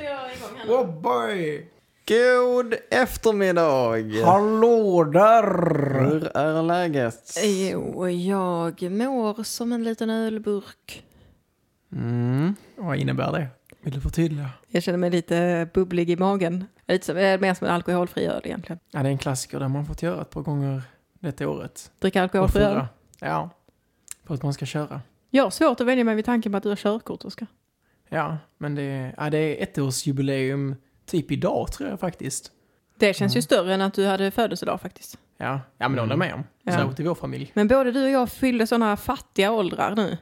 sätter 0.00 0.14
jag 0.14 0.36
igång 0.36 0.58
här 0.58 0.66
nu. 0.66 0.72
Oh 0.72 1.00
boy! 1.00 1.66
God 2.08 2.74
eftermiddag! 2.90 4.24
Hallå 4.24 5.04
där! 5.04 6.00
Hur 6.00 6.36
är 6.36 6.62
läget? 6.62 7.38
Jo, 7.42 8.08
jag 8.08 8.82
mår 8.90 9.42
som 9.42 9.72
en 9.72 9.84
liten 9.84 10.10
ölburk. 10.10 11.04
Mm. 11.92 12.54
Vad 12.76 12.96
innebär 12.96 13.32
det? 13.32 13.46
Vill 13.80 13.94
du 13.94 14.00
förtydliga? 14.00 14.50
Jag 14.68 14.82
känner 14.82 14.98
mig 14.98 15.10
lite 15.10 15.68
bubblig 15.74 16.10
i 16.10 16.16
magen. 16.16 16.64
Lite 16.86 17.06
som, 17.06 17.16
eh, 17.16 17.40
mer 17.40 17.54
som 17.54 17.66
en 17.66 17.72
alkoholfri 17.72 18.26
öl 18.26 18.40
egentligen. 18.44 18.78
Ja, 18.90 19.02
det 19.02 19.08
är 19.08 19.12
en 19.12 19.18
klassiker 19.18 19.60
där 19.60 19.68
man 19.68 19.86
fått 19.86 20.02
göra 20.02 20.22
ett 20.22 20.30
par 20.30 20.42
gånger 20.42 20.82
detta 21.20 21.48
året. 21.48 21.92
Dricka 21.98 22.22
alkoholfri 22.22 22.62
öl. 22.62 22.86
Ja. 23.20 23.50
För 24.26 24.34
att 24.34 24.42
man 24.42 24.52
ska 24.52 24.66
köra. 24.66 25.00
Jag 25.30 25.42
har 25.42 25.50
svårt 25.50 25.80
att 25.80 25.86
vänja 25.86 26.04
mig 26.04 26.14
vid 26.14 26.24
tanken 26.24 26.52
på 26.52 26.56
att 26.56 26.62
du 26.62 26.68
har 26.68 26.76
körkort, 26.76 27.24
Oskar. 27.24 27.46
Ja, 28.12 28.38
men 28.58 28.74
det, 28.74 29.12
ja, 29.16 29.30
det 29.30 29.38
är 29.38 29.62
ettårsjubileum 29.62 30.74
typ 31.06 31.30
idag 31.30 31.72
tror 31.72 31.88
jag 31.90 32.00
faktiskt. 32.00 32.50
Det 32.98 33.14
känns 33.14 33.36
ju 33.36 33.42
större 33.42 33.74
än 33.74 33.80
att 33.80 33.94
du 33.94 34.06
hade 34.06 34.30
födelsedag 34.30 34.80
faktiskt. 34.80 35.18
Ja, 35.38 35.60
ja 35.78 35.88
men 35.88 35.92
det 35.92 36.00
håller 36.00 36.12
jag 36.12 36.18
med 36.18 36.34
om. 36.34 36.44
Ja. 36.62 36.72
Särskilt 36.72 37.00
i 37.00 37.02
vår 37.02 37.14
familj. 37.14 37.50
Men 37.54 37.68
både 37.68 37.92
du 37.92 38.04
och 38.04 38.10
jag 38.10 38.30
fyllde 38.30 38.66
sådana 38.66 38.96
fattiga 38.96 39.52
åldrar 39.52 39.96
nu. 39.96 40.16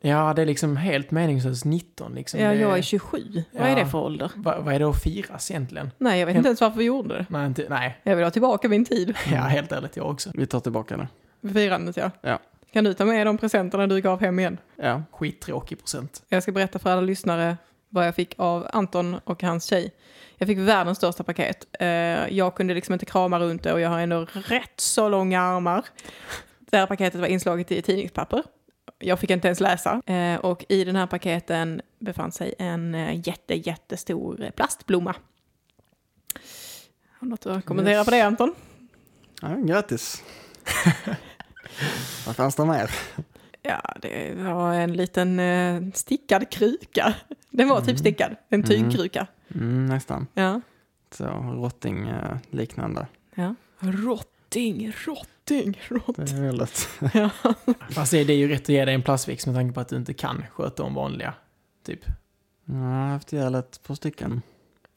Ja, 0.00 0.32
det 0.36 0.42
är 0.42 0.46
liksom 0.46 0.76
helt 0.76 1.10
meningslöst 1.10 1.64
19 1.64 2.14
liksom. 2.14 2.40
Ja, 2.40 2.54
jag 2.54 2.78
är 2.78 2.82
27. 2.82 3.18
Vad 3.52 3.62
är 3.62 3.68
Ja. 3.68 3.74
det 3.84 3.86
för 3.86 3.98
ålder? 3.98 4.30
vad, 4.36 4.64
vad 4.64 4.74
är 4.74 4.78
det 4.78 4.88
att 4.88 5.02
firas 5.02 5.50
egentligen? 5.50 5.90
Nej, 5.98 6.20
jag 6.20 6.26
vet 6.26 6.36
inte 6.36 6.48
ens 6.48 6.60
varför 6.60 6.78
vi 6.78 6.84
gjorde 6.84 7.14
det. 7.14 7.26
Nej, 7.28 7.46
inte, 7.46 7.66
nej. 7.68 8.00
Jag 8.02 8.16
vill 8.16 8.24
ha 8.24 8.30
tillbaka 8.30 8.68
min 8.68 8.84
tid. 8.84 9.16
Ja, 9.32 9.36
helt 9.38 9.72
ärligt 9.72 9.96
jag 9.96 10.10
också. 10.10 10.30
Vi 10.34 10.46
tar 10.46 10.60
tillbaka 10.60 10.96
det. 10.96 11.08
Firandet, 11.52 11.96
ja. 11.96 12.10
Ja. 12.20 12.38
Kan 12.74 12.84
du 12.84 12.94
ta 12.94 13.04
med 13.04 13.26
de 13.26 13.38
presenterna 13.38 13.86
du 13.86 14.00
gav 14.00 14.20
hem 14.20 14.38
igen? 14.38 14.58
Ja. 14.76 15.02
Skittråkig 15.12 15.78
present. 15.80 16.22
Jag 16.28 16.42
ska 16.42 16.52
berätta 16.52 16.78
för 16.78 16.90
alla 16.90 17.00
lyssnare 17.00 17.56
vad 17.88 18.06
jag 18.06 18.14
fick 18.14 18.34
av 18.38 18.66
Anton 18.72 19.20
och 19.24 19.42
hans 19.42 19.64
tjej. 19.64 19.94
Jag 20.38 20.48
fick 20.48 20.58
världens 20.58 20.98
största 20.98 21.24
paket. 21.24 21.66
Eh, 21.80 21.86
Jag 22.36 22.54
kunde 22.54 22.74
liksom 22.74 22.92
inte 22.92 23.06
krama 23.06 23.38
runt 23.40 23.62
det 23.62 23.72
och 23.72 23.80
jag 23.80 23.88
har 23.90 24.00
ändå 24.00 24.26
rätt 24.32 24.72
så 24.80 25.08
långa 25.08 25.40
armar. 25.42 25.84
Det 26.60 26.76
här 26.76 26.86
paketet 26.86 27.20
var 27.20 27.26
inslaget 27.28 27.72
i 27.72 27.82
tidningspapper. 27.82 28.42
Jag 28.98 29.18
fick 29.20 29.30
inte 29.30 29.48
ens 29.48 29.60
läsa. 29.60 30.02
Eh, 30.06 30.36
Och 30.40 30.64
i 30.68 30.84
den 30.84 30.96
här 30.96 31.06
paketen 31.06 31.80
befann 31.98 32.32
sig 32.32 32.54
en 32.58 32.94
eh, 32.94 33.28
jätte, 33.28 33.54
jättestor 33.54 34.50
plastblomma. 34.56 35.14
Har 37.10 37.20
du 37.20 37.28
något 37.28 37.46
att 37.46 37.64
kommentera 37.64 37.94
Yes. 37.98 38.04
på 38.04 38.10
det 38.10 38.20
Anton? 38.20 38.54
ja 39.42 39.48
grattis. 39.56 40.22
Vad 42.26 42.36
fanns 42.36 42.54
det 42.56 42.64
mer? 42.64 42.90
Ja, 43.62 43.94
det 44.02 44.34
var 44.36 44.72
en 44.74 44.92
liten 44.92 45.40
eh, 45.40 45.82
stickad 45.94 46.50
kruka. 46.50 47.14
Den 47.50 47.68
var 47.68 47.78
typ 47.80 47.88
Mm. 47.88 47.98
stickad, 47.98 48.36
en 48.48 48.62
tygkruka. 48.62 49.26
Mm, 49.54 49.86
nästan. 49.86 50.26
Ja. 50.34 50.60
Så 51.10 51.24
rotting 51.34 52.08
eh, 52.08 52.36
liknande. 52.50 53.06
ja. 53.34 53.54
Rotting, 53.78 54.92
rotting, 55.06 55.78
Det 55.88 55.94
rotting. 55.94 56.38
är 56.38 56.42
väldigt... 56.42 56.88
Ja. 57.14 57.30
Fast 57.90 58.10
det, 58.12 58.24
det 58.24 58.32
är 58.32 58.36
ju 58.36 58.48
rätt 58.48 58.62
att 58.62 58.68
ge 58.68 58.84
dig 58.84 58.94
en 58.94 59.02
plastväxt 59.02 59.46
med 59.46 59.56
tanke 59.56 59.74
på 59.74 59.80
att 59.80 59.88
du 59.88 59.96
inte 59.96 60.14
kan 60.14 60.44
sköta 60.52 60.82
om 60.82 60.94
vanliga. 60.94 61.34
Typ. 61.86 62.00
Ja, 62.64 62.74
jag 62.74 62.80
har 62.82 63.08
haft 63.08 63.32
ihjäl 63.32 63.54
ett 63.54 63.80
par 63.86 63.94
stycken. 63.94 64.42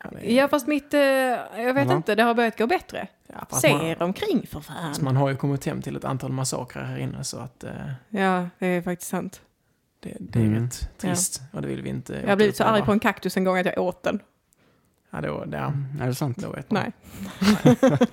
Ja, 0.04 0.10
det 0.12 0.32
är- 0.32 0.36
ja, 0.38 0.48
fast 0.48 0.68
mitt, 0.68 0.94
eh, 0.94 1.00
jag 1.02 1.74
vet 1.74 1.88
Ja. 1.90 1.96
inte, 1.96 2.16
det 2.16 2.24
har 2.24 2.34
börjat 2.34 2.58
gå 2.58 2.68
bättre. 2.68 3.08
Ja, 3.28 3.58
Se 3.58 3.74
man, 3.74 3.82
er 3.86 4.02
omkring 4.04 4.48
för 4.48 4.60
fan. 4.60 4.96
man 5.02 5.16
har 5.16 5.30
ju 5.30 5.36
kommit 5.36 5.66
hem 5.66 5.82
till 5.82 5.96
ett 5.96 6.06
antal 6.06 6.32
massakrer 6.32 6.84
här 6.84 6.98
inne 6.98 7.24
så 7.24 7.38
att 7.40 7.64
eh, 7.64 7.72
Ja, 8.10 8.50
det 8.60 8.68
är 8.68 8.82
faktiskt 8.82 9.10
sant. 9.12 9.42
det, 10.00 10.18
det 10.20 10.40
är 10.40 10.44
Mm. 10.46 10.64
rätt 10.64 10.90
trist. 10.98 11.42
Och 11.54 11.62
det 11.62 11.68
vill 11.68 11.82
vi 11.82 11.90
inte 11.90 12.24
Jag 12.28 12.38
blivit 12.38 12.56
så 12.58 12.64
arg 12.64 12.82
på 12.82 12.92
en 12.92 13.00
kaktus 13.00 13.38
en 13.38 13.44
gång 13.44 13.58
att 13.58 13.66
jag 13.66 13.78
åt 13.78 14.04
den. 14.04 14.20
Ja, 15.10 15.22
då, 15.22 15.46
det, 15.46 15.58
ja, 15.58 15.74
Är 16.02 16.08
det 16.08 16.16
sant? 16.16 16.38
då 16.38 16.52
vet 16.52 16.72
man. 16.72 16.84
Nej. 17.64 17.78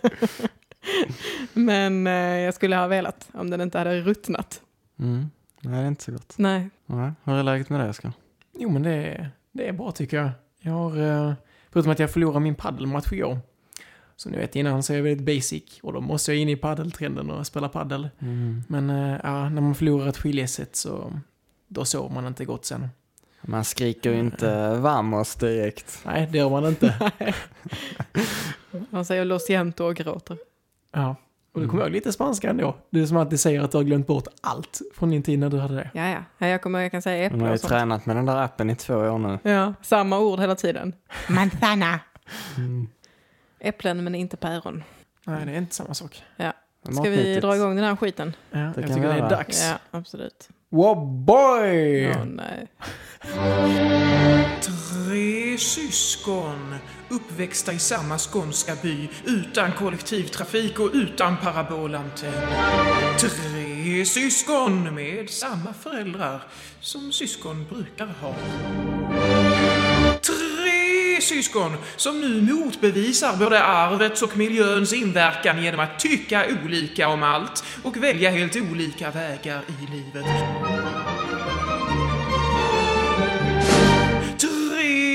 Men 1.52 2.06
eh, 2.06 2.12
jag 2.40 2.54
skulle 2.54 2.76
ha 2.76 2.86
velat 2.86 3.28
om 3.32 3.50
den 3.50 3.60
inte 3.60 3.78
hade 3.78 4.00
ruttnat. 4.00 4.60
Mm. 4.98 5.30
Nej, 5.60 5.72
det 5.80 5.84
är 5.84 5.88
inte 5.88 6.04
så 6.04 6.12
gott. 6.12 6.34
Nej. 6.38 6.70
Nej. 6.86 7.12
Hur 7.24 7.34
är 7.34 7.42
läget 7.42 7.70
med 7.70 7.80
det, 7.80 7.88
Oskar? 7.88 8.12
Jo, 8.58 8.70
men 8.70 8.82
det, 8.82 8.91
är- 8.91 9.30
det 9.53 9.69
är 9.69 9.72
bra 9.72 9.92
tycker 9.92 10.16
jag. 10.16 10.30
Jag 10.60 10.72
har, 10.72 10.97
eh, 11.28 11.32
förutom 11.72 11.92
att 11.92 11.98
jag 11.98 12.10
förlorade 12.10 12.41
min 12.41 12.54
paddelmatch 12.54 13.12
igår. 13.12 13.38
Som 14.16 14.32
ni 14.32 14.38
vet 14.38 14.56
innan 14.56 14.82
så 14.82 14.92
är 14.92 14.97
jag 14.97 15.04
väldigt 15.04 15.26
basic 15.26 15.78
och 15.82 15.92
då 15.92 16.00
måste 16.00 16.32
jag 16.32 16.41
in 16.41 16.48
i 16.48 16.56
paddeltrenden 16.56 17.30
och 17.30 17.47
spela 17.47 17.69
paddel. 17.69 18.08
Mm. 18.19 18.62
Men 18.69 18.91
eh, 18.91 19.20
ja, 19.22 19.48
när 19.48 19.62
man 19.62 19.75
förlorar 19.75 20.08
ett 20.08 20.16
skiljeset 20.16 20.76
så 20.76 21.12
då 21.69 21.84
sover 21.84 22.14
man 22.14 22.26
inte 22.26 22.44
gott 22.44 22.64
sen. 22.64 22.88
Man 23.42 23.64
skriker 23.64 24.12
ju 24.12 24.19
inte 24.19 24.76
vamos 24.76 25.34
direkt. 25.34 26.00
Nej, 26.04 26.28
det 26.32 26.38
gör 26.38 26.50
man 26.50 26.66
inte. 26.66 27.12
Man 28.91 29.04
säger 29.04 29.24
lo 29.24 29.38
siento 29.38 29.84
och 29.84 29.97
gråter. 29.97 30.38
ja. 30.92 31.16
Och 31.54 31.60
du 31.60 31.69
kommer 31.69 31.82
ihåg 31.82 31.92
lite 31.92 32.12
spanska 32.12 32.50
ändå. 32.50 32.76
Du 32.91 33.03
är 33.03 33.06
som 33.06 33.16
alltid 33.16 33.41
säger 33.41 33.60
att 33.60 33.70
du 33.70 33.76
har 33.76 33.84
glömt 33.84 34.06
bort 34.06 34.26
allt 34.41 34.80
från 34.94 35.10
din 35.10 35.22
tid 35.22 35.38
när 35.38 35.50
du 35.50 35.58
hade 35.58 35.74
det. 35.74 35.91
Ja, 35.94 36.08
ja. 36.08 36.19
ja 36.38 36.47
jag, 36.47 36.62
kommer, 36.62 36.80
jag 36.80 36.91
kan 36.91 37.03
säga 37.03 37.22
har 37.22 37.36
äpple 37.36 37.47
ju 37.47 37.53
och 37.53 37.60
sånt. 37.60 37.69
tränat 37.70 38.06
med 38.06 38.16
den 38.16 38.26
där 38.26 38.36
appen 38.36 38.70
i 38.70 38.76
två 38.76 38.94
år 38.94 39.19
nu. 39.19 39.38
Ja, 39.42 39.74
samma 39.82 40.19
ord 40.19 40.41
hela 40.41 40.54
tiden. 40.54 40.92
Manzana. 41.28 42.00
Mm. 42.56 42.88
Äpplen 43.64 44.04
men 44.04 44.14
inte 44.14 44.36
päron. 44.36 44.84
Nej, 45.26 45.47
det 45.47 45.52
är 45.52 45.58
inte 45.58 45.75
samma 45.75 45.94
sak. 45.94 46.22
Ska 46.92 47.10
vi 47.10 47.41
dra 47.41 47.56
igång 47.56 47.76
den 47.76 47.84
här 47.84 47.97
skiten? 47.97 48.36
Ja, 48.50 48.58
jag 48.58 48.75
kan 48.75 48.84
tycker 48.84 49.00
vi 49.00 49.06
det 49.06 49.12
är 49.12 49.30
dags. 49.30 49.62
Ja, 49.62 49.98
absolut. 49.98 50.48
Wow 50.69 51.06
boy! 51.06 52.10
Åh 52.10 52.24
nej. 52.24 52.69
Tre 54.62 55.58
syskon 55.58 56.74
uppväxta 57.10 57.72
i 57.72 57.78
samma 57.78 58.19
skånska 58.19 58.72
by 58.82 59.08
utan 59.26 59.72
kollektivtrafik 59.72 60.80
och 60.80 60.91
utan 60.92 61.36
parabolantenn. 61.36 62.32
Tre 63.19 64.04
syskon 64.04 64.94
med 64.94 65.30
samma 65.30 65.72
föräldrar 65.72 66.42
som 66.80 67.12
syskon 67.12 67.66
brukar 67.70 68.06
ha. 68.06 68.34
Syskon 71.24 71.76
som 71.96 72.20
nu 72.20 72.52
motbevisar 72.52 73.36
både 73.36 73.62
arvets 73.62 74.22
och 74.22 74.36
miljöns 74.36 74.92
inverkan 74.92 75.62
genom 75.62 75.80
att 75.80 75.98
tycka 75.98 76.44
olika 76.64 77.08
om 77.08 77.22
allt 77.22 77.64
och 77.82 77.96
välja 77.96 78.30
helt 78.30 78.56
olika 78.56 79.10
vägar 79.10 79.62
i 79.68 79.90
livet. 79.90 80.26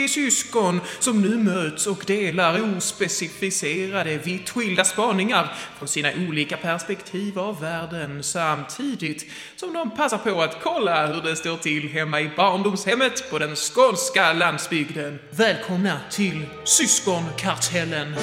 Syskon 0.10 0.82
som 1.00 1.22
nu 1.22 1.38
möts 1.38 1.88
och 1.88 2.04
delar 2.08 2.78
ospecificerade, 2.78 4.18
vitt 4.18 4.50
skilda 4.50 4.86
spaningar 4.86 5.54
från 5.78 5.88
sina 5.88 6.10
olika 6.28 6.58
perspektiv 6.58 7.40
av 7.40 7.62
världen 7.62 8.24
samtidigt 8.24 9.26
som 9.56 9.74
de 9.74 9.92
passar 9.96 10.18
på 10.18 10.42
att 10.42 10.58
kolla 10.64 11.08
hur 11.08 11.22
det 11.22 11.36
står 11.36 11.58
till 11.58 11.90
hemma 11.90 12.22
i 12.22 12.32
barndomshemmet 12.38 13.32
på 13.32 13.40
den 13.40 13.56
skånska 13.56 14.34
landsbygden. 14.34 15.20
Välkomna 15.30 16.00
till 16.12 16.46
Syskonkartellen! 16.64 18.16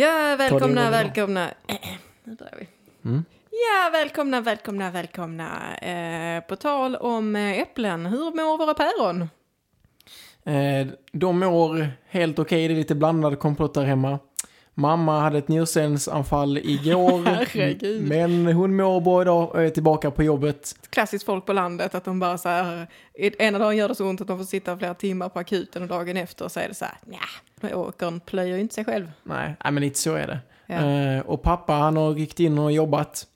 Ja, 0.00 0.36
välkomna, 0.38 0.90
välkomna. 0.90 1.50
Nu 2.24 2.34
börjar 2.34 2.54
vi. 2.58 2.68
Mm. 3.08 3.24
Ja, 3.50 3.90
välkomna, 3.92 4.40
välkomna, 4.40 4.90
välkomna. 4.90 5.76
Eh, 5.76 6.40
på 6.44 6.56
tal 6.56 6.96
om 6.96 7.36
eh, 7.36 7.58
äpplen, 7.58 8.06
hur 8.06 8.36
mår 8.36 8.58
våra 8.58 8.74
päron? 8.74 9.28
Eh, 10.44 10.86
de 11.12 11.38
mår 11.38 11.88
helt 12.08 12.38
okej, 12.38 12.68
det 12.68 12.74
är 12.74 12.76
lite 12.76 12.94
blandad 12.94 13.38
kompott 13.38 13.74
där 13.74 13.84
hemma. 13.84 14.18
Mamma 14.80 15.20
hade 15.20 15.38
ett 15.38 15.48
njurstensanfall 15.48 16.58
igår, 16.58 18.00
men 18.08 18.46
hon 18.46 18.76
mår 18.76 19.00
bra 19.00 19.22
idag 19.22 19.50
och 19.50 19.62
är 19.62 19.70
tillbaka 19.70 20.10
på 20.10 20.22
jobbet. 20.22 20.74
Klassiskt 20.90 21.24
folk 21.24 21.46
på 21.46 21.52
landet, 21.52 21.94
att 21.94 22.04
de 22.04 22.20
bara 22.20 22.38
så 22.38 22.48
här, 22.48 22.86
ena 23.14 23.58
dagen 23.58 23.76
gör 23.76 23.88
det 23.88 23.94
så 23.94 24.08
ont 24.08 24.20
att 24.20 24.26
de 24.26 24.38
får 24.38 24.44
sitta 24.44 24.78
flera 24.78 24.94
timmar 24.94 25.28
på 25.28 25.38
akuten 25.38 25.82
och 25.82 25.88
dagen 25.88 26.16
efter 26.16 26.48
så 26.48 26.60
är 26.60 26.68
det 26.68 26.74
så 26.74 26.84
här, 26.84 26.94
nja, 27.04 27.76
åkern 27.76 28.20
plöjer 28.20 28.54
ju 28.54 28.60
inte 28.60 28.74
sig 28.74 28.84
själv. 28.84 29.12
Nej, 29.22 29.56
nej 29.64 29.72
men 29.72 29.82
lite 29.82 29.98
så 29.98 30.14
är 30.14 30.26
det. 30.26 30.38
Ja. 30.66 30.86
Eh, 30.86 31.20
och 31.20 31.42
pappa 31.42 31.72
han 31.72 31.96
har 31.96 32.14
ryckt 32.14 32.40
in 32.40 32.58
och 32.58 32.72
jobbat. 32.72 33.26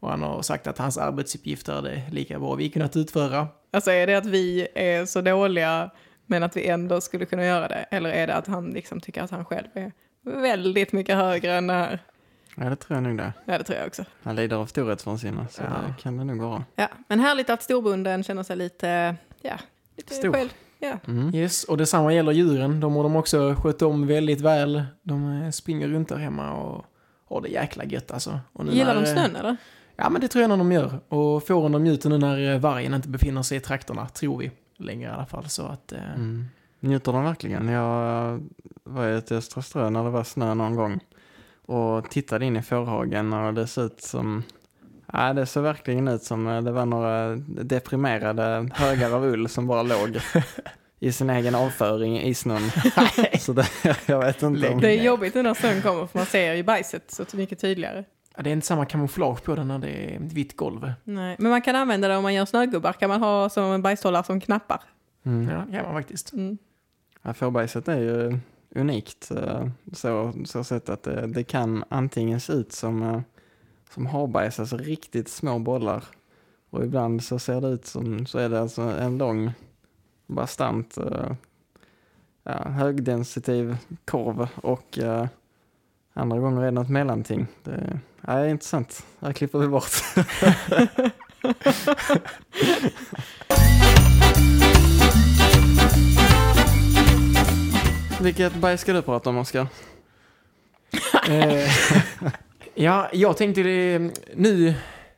Och 0.00 0.10
han 0.10 0.22
har 0.22 0.42
sagt 0.42 0.66
att 0.66 0.78
hans 0.78 0.98
arbetsuppgifter 0.98 1.88
är 1.88 2.10
lika 2.10 2.38
bra 2.38 2.54
vi 2.54 2.70
kunnat 2.70 2.96
utföra. 2.96 3.48
Alltså 3.72 3.90
är 3.90 4.06
det 4.06 4.14
att 4.14 4.26
vi 4.26 4.68
är 4.74 5.06
så 5.06 5.20
dåliga 5.20 5.90
men 6.26 6.42
att 6.42 6.56
vi 6.56 6.66
ändå 6.66 7.00
skulle 7.00 7.24
kunna 7.24 7.44
göra 7.44 7.68
det? 7.68 7.86
Eller 7.90 8.10
är 8.10 8.26
det 8.26 8.34
att 8.34 8.46
han 8.46 8.70
liksom 8.70 9.00
tycker 9.00 9.22
att 9.22 9.30
han 9.30 9.44
själv 9.44 9.68
är 9.74 9.92
väldigt 10.24 10.92
mycket 10.92 11.16
högre 11.16 11.54
än 11.54 11.66
det 11.66 11.72
här? 11.72 11.98
Ja, 12.56 12.70
det 12.70 12.76
tror 12.76 12.96
jag 12.96 13.02
nog 13.02 13.16
det. 13.18 13.32
Ja, 13.44 13.58
det 13.58 13.64
tror 13.64 13.78
jag 13.78 13.86
också. 13.86 14.04
Han 14.22 14.36
lider 14.36 14.56
av 14.56 14.66
storhetsvansinne, 14.66 15.46
så 15.50 15.62
Ja. 15.62 15.68
det 15.68 16.02
kan 16.02 16.16
det 16.16 16.24
nog 16.24 16.40
vara. 16.40 16.64
Ja, 16.76 16.88
men 17.08 17.20
härligt 17.20 17.50
att 17.50 17.62
storbunden 17.62 18.22
känner 18.22 18.42
sig 18.42 18.56
lite, 18.56 19.16
ja, 19.42 19.54
lite 19.96 20.14
Stor. 20.14 20.32
själv. 20.32 20.48
Ja. 20.78 20.98
Mm. 21.06 21.34
Yes, 21.34 21.64
och 21.64 21.76
detsamma 21.76 22.12
gäller 22.14 22.32
djuren. 22.32 22.80
De 22.80 22.94
har 22.96 23.02
de 23.02 23.16
också 23.16 23.54
skött 23.54 23.82
om 23.82 24.06
väldigt 24.06 24.40
väl. 24.40 24.84
De 25.02 25.42
eh, 25.42 25.50
springer 25.50 25.88
runt 25.88 26.08
där 26.08 26.16
hemma 26.16 26.52
och 26.52 26.84
har 27.28 27.40
det 27.40 27.48
jäkla 27.48 27.84
gött 27.84 28.10
alltså. 28.10 28.40
Och 28.52 28.64
nu 28.66 28.72
Gillar 28.72 28.94
när, 28.94 29.02
de 29.02 29.08
eh, 29.08 29.14
snön 29.14 29.36
eller? 29.36 29.56
Ja, 29.96 30.10
men 30.10 30.20
det 30.20 30.28
tror 30.28 30.42
jag 30.42 30.48
nog 30.48 30.58
de 30.58 30.72
gör. 30.72 30.98
Och 31.08 31.46
fåren 31.46 31.72
de 31.72 31.84
njuter 31.84 32.08
nu 32.10 32.18
när 32.18 32.52
eh, 32.54 32.58
vargen 32.58 32.94
inte 32.94 33.08
befinner 33.08 33.42
sig 33.42 33.56
i 33.56 33.60
trakterna, 33.60 34.08
tror 34.08 34.38
vi. 34.38 34.50
Längre 34.78 35.10
i 35.10 35.12
alla 35.12 35.26
fall. 35.26 35.48
Så 35.48 35.66
att, 35.66 35.92
Mm. 35.92 36.44
Njuter 36.84 37.12
de 37.12 37.24
verkligen? 37.24 37.68
Jag 37.68 38.40
var 38.84 39.08
i 39.08 39.16
ett 39.16 39.32
Östra 39.32 39.62
Strö 39.62 39.90
när 39.90 40.04
det 40.04 40.10
var 40.10 40.24
snö 40.24 40.54
någon 40.54 40.76
gång 40.76 41.00
och 41.66 42.10
tittade 42.10 42.44
in 42.44 42.56
i 42.56 42.62
fårhagen 42.62 43.32
och 43.32 43.54
det 43.54 43.66
såg 43.66 43.84
ut 43.84 44.00
som 44.00 44.42
Ja, 45.12 45.32
det 45.32 45.46
såg 45.46 45.62
verkligen 45.62 46.08
ut 46.08 46.22
som 46.22 46.46
eh, 46.46 46.62
det 46.62 46.72
var 46.72 46.86
några 46.86 47.36
deprimerade 47.46 48.70
högar 48.74 49.10
av 49.10 49.24
ull 49.24 49.48
som 49.48 49.66
bara 49.66 49.82
låg 49.82 50.18
i 50.98 51.12
sin 51.12 51.30
egen 51.30 51.54
avföring 51.54 52.20
i 52.20 52.34
snön. 52.34 52.70
Så 53.40 53.52
det, 53.52 53.68
jag 54.06 54.18
vet 54.18 54.42
inte 54.42 54.68
om... 54.68 54.80
Det 54.80 54.90
är 54.90 55.02
jobbigt 55.02 55.34
när 55.34 55.54
snön 55.54 55.82
kommer 55.82 56.06
för 56.06 56.18
man 56.18 56.26
ser 56.26 56.54
ju 56.54 56.62
bajset 56.62 57.10
så 57.10 57.36
mycket 57.36 57.60
tydligare. 57.60 58.04
ja, 58.36 58.42
det 58.42 58.50
är 58.50 58.52
inte 58.52 58.66
samma 58.66 58.84
kamouflage 58.86 59.42
på 59.42 59.54
den 59.54 59.68
när 59.68 59.78
det 59.78 59.88
är 59.88 60.16
ett 60.16 60.32
vitt 60.32 60.56
golv. 60.56 60.92
Nej. 61.04 61.36
Men 61.38 61.50
man 61.50 61.62
kan 61.62 61.76
använda 61.76 62.08
det 62.08 62.16
om 62.16 62.22
man 62.22 62.34
gör 62.34 62.44
snögubbar. 62.44 62.92
Kan 62.92 63.08
man 63.08 63.22
ha 63.22 63.48
som 63.48 63.64
en 63.64 63.82
bajshållare 63.82 64.24
som 64.24 64.40
knappar. 64.40 64.80
Mm. 65.26 65.48
Ja, 65.48 65.64
det 65.68 65.76
kan 65.76 65.84
man 65.84 66.02
faktiskt. 66.02 66.32
Mm. 66.32 66.58
Ja, 67.26 67.34
fårbajset 67.34 67.88
är 67.88 68.00
ju 68.00 68.38
unikt 68.74 69.30
eh, 69.30 69.66
så, 69.92 70.32
så 70.44 70.64
sätt 70.64 70.88
att 70.88 71.02
det, 71.02 71.26
det 71.26 71.44
kan 71.44 71.84
antingen 71.88 72.40
se 72.40 72.52
ut 72.52 72.72
som, 72.72 73.02
eh, 73.02 73.20
som 73.90 74.06
harbajs, 74.06 74.60
alltså 74.60 74.76
riktigt 74.76 75.28
små 75.28 75.58
bollar. 75.58 76.04
Och 76.70 76.84
ibland 76.84 77.24
så 77.24 77.38
ser 77.38 77.60
det 77.60 77.68
ut 77.68 77.86
som, 77.86 78.26
så 78.26 78.38
är 78.38 78.48
det 78.48 78.60
alltså 78.60 78.82
en 78.82 79.18
lång, 79.18 79.52
bastant, 80.26 80.96
eh, 80.98 81.32
ja, 82.42 82.68
högdensitiv 82.68 83.76
korv 84.04 84.48
och 84.56 84.98
eh, 84.98 85.26
andra 86.12 86.38
gånger 86.38 86.60
är 86.60 86.64
det 86.64 86.70
något 86.70 86.90
mellanting. 86.90 87.46
Det, 87.62 88.00
ja, 88.20 88.34
det 88.34 88.40
är 88.40 88.48
intressant. 88.48 89.06
Här 89.20 89.32
klipper 89.32 89.58
vi 89.58 89.68
bort. 89.68 89.92
Vilket 98.24 98.54
bajs 98.54 98.80
ska 98.80 98.92
du 98.92 99.02
prata 99.02 99.30
om, 99.30 99.38
Oskar? 99.38 99.66
Eh, 101.28 101.68
ja, 102.74 103.08
jag 103.12 103.36
tänkte 103.36 103.62
det 103.62 103.98
nu, 104.34 104.74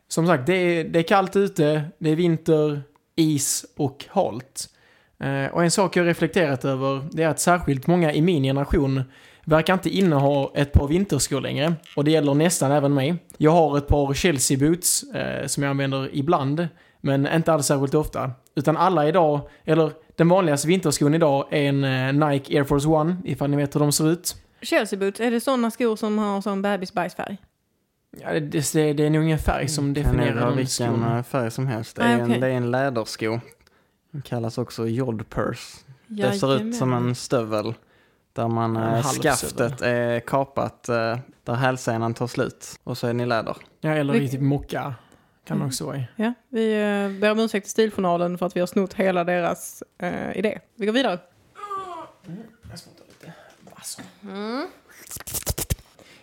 som 0.08 0.26
sagt, 0.26 0.46
det 0.46 0.54
är, 0.54 0.84
det 0.84 0.98
är 0.98 1.02
kallt 1.02 1.36
ute, 1.36 1.84
det 1.98 2.10
är 2.10 2.16
vinter, 2.16 2.82
is 3.16 3.66
och 3.76 4.04
halt. 4.08 4.68
Eh, 5.20 5.54
och 5.54 5.64
en 5.64 5.70
sak 5.70 5.96
jag 5.96 6.06
reflekterat 6.06 6.64
över, 6.64 7.08
det 7.12 7.22
är 7.22 7.28
att 7.28 7.40
särskilt 7.40 7.86
många 7.86 8.12
i 8.12 8.22
min 8.22 8.42
generation 8.42 9.02
verkar 9.44 9.74
inte 9.74 9.90
inneha 9.90 10.50
ett 10.54 10.72
par 10.72 10.88
vinterskor 10.88 11.40
längre. 11.40 11.74
Och 11.96 12.04
det 12.04 12.10
gäller 12.10 12.34
nästan 12.34 12.72
även 12.72 12.94
mig. 12.94 13.16
Jag 13.36 13.50
har 13.50 13.78
ett 13.78 13.88
par 13.88 14.14
Chelsea 14.14 14.58
boots 14.58 15.02
eh, 15.02 15.46
som 15.46 15.62
jag 15.62 15.70
använder 15.70 16.10
ibland, 16.12 16.68
men 17.00 17.26
inte 17.26 17.52
alls 17.52 17.66
särskilt 17.66 17.94
ofta. 17.94 18.30
Utan 18.54 18.76
alla 18.76 19.08
idag, 19.08 19.40
eller 19.64 19.92
den 20.16 20.28
vanligaste 20.28 20.68
vinterskon 20.68 21.14
idag 21.14 21.46
är 21.50 21.62
en 21.68 21.84
eh, 21.84 22.28
Nike 22.28 22.58
Air 22.58 22.64
Force 22.64 22.88
One, 22.88 23.16
ifall 23.24 23.50
ni 23.50 23.56
vet 23.56 23.74
hur 23.74 23.80
de 23.80 23.92
ser 23.92 24.08
ut. 24.10 24.36
Chelsea 24.62 24.98
boots, 24.98 25.20
är 25.20 25.30
det 25.30 25.40
sådana 25.40 25.70
skor 25.70 25.96
som 25.96 26.18
har 26.18 26.40
sån 26.40 26.62
bebisbajsfärg? 26.62 27.36
Ja, 28.20 28.32
det, 28.32 28.40
det, 28.72 28.92
det 28.92 29.06
är 29.06 29.10
nog 29.10 29.24
ingen 29.24 29.38
färg 29.38 29.68
som 29.68 29.84
Kan 29.84 30.04
definierar 30.04 30.46
den 30.46 30.56
vilken 30.56 30.66
skon. 30.96 31.16
eh, 31.16 31.22
färg 31.22 31.50
som 31.50 31.66
helst. 31.66 31.96
Det 31.96 32.02
Ah, 32.02 32.06
är, 32.08 32.18
en, 32.18 32.40
det 32.40 32.46
är 32.46 32.50
en 32.50 32.70
lädersko. 32.70 33.40
Den 34.10 34.22
kallas 34.22 34.58
också 34.58 34.86
jodpurse. 34.86 35.78
Det 36.06 36.32
ser 36.32 36.56
ut 36.56 36.76
som 36.76 36.92
en 36.92 37.14
stövel. 37.14 37.74
Där 38.32 38.48
man, 38.48 38.76
En 38.76 38.94
eh, 38.94 39.02
skaftet 39.02 39.82
är 39.82 40.20
kapat, 40.20 40.82
där 41.44 41.54
hälsenan 41.54 42.14
tar 42.14 42.26
slut. 42.26 42.66
Och 42.84 42.98
så 42.98 43.06
är 43.06 43.08
den 43.08 43.20
i 43.20 43.26
läder. 43.26 43.56
Ja, 43.80 43.90
eller 43.90 44.14
i 44.14 44.28
typ 44.28 44.40
mocka. 44.40 44.94
Kan 45.46 45.56
Mm. 45.56 45.66
också 45.68 45.86
vara 45.86 45.96
i. 45.96 46.06
Ja, 46.16 46.32
vi 46.48 46.72
eh, 46.74 47.20
ber 47.20 47.30
om 47.30 47.38
ursäkt 47.38 47.64
till 47.64 47.70
Stiljournalen 47.70 48.38
för 48.38 48.46
att 48.46 48.56
vi 48.56 48.60
har 48.60 48.66
snott 48.66 48.94
hela 48.94 49.24
deras 49.24 49.82
eh, 49.98 50.38
idé. 50.38 50.58
Vi 50.74 50.86
går 50.86 50.92
vidare. 50.92 51.18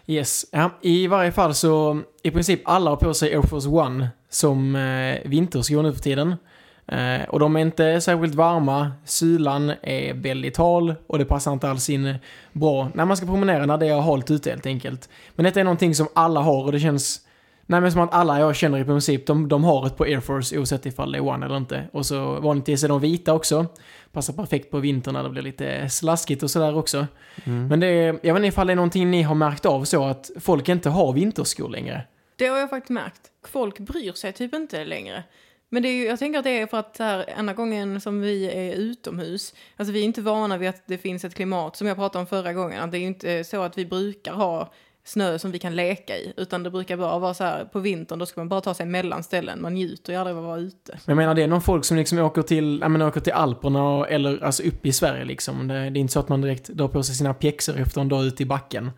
Yes, 0.07 0.45
ja, 0.51 0.69
i 0.81 1.07
varje 1.07 1.31
fall 1.31 1.53
så 1.55 2.01
i 2.23 2.31
princip 2.31 2.61
alla 2.65 2.89
har 2.89 2.97
på 2.97 3.13
sig 3.13 3.35
Air 3.35 3.41
Force 3.41 3.69
One 3.69 4.09
som 4.29 4.75
eh, 4.75 5.17
vinterskor 5.25 5.83
nu 5.83 5.93
för 5.93 6.01
tiden. 6.01 6.35
Eh, 6.87 7.23
och 7.29 7.39
de 7.39 7.55
är 7.55 7.59
inte 7.59 8.01
särskilt 8.01 8.35
varma, 8.35 8.91
sylan 9.05 9.73
är 9.81 10.13
väldigt 10.13 10.57
hal 10.57 10.95
och 11.07 11.17
det 11.19 11.25
passar 11.25 11.53
inte 11.53 11.69
alls 11.69 11.89
in 11.89 12.15
bra 12.51 12.89
när 12.93 13.05
man 13.05 13.17
ska 13.17 13.25
promenera 13.25 13.65
när 13.65 13.77
det 13.77 13.87
är 13.87 14.01
halt 14.01 14.31
ute 14.31 14.49
helt 14.49 14.65
enkelt. 14.65 15.09
Men 15.35 15.43
detta 15.43 15.59
är 15.59 15.63
någonting 15.63 15.95
som 15.95 16.07
alla 16.15 16.39
har 16.39 16.63
och 16.63 16.71
det 16.71 16.79
känns 16.79 17.21
Nej 17.65 17.81
men 17.81 17.91
som 17.91 18.01
att 18.01 18.13
alla 18.13 18.39
jag 18.39 18.55
känner 18.55 18.79
i 18.79 18.85
princip, 18.85 19.25
de, 19.25 19.47
de 19.47 19.63
har 19.63 19.87
ett 19.87 19.97
på 19.97 20.03
Air 20.03 20.19
Force 20.19 20.57
oavsett 20.57 20.85
ifall 20.85 21.11
det 21.11 21.17
är 21.17 21.27
One 21.27 21.45
eller 21.45 21.57
inte. 21.57 21.87
Och 21.91 22.05
så 22.05 22.39
vanligtvis 22.39 22.83
är 22.83 22.87
de 22.87 22.99
vita 22.99 23.33
också. 23.33 23.65
Passar 24.11 24.33
perfekt 24.33 24.71
på 24.71 24.79
vintern 24.79 25.13
när 25.13 25.23
det 25.23 25.29
blir 25.29 25.41
lite 25.41 25.89
slaskigt 25.89 26.43
och 26.43 26.51
sådär 26.51 26.77
också. 26.77 27.07
Mm. 27.43 27.67
Men 27.67 27.79
det 27.79 27.87
är, 27.87 28.19
jag 28.21 28.33
vet 28.33 28.39
inte 28.39 28.47
ifall 28.47 28.67
det 28.67 28.73
är 28.73 28.75
någonting 28.75 29.11
ni 29.11 29.21
har 29.21 29.35
märkt 29.35 29.65
av 29.65 29.83
så 29.83 30.03
att 30.05 30.31
folk 30.39 30.69
inte 30.69 30.89
har 30.89 31.13
vinterskor 31.13 31.69
längre. 31.69 32.03
Det 32.35 32.47
har 32.47 32.57
jag 32.57 32.69
faktiskt 32.69 32.89
märkt. 32.89 33.21
Folk 33.47 33.79
bryr 33.79 34.13
sig 34.13 34.33
typ 34.33 34.53
inte 34.53 34.85
längre. 34.85 35.23
Men 35.69 35.83
det 35.83 35.89
är 35.89 35.93
ju, 35.93 36.05
jag 36.05 36.19
tänker 36.19 36.39
att 36.39 36.45
det 36.45 36.59
är 36.59 36.67
för 36.67 36.77
att 36.77 36.97
här, 36.99 37.25
enda 37.37 37.53
gången 37.53 38.01
som 38.01 38.21
vi 38.21 38.45
är 38.45 38.75
utomhus, 38.75 39.53
alltså 39.77 39.93
vi 39.93 39.99
är 39.99 40.03
inte 40.03 40.21
vana 40.21 40.57
vid 40.57 40.69
att 40.69 40.83
det 40.85 40.97
finns 40.97 41.25
ett 41.25 41.35
klimat, 41.35 41.75
som 41.75 41.87
jag 41.87 41.97
pratade 41.97 42.19
om 42.19 42.27
förra 42.27 42.53
gången, 42.53 42.83
att 42.83 42.91
det 42.91 42.97
är 42.97 42.99
ju 42.99 43.07
inte 43.07 43.43
så 43.43 43.61
att 43.61 43.77
vi 43.77 43.85
brukar 43.85 44.33
ha 44.33 44.73
snö 45.05 45.39
som 45.39 45.51
vi 45.51 45.59
kan 45.59 45.75
leka 45.75 46.17
i, 46.17 46.33
utan 46.37 46.63
det 46.63 46.69
brukar 46.71 46.97
bara 46.97 47.19
vara 47.19 47.33
så 47.33 47.43
här, 47.43 47.65
på 47.65 47.79
vintern 47.79 48.19
då 48.19 48.25
ska 48.25 48.41
man 48.41 48.49
bara 48.49 48.61
ta 48.61 48.73
sig 48.73 48.85
mellan 48.85 49.23
ställen, 49.23 49.61
man 49.61 49.73
njuter 49.73 50.13
ju 50.13 50.19
aldrig 50.19 50.37
av 50.37 50.43
att 50.43 50.47
vara 50.47 50.59
ute. 50.59 50.91
Men 50.91 51.01
jag 51.05 51.15
menar 51.17 51.33
det 51.35 51.43
är 51.43 51.47
någon 51.47 51.61
folk 51.61 51.85
som 51.85 51.97
liksom 51.97 52.19
åker 52.19 52.41
till, 52.41 52.79
ja, 52.81 52.87
men 52.89 53.01
åker 53.01 53.19
till 53.21 53.33
Alperna 53.33 53.83
och, 53.83 54.11
eller 54.11 54.43
alltså 54.43 54.63
upp 54.63 54.85
i 54.85 54.91
Sverige 54.93 55.25
liksom. 55.25 55.67
Det, 55.67 55.73
det 55.73 55.79
är 55.79 56.01
inte 56.01 56.13
så 56.13 56.19
att 56.19 56.29
man 56.29 56.41
direkt 56.41 56.67
drar 56.69 56.87
på 56.87 57.03
sig 57.03 57.15
sina 57.15 57.33
pjäxor 57.33 57.77
efter 57.79 58.01
en 58.01 58.09
dag 58.09 58.25
ute 58.25 58.43
i 58.43 58.45
backen. 58.45 58.91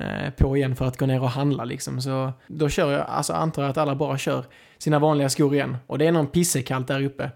Eh, 0.00 0.30
på 0.36 0.56
igen 0.56 0.76
för 0.76 0.84
att 0.84 0.96
gå 0.96 1.06
ner 1.06 1.22
och 1.22 1.30
handla 1.30 1.64
liksom. 1.64 2.00
Så 2.00 2.32
då 2.46 2.68
kör 2.68 2.92
jag, 2.92 3.00
alltså 3.00 3.32
antar 3.32 3.62
jag 3.62 3.70
att 3.70 3.78
alla 3.78 3.94
bara 3.94 4.18
kör 4.18 4.44
sina 4.78 4.98
vanliga 4.98 5.28
skor 5.28 5.54
igen. 5.54 5.76
Och 5.86 5.98
det 5.98 6.06
är 6.06 6.12
någon 6.12 6.26
pissekallt 6.26 6.88
där 6.88 7.02
uppe. 7.04 7.30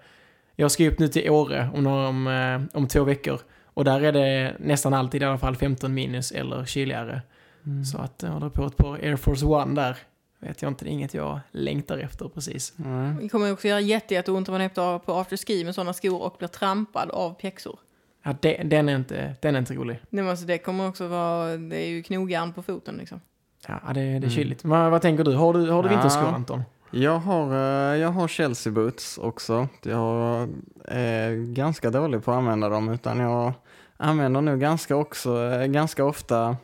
Jag 0.57 0.71
ska 0.71 0.89
upp 0.89 0.99
nu 0.99 1.09
till 1.09 1.31
Åre 1.31 1.69
om, 1.75 1.83
några- 1.85 2.09
om, 2.09 2.27
eh, 2.27 2.77
om 2.79 2.89
två 2.89 3.05
veckor. 3.05 3.41
Och 3.65 3.85
där 3.85 4.01
är 4.01 4.13
det 4.13 4.55
nästan 4.59 4.95
alltid 4.95 5.23
i 5.23 5.25
alla 5.25 5.39
fall 5.39 5.57
15 5.57 5.95
minus 5.95 6.33
eller 6.33 6.65
kyligare. 6.65 7.21
Mm. 7.69 7.85
Så 7.85 7.99
att 7.99 8.23
jag 8.23 8.31
håller 8.31 8.49
på 8.49 8.65
ett 8.67 8.77
par 8.77 8.95
Air 8.95 9.17
Force 9.17 9.47
One 9.47 9.75
där. 9.75 9.97
Vet 10.41 10.63
jag 10.63 10.71
inte, 10.71 10.85
det 10.85 10.91
är 10.91 10.93
inget 10.93 11.15
jag 11.15 11.41
längtar 11.51 11.99
efter 11.99 12.29
precis. 12.29 12.73
Mm. 12.85 13.17
Det 13.23 13.29
kommer 13.29 13.53
också 13.53 13.69
göra 13.69 13.81
jätte, 13.81 14.15
jätteont 14.15 14.49
om 14.49 14.53
man 14.53 14.61
är 14.61 14.99
på, 14.99 15.13
afterski 15.13 15.65
med 15.65 15.75
sådana 15.75 15.93
skor 15.93 16.23
och 16.23 16.37
blir 16.39 16.49
trampad 16.49 17.11
av 17.11 17.35
pjäxor. 17.35 17.79
Ja, 18.23 18.35
det, 18.41 18.57
den, 18.65 18.89
är 18.89 18.97
inte, 18.97 19.35
den 19.41 19.55
är 19.55 19.59
inte 19.59 19.75
rolig. 19.75 20.01
Nej, 20.11 20.23
men 20.25 20.31
alltså, 20.31 20.47
det 20.47 20.59
kommer 20.59 20.89
också 20.89 21.07
vara, 21.09 21.57
det 21.57 21.77
är 21.77 21.89
ju 21.89 22.03
knogjärn 22.03 22.53
på 22.53 22.63
foten 22.63 22.95
liksom. 22.97 23.21
Ja, 23.67 23.81
det, 23.87 23.93
det 23.95 24.01
är 24.01 24.17
Mm. 24.17 24.31
kyligt. 24.31 24.65
Men 24.65 24.91
vad 24.91 25.03
tänker 25.03 25.25
du? 25.25 25.35
Har 25.35 25.53
du, 25.53 25.71
har 25.71 25.83
du 25.83 25.89
Ja. 25.89 25.95
vinterskor 25.95 26.27
Anton? 26.29 26.63
Jag 26.91 27.19
har, 27.19 27.53
eh, 27.53 27.99
jag 28.01 28.09
har 28.11 28.29
Chelsea 28.29 28.73
boots 28.73 29.19
också. 29.19 29.69
Jag 29.83 30.49
är 30.85 31.55
ganska 31.55 31.91
dålig 31.91 32.25
på 32.25 32.31
att 32.33 32.37
använda 32.39 32.69
dem 32.69 32.89
utan 32.89 33.19
jag 33.21 33.53
använder 33.97 34.41
nog 34.41 34.61
ganska, 34.61 34.97
också, 34.97 35.43
eh, 35.45 35.67
ganska 35.67 36.05
ofta 36.05 36.57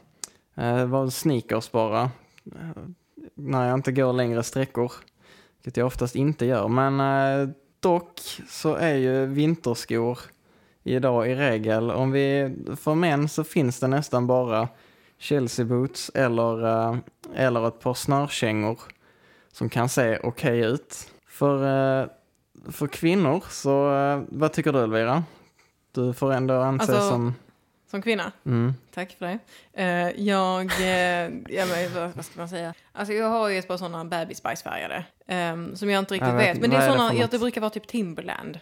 eh, 0.54 0.86
var 0.86 1.10
sneakers 1.10 1.70
bara. 1.70 2.02
Eh, 2.02 2.82
när 3.34 3.68
jag 3.68 3.78
inte 3.78 3.92
går 3.92 4.12
längre 4.12 4.42
sträckor. 4.42 4.92
Vilket 5.58 5.76
jag 5.76 5.86
oftast 5.86 6.16
inte 6.16 6.46
gör. 6.46 6.68
Men 6.68 7.00
eh, 7.00 7.48
dock 7.80 8.20
så 8.48 8.74
är 8.74 8.94
ju 8.94 9.26
vinterskor 9.26 10.18
idag 10.82 11.30
i 11.30 11.34
regel, 11.34 11.90
om 11.90 12.10
vi, 12.12 12.56
för 12.76 12.94
män 12.94 13.28
så 13.28 13.44
finns 13.44 13.80
det 13.80 13.86
nästan 13.86 14.26
bara 14.26 14.68
Chelsea 15.18 15.64
boots 15.64 16.10
eller, 16.14 16.98
eller 17.34 17.68
ett 17.68 17.80
par 17.80 17.94
snörkängor 17.94 18.80
som 19.52 19.68
kan 19.68 19.88
se 19.88 20.18
okej 20.22 20.60
ut. 20.60 21.10
För, 21.28 21.58
för 22.70 22.86
kvinnor 22.86 23.44
så, 23.50 23.90
vad 24.28 24.52
tycker 24.52 24.72
du 24.72 24.82
Elvira? 24.82 25.24
Du 25.92 26.12
får 26.12 26.32
ändå 26.32 26.54
anses 26.54 26.88
Alltså- 26.90 27.08
som... 27.10 27.34
Som 27.94 28.02
kvinna. 28.02 28.32
Mm. 28.46 28.74
Tack 28.94 29.16
för 29.18 29.26
det. 29.26 29.38
Eh, 29.82 30.26
jag, 30.26 30.64
uh, 30.64 30.86
ja, 31.54 31.66
men, 31.66 32.12
vad, 32.16 32.24
ska 32.24 32.40
man 32.40 32.48
säga? 32.48 32.74
Alltså 32.92 33.12
jag 33.14 33.28
har 33.28 33.48
ju 33.48 33.58
ett 33.58 33.68
par 33.68 33.76
sådana 33.76 34.04
bebisbajsfärgade. 34.04 35.04
um, 35.28 35.76
som 35.76 35.90
jag 35.90 35.98
inte 35.98 36.14
riktigt 36.14 36.28
Jag 36.28 36.36
vet. 36.36 36.48
vet- 36.56 36.60
Men 36.60 36.70
det 36.70 36.76
är 36.76 36.80
det 36.80 36.86
sådana, 36.86 37.10
för 37.10 37.16
ja, 37.16 37.26
det 37.30 37.38
brukar 37.38 37.60
vara 37.60 37.70
typ 37.70 37.86
Timberland. 37.86 38.58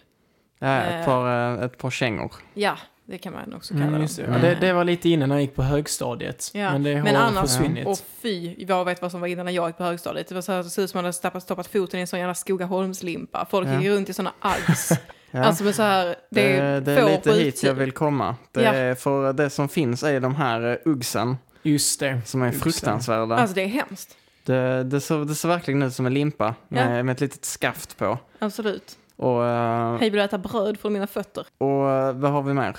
Ja, 0.59 0.77
ett, 0.83 1.01
Eh. 1.01 1.05
par, 1.05 1.55
eh, 1.59 1.65
ett 1.65 1.79
par 1.79 1.91
kängor. 1.91 2.33
Ja, 2.55 2.77
det 3.12 3.19
kan 3.19 3.33
man 3.33 3.54
också 3.54 3.75
kalla 3.75 3.83
Mm, 3.83 3.92
dem. 3.92 4.02
just 4.02 4.16
det. 4.16 4.23
Mm. 4.25 4.35
Ja, 4.45 4.49
det, 4.49 4.54
det 4.66 4.73
var 4.73 4.85
lite 4.85 5.09
inne 5.09 5.26
när 5.26 5.35
jag 5.35 5.42
gick 5.42 5.54
på 5.54 5.62
högstadiet. 5.62 6.50
Ja, 6.54 6.73
Men 6.73 6.83
det 6.83 6.95
har 6.95 7.02
men 7.02 7.16
annars- 7.16 7.50
försvunnit. 7.57 7.87
Och 7.87 7.99
fy, 8.23 8.54
jag 8.59 8.85
vet 8.85 9.02
vad 9.02 9.11
som 9.11 9.21
var 9.21 9.28
innan 9.28 9.45
när 9.47 9.52
jag 9.52 9.69
gick 9.69 9.76
på 9.76 9.85
högstadiet. 9.85 10.28
Det 10.28 10.35
var 10.35 10.42
så 10.42 10.52
här, 10.52 10.62
det 10.62 10.71
såg 10.71 10.85
ut 10.85 10.90
som 10.90 10.99
att 10.99 11.02
man 11.02 11.04
hade 11.04 11.12
stoppat, 11.12 11.42
stoppat 11.42 11.66
foten 11.66 11.99
i 11.99 12.00
en 12.00 12.07
sån 12.07 12.19
jävla 12.19 12.35
Skogaholmslimpa. 12.35 13.47
Folk 13.50 13.69
Ja. 13.69 13.81
gick 13.81 13.88
runt 13.88 14.09
i 14.09 14.12
såna 14.12 14.33
Uggs. 14.69 14.90
Ja. 15.35 15.45
Alltså 15.45 15.64
med 15.64 15.75
så 15.75 15.83
här, 15.83 16.14
det 16.31 16.57
är, 16.57 16.73
det, 16.75 16.81
det 16.81 17.00
är 17.00 17.09
lite 17.16 17.33
hit 17.33 17.62
jag 17.62 17.75
vill 17.75 17.92
komma. 17.92 18.37
Det 18.52 18.62
Ja. 18.62 18.73
är, 18.73 18.95
för 18.95 19.33
det 19.33 19.50
som 19.50 19.69
finns 19.69 20.02
är 20.02 20.21
de 20.21 20.35
här 20.35 20.64
uh, 20.66 20.76
uggsen 20.85 21.37
Just 21.62 22.00
det. 22.00 22.21
som 22.25 22.42
är 22.42 22.47
det. 22.47 22.52
fruktansvärda. 22.52 23.35
Alltså 23.37 23.54
det 23.54 23.62
är 23.62 23.66
hemskt. 23.66 24.16
Det, 24.45 24.85
det, 24.85 25.00
ser, 25.00 25.25
det 25.25 25.35
ser 25.35 25.49
verkligen 25.49 25.83
ut 25.83 25.95
som 25.95 26.07
en 26.07 26.14
limpa 26.14 26.54
med, 26.69 26.99
Ja. 26.99 27.02
med 27.02 27.12
ett 27.12 27.21
litet 27.21 27.45
skaft 27.45 27.97
på. 27.99 28.19
Absolut. 28.38 28.97
Och, 29.16 29.47
eh, 29.47 29.97
Hej 30.00 30.11
vill 30.11 30.19
du 30.19 30.23
äta 30.23 30.38
bröd 30.38 30.78
från 30.81 30.92
mina 30.92 31.07
fötter? 31.07 31.47
och 31.59 31.90
eh, 31.90 32.12
vad 32.12 32.31
har 32.33 32.42
vi 32.42 32.54
mer? 32.54 32.76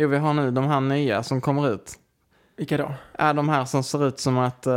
Jo, 0.00 0.08
vi 0.08 0.16
har 0.18 0.34
nu 0.34 0.50
de 0.50 0.64
här 0.66 0.80
nya 0.80 1.22
som 1.22 1.40
kommer 1.40 1.70
ut. 1.74 1.92
Vilka 2.56 2.76
då? 2.76 2.94
Är 3.12 3.34
de 3.34 3.48
här 3.48 3.64
som 3.64 3.82
ser 3.82 4.08
ut 4.08 4.20
som 4.20 4.38
att 4.38 4.66
eh, 4.66 4.72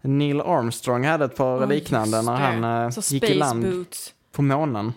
Neil 0.00 0.40
Armstrong 0.40 1.04
hade 1.04 1.24
ett 1.24 1.36
par 1.36 1.60
Ja, 1.60 1.66
liknande 1.66 2.22
när 2.22 2.32
det. 2.32 2.38
han 2.38 2.86
eh, 2.86 2.98
gick 3.10 3.24
i 3.30 3.34
land 3.34 3.62
boots. 3.64 4.14
på 4.32 4.42
månen. 4.42 4.92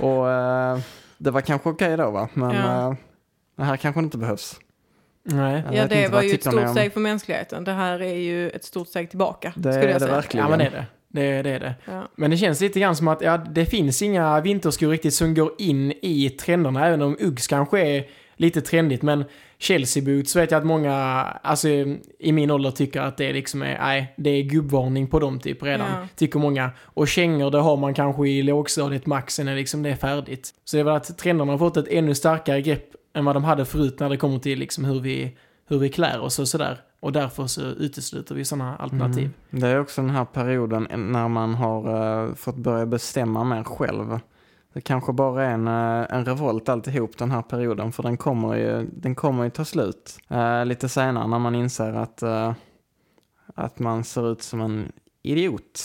Och 0.00 0.30
eh, 0.30 0.78
det 1.18 1.30
var 1.30 1.40
kanske 1.40 1.68
okej 1.68 1.96
då 1.96 2.10
va? 2.10 2.28
Men 2.34 2.50
Ja. 2.56 2.88
eh, 2.90 2.94
det 3.56 3.64
här 3.64 3.76
kanske 3.76 4.00
inte 4.00 4.18
behövs. 4.18 4.60
Nej. 5.22 5.62
Jag 5.66 5.74
Ja, 5.74 5.86
det 5.86 6.08
var 6.08 6.22
ju 6.22 6.34
ett 6.34 6.40
stort 6.44 6.70
steg 6.70 6.92
för 6.92 7.00
mänskligheten. 7.00 7.64
Det 7.64 7.72
här 7.72 8.02
är 8.02 8.14
ju 8.18 8.50
ett 8.50 8.64
stort 8.64 8.88
steg 8.88 9.08
tillbaka, 9.10 9.52
Det 9.56 9.72
skulle 9.72 9.84
är 9.84 9.88
jag 9.88 9.94
det 9.96 10.00
säga. 10.00 10.12
verkligen. 10.14 10.44
Ja, 10.44 10.50
men 10.50 10.58
det 10.58 10.64
är 10.66 10.70
det. 10.70 10.86
Det, 11.14 11.42
det 11.42 11.50
är 11.50 11.60
det. 11.60 11.74
Ja. 11.84 12.08
Men 12.16 12.30
det 12.30 12.36
känns 12.36 12.60
lite 12.60 12.80
grann 12.80 12.96
som 12.96 13.08
att 13.08 13.20
ja, 13.20 13.36
det 13.36 13.66
finns 13.66 14.02
inga 14.02 14.40
vinterskor 14.40 14.90
riktigt 14.90 15.14
som 15.14 15.34
går 15.34 15.52
in 15.58 15.92
i 15.92 16.30
trenderna, 16.30 16.86
även 16.86 17.02
om 17.02 17.16
Uggs 17.20 17.46
kanske 17.46 17.80
är 17.80 18.04
lite 18.36 18.60
trendigt. 18.60 19.02
Men 19.02 19.24
Chelsea 19.58 20.02
boots 20.02 20.36
vet 20.36 20.50
jag 20.50 20.58
att 20.58 20.66
många, 20.66 20.94
alltså 21.42 21.68
i 22.18 22.32
min 22.32 22.50
ålder 22.50 22.70
tycker 22.70 23.00
att 23.00 23.16
det 23.16 23.32
liksom 23.32 23.62
är, 23.62 23.78
nej, 23.78 24.14
det 24.16 24.30
är 24.30 24.42
gubbvarning 24.42 25.06
på 25.06 25.18
dem 25.18 25.40
typ 25.40 25.62
redan. 25.62 25.90
Ja. 25.90 26.08
Tycker 26.16 26.38
många. 26.38 26.70
Och 26.82 27.08
kängor, 27.08 27.50
det 27.50 27.58
har 27.58 27.76
man 27.76 27.94
kanske 27.94 28.28
i 28.28 28.42
lågstadiet 28.42 29.06
maxen 29.06 29.46
när 29.46 29.56
liksom 29.56 29.82
det 29.82 29.90
är 29.90 29.96
färdigt. 29.96 30.54
Så 30.64 30.76
det 30.76 30.80
är 30.80 30.84
väl 30.84 30.94
att 30.94 31.18
trenderna 31.18 31.52
har 31.52 31.58
fått 31.58 31.76
ett 31.76 31.88
ännu 31.88 32.14
starkare 32.14 32.62
grepp 32.62 32.90
än 33.14 33.24
vad 33.24 33.36
de 33.36 33.44
hade 33.44 33.64
förut 33.64 34.00
när 34.00 34.08
det 34.08 34.16
kommer 34.16 34.38
till 34.38 34.58
liksom 34.58 34.84
hur 34.84 35.00
vi, 35.00 35.36
hur 35.68 35.78
vi 35.78 35.88
klär 35.88 36.20
oss 36.20 36.38
och 36.38 36.48
sådär. 36.48 36.80
Och 37.04 37.12
därför 37.12 37.46
så 37.46 37.60
utesluter 37.60 38.34
vi 38.34 38.44
sådana 38.44 38.76
alternativ. 38.76 39.30
Mm. 39.50 39.60
Det 39.60 39.68
är 39.68 39.80
också 39.80 40.00
den 40.00 40.10
här 40.10 40.24
perioden 40.24 40.88
när 41.12 41.28
man 41.28 41.54
har 41.54 42.26
eh, 42.28 42.34
fått 42.34 42.56
börja 42.56 42.86
bestämma 42.86 43.44
mer 43.44 43.64
själv. 43.64 44.18
Det 44.72 44.80
kanske 44.80 45.12
bara 45.12 45.44
är 45.44 45.50
en, 45.50 45.68
eh, 45.68 46.16
en 46.16 46.24
revolt 46.24 46.68
alltihop 46.68 47.18
den 47.18 47.30
här 47.30 47.42
perioden 47.42 47.92
för 47.92 48.02
den 48.02 48.16
kommer 48.16 48.54
ju, 48.54 48.86
den 48.92 49.14
kommer 49.14 49.44
ju 49.44 49.50
ta 49.50 49.64
slut 49.64 50.18
eh, 50.28 50.64
lite 50.64 50.88
senare 50.88 51.26
när 51.26 51.38
man 51.38 51.54
inser 51.54 51.92
att, 51.92 52.22
eh, 52.22 52.54
att 53.54 53.78
man 53.78 54.04
ser 54.04 54.32
ut 54.32 54.42
som 54.42 54.60
en 54.60 54.92
idiot. 55.22 55.80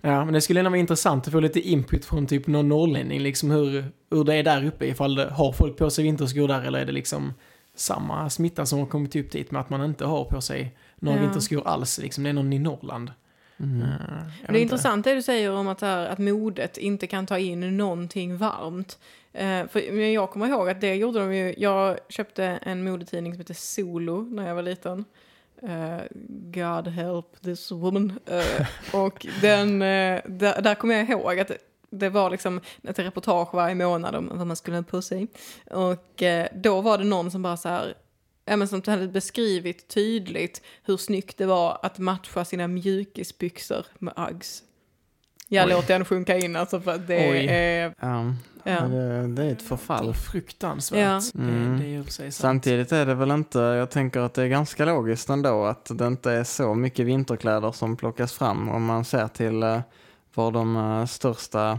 Ja, 0.00 0.24
men 0.24 0.34
det 0.34 0.40
skulle 0.40 0.60
ändå 0.60 0.70
vara 0.70 0.80
intressant 0.80 1.26
att 1.26 1.32
få 1.32 1.40
lite 1.40 1.60
input 1.60 2.04
från 2.04 2.26
typ 2.26 2.46
någon 2.46 2.68
norrlänning, 2.68 3.20
liksom 3.20 3.50
hur, 3.50 3.84
hur 4.10 4.24
det 4.24 4.34
är 4.34 4.42
där 4.42 4.66
uppe, 4.66 4.86
ifall 4.86 5.14
det, 5.14 5.30
har 5.30 5.52
folk 5.52 5.76
på 5.76 5.90
sig 5.90 6.04
vinterskor 6.04 6.48
där 6.48 6.62
eller 6.62 6.78
är 6.78 6.86
det 6.86 6.92
liksom 6.92 7.32
samma 7.82 8.30
smitta 8.30 8.66
som 8.66 8.78
har 8.78 8.86
kommit 8.86 9.16
upp 9.16 9.30
dit 9.30 9.50
med 9.50 9.60
att 9.60 9.70
man 9.70 9.84
inte 9.84 10.04
har 10.04 10.24
på 10.24 10.40
sig 10.40 10.76
några 10.96 11.18
Ja. 11.18 11.22
vinterskor 11.24 11.66
alls, 11.66 11.98
liksom 11.98 12.24
det 12.24 12.30
är 12.30 12.34
någon 12.34 12.52
i 12.52 12.58
Norrland. 12.58 13.12
Mm. 13.60 13.82
Eh, 13.82 13.88
det 13.88 14.44
är 14.44 14.48
inte. 14.48 14.60
intressant 14.60 15.04
det 15.04 15.14
du 15.14 15.22
säger 15.22 15.50
om 15.52 15.68
att, 15.68 15.80
här, 15.80 16.06
att 16.06 16.18
modet 16.18 16.76
inte 16.78 17.06
kan 17.06 17.26
ta 17.26 17.38
in 17.38 17.76
någonting 17.76 18.36
varmt. 18.36 18.98
Eh, 19.32 19.66
för 19.68 19.92
jag 20.00 20.30
kommer 20.30 20.46
ihåg 20.48 20.68
att 20.68 20.80
det 20.80 20.94
gjorde 20.94 21.18
de 21.18 21.34
ju. 21.34 21.54
Jag 21.58 21.98
köpte 22.08 22.44
en 22.44 22.84
modetidning 22.84 23.32
som 23.32 23.40
heter 23.40 23.54
Solo 23.54 24.20
när 24.22 24.48
jag 24.48 24.54
var 24.54 24.62
liten. 24.62 25.04
Eh, 25.62 25.98
God 26.52 26.88
help 26.88 27.26
this 27.42 27.72
woman. 27.72 28.18
Eh, 28.26 28.66
och 29.00 29.26
den, 29.40 29.82
eh, 29.82 30.20
där, 30.26 30.62
där 30.62 30.74
kommer 30.74 30.94
jag 30.94 31.10
ihåg 31.10 31.40
att 31.40 31.50
det 31.92 32.08
var 32.08 32.30
liksom 32.30 32.60
ett 32.82 32.98
reportage 32.98 33.54
varje 33.54 33.74
månad 33.74 34.14
om 34.14 34.30
vad 34.34 34.46
man 34.46 34.56
skulle 34.56 34.76
ha 34.76 34.82
på 34.82 35.02
sig. 35.02 35.26
Och 35.70 36.22
eh, 36.22 36.46
då 36.54 36.80
var 36.80 36.98
det 36.98 37.04
någon 37.04 37.30
som 37.30 37.42
bara 37.42 37.56
så 37.56 37.68
här, 37.68 37.94
ja, 38.44 38.56
men 38.56 38.68
som 38.68 38.82
hade 38.86 39.08
beskrivit 39.08 39.88
tydligt 39.88 40.62
hur 40.84 40.96
snyggt 40.96 41.38
det 41.38 41.46
var 41.46 41.78
att 41.82 41.98
matcha 41.98 42.44
sina 42.44 42.68
mjukisbyxor 42.68 43.86
med 43.98 44.14
Uggs. 44.30 44.62
Jag 45.48 45.66
Oj. 45.66 45.72
låter 45.72 45.94
den 45.94 46.04
sjunka 46.04 46.38
in 46.38 46.56
alltså 46.56 46.80
för 46.80 46.90
att 46.94 47.06
det 47.06 47.30
Oj. 47.30 47.46
är... 47.48 47.94
Ja, 48.00 48.34
Ja. 48.64 48.80
det, 48.80 48.88
det 48.88 49.02
är 49.02 49.24
ett 49.24 49.36
Det 49.36 49.42
är 49.64 49.68
förfall. 49.68 50.14
fruktansvärt. 50.14 50.98
Ja. 51.34 51.40
Mm. 51.42 51.78
Det, 51.78 51.84
det 51.84 51.94
är 51.94 52.02
sig 52.02 52.32
sant. 52.32 52.34
Samtidigt 52.34 52.92
är 52.92 53.06
det 53.06 53.14
väl 53.14 53.30
inte, 53.30 53.58
jag 53.58 53.90
tänker 53.90 54.20
att 54.20 54.34
det 54.34 54.42
är 54.42 54.48
ganska 54.48 54.84
logiskt 54.84 55.28
ändå 55.28 55.64
att 55.64 55.90
det 55.98 56.06
inte 56.06 56.30
är 56.32 56.44
så 56.44 56.74
mycket 56.74 57.06
vinterkläder 57.06 57.72
som 57.72 57.96
plockas 57.96 58.32
fram 58.32 58.68
om 58.68 58.84
man 58.84 59.04
ser 59.04 59.28
till 59.28 59.62
eh, 59.62 59.80
var 60.34 60.50
de 60.50 60.76
eh, 60.76 61.06
största 61.06 61.78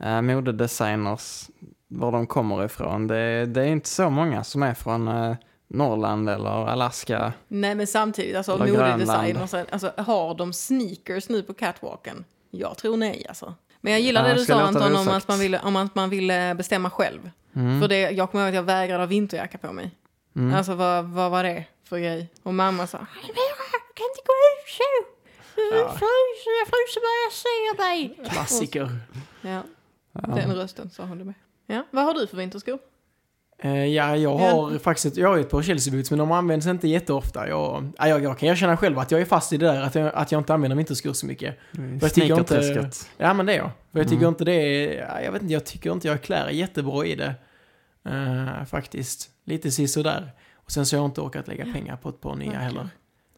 eh, 0.00 0.22
modedesigners, 0.22 1.50
var 1.88 2.12
de 2.12 2.26
kommer 2.26 2.64
ifrån. 2.64 3.06
Det, 3.06 3.46
det 3.46 3.60
är 3.62 3.66
inte 3.66 3.88
så 3.88 4.10
många 4.10 4.44
som 4.44 4.62
är 4.62 4.74
från 4.74 5.08
eh, 5.08 5.34
Norrland 5.68 6.28
eller 6.30 6.68
Alaska. 6.68 7.32
Nej 7.48 7.74
men 7.74 7.86
samtidigt, 7.86 8.36
alltså 8.36 8.58
modedesigners, 8.58 9.54
alltså 9.54 9.92
har 9.96 10.34
de 10.34 10.52
sneakers 10.52 11.28
nu 11.28 11.42
på 11.42 11.54
catwalken? 11.54 12.24
Jag 12.50 12.76
tror 12.76 12.96
nej 12.96 13.26
alltså. 13.28 13.54
Men 13.80 13.92
jag 13.92 14.00
gillar 14.02 14.22
det 14.22 14.28
jag 14.28 14.38
du 14.38 14.44
sa 14.44 14.60
Anton 14.60 14.96
om 14.96 15.08
att, 15.08 15.28
man 15.28 15.38
ville, 15.38 15.60
om 15.60 15.76
att 15.76 15.94
man 15.94 16.10
ville 16.10 16.54
bestämma 16.54 16.90
själv. 16.90 17.30
Mm. 17.56 17.80
För 17.80 17.88
det, 17.88 18.00
jag 18.10 18.30
kommer 18.30 18.44
ihåg 18.44 18.48
att 18.48 18.54
jag 18.54 18.62
vägrade 18.62 19.02
ha 19.02 19.06
vinterjacka 19.06 19.58
på 19.58 19.72
mig. 19.72 19.90
Mm. 20.36 20.54
Alltså 20.54 20.74
vad, 20.74 21.04
vad 21.04 21.30
var 21.30 21.42
det 21.42 21.64
för 21.84 21.98
grej? 21.98 22.28
Och 22.42 22.54
mamma 22.54 22.86
sa, 22.86 22.98
"Nej, 22.98 23.06
Vera, 23.22 23.80
du 23.88 23.94
kan 23.94 24.04
inte 24.04 24.22
gå 24.26 24.32
ut 24.32 24.68
så. 24.76 25.15
Ja. 25.56 25.76
jag 25.76 25.92
fryser 26.68 27.00
bara 27.00 27.18
jag 27.26 27.32
ser 27.32 27.76
dig. 27.88 28.28
Klassiker. 28.30 28.98
Ja, 29.40 29.62
Ja. 30.12 30.20
den 30.34 30.54
rösten 30.54 30.90
sa 30.90 31.04
hon 31.04 31.18
det 31.18 31.24
med. 31.24 31.34
Ja, 31.66 31.86
vad 31.90 32.04
har 32.04 32.14
du 32.14 32.26
för 32.26 32.36
vinterskor? 32.36 32.78
Eh, 33.58 33.84
ja, 33.86 34.16
jag 34.16 34.34
har 34.36 34.78
faktiskt 34.78 35.06
ett, 35.06 35.16
jag 35.16 35.28
har 35.28 35.38
ett 35.38 35.50
par 35.50 35.62
Chelsea 35.62 35.94
boots, 35.94 36.10
men 36.10 36.18
de 36.18 36.32
används 36.32 36.66
inte 36.66 36.88
jätteofta. 36.88 37.48
Jag, 37.48 37.92
ja, 37.98 38.08
jag, 38.08 38.22
jag 38.22 38.38
kan 38.38 38.48
erkänna 38.48 38.76
själv 38.76 38.98
att 38.98 39.10
jag 39.10 39.20
är 39.20 39.24
fast 39.24 39.52
i 39.52 39.56
det 39.56 39.66
där, 39.66 39.80
att 39.82 39.94
jag, 39.94 40.14
att 40.14 40.32
jag 40.32 40.40
inte 40.40 40.54
använder 40.54 40.76
vinterskor 40.76 41.12
så 41.12 41.26
mycket. 41.26 41.58
jag 42.00 42.14
tycker 42.14 42.38
inte- 42.38 42.62
Sneakerträsket. 42.62 43.10
Ja, 43.18 43.34
men 43.34 43.46
det 43.46 43.52
är 43.52 43.56
jag. 43.56 43.70
För 43.92 43.98
jag 43.98 44.06
tycker 44.08 44.16
Mm. 44.22 44.28
inte 44.28 44.44
det 44.44 44.52
är, 44.52 44.98
ja, 45.08 45.20
jag 45.22 45.32
vet 45.32 45.42
inte, 45.42 45.54
jag 45.54 45.64
tycker 45.66 45.92
inte 45.92 46.08
jag 46.08 46.22
klär 46.22 46.48
jättebra 46.48 47.06
i 47.06 47.14
det. 47.14 47.34
Eh, 48.08 48.64
faktiskt. 48.64 49.30
Lite 49.44 49.70
sisådär. 49.70 50.32
Och 50.54 50.72
sen 50.72 50.86
så 50.86 50.96
har 50.96 51.02
jag 51.02 51.08
inte 51.08 51.20
orkat 51.20 51.48
lägga 51.48 51.64
pengar 51.64 51.96
på 51.96 52.08
ett 52.08 52.20
par 52.20 52.34
nya 52.36 52.48
Okej. 52.48 52.60
heller. 52.60 52.88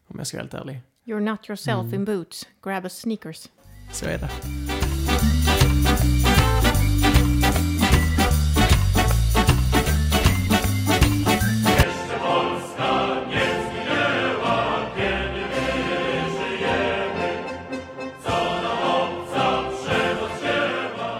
Om 0.09 0.17
jag 0.17 0.27
ska 0.27 0.37
vara 0.37 0.43
helt 0.43 0.53
ärlig. 0.53 0.81
You're 1.05 1.19
not 1.19 1.49
yourself 1.49 1.79
Mm. 1.83 1.93
in 1.93 2.05
boots. 2.05 2.47
Grab 2.63 2.85
a 2.85 2.89
sneakers. 2.89 3.47
Så 3.91 4.05
är 4.05 4.17
det. 4.17 4.29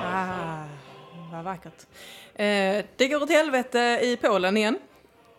Ah, 0.05 0.63
vad 1.31 1.43
vackert. 1.43 1.85
Eh, 2.35 2.85
det 2.97 3.07
går 3.07 3.23
åt 3.23 3.29
helvete 3.29 3.79
i 4.03 4.17
Polen 4.21 4.57
igen. 4.57 4.79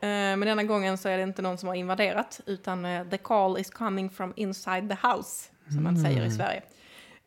Eh, 0.02 0.08
men 0.08 0.40
denna 0.40 0.64
gången 0.64 0.98
så 0.98 1.08
är 1.08 1.16
det 1.16 1.22
inte 1.22 1.42
någon 1.42 1.58
som 1.58 1.68
har 1.68 1.76
invaderat, 1.76 2.40
utan 2.46 2.84
eh, 2.84 3.08
the 3.08 3.18
call 3.18 3.58
is 3.58 3.70
coming 3.70 4.10
from 4.10 4.32
inside 4.36 4.88
the 4.88 5.08
house, 5.08 5.50
som 5.72 5.82
man 5.82 5.96
säger 5.96 6.26
i 6.26 6.30
Sverige. 6.30 6.62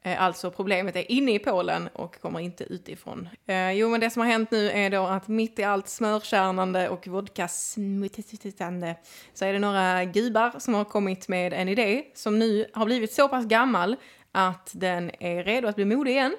Eh, 0.02 0.24
alltså 0.24 0.52
problemet 0.52 0.96
är 0.96 1.12
inne 1.12 1.36
i 1.36 1.40
Polen 1.40 1.90
och 1.94 2.22
kommer 2.22 2.40
inte 2.40 2.64
utifrån. 2.64 3.30
Jo, 3.74 3.90
men 3.90 4.00
det 4.00 4.10
som 4.10 4.20
har 4.20 4.30
hänt 4.30 4.52
nu 4.52 4.70
är 4.70 4.90
då 4.90 5.06
att 5.06 5.28
mitt 5.28 5.60
i 5.60 5.64
allt 5.64 5.88
smörkärnande 5.88 6.90
och 6.90 7.08
vodka-smuttande 7.08 8.96
så 9.34 9.46
är 9.46 9.54
det 9.54 9.60
några 9.60 10.06
gubbar 10.06 10.60
som 10.60 10.74
har 10.74 10.86
kommit 10.86 11.28
med 11.28 11.54
en 11.54 11.70
idé 11.70 12.04
som 12.14 12.40
nu 12.40 12.66
har 12.74 12.86
blivit 12.86 13.14
så 13.14 13.28
pass 13.28 13.46
gammal 13.46 13.96
att 14.32 14.72
den 14.74 15.12
är 15.20 15.44
redo 15.44 15.68
att 15.68 15.76
bli 15.76 15.86
modig 15.86 16.12
igen. 16.12 16.36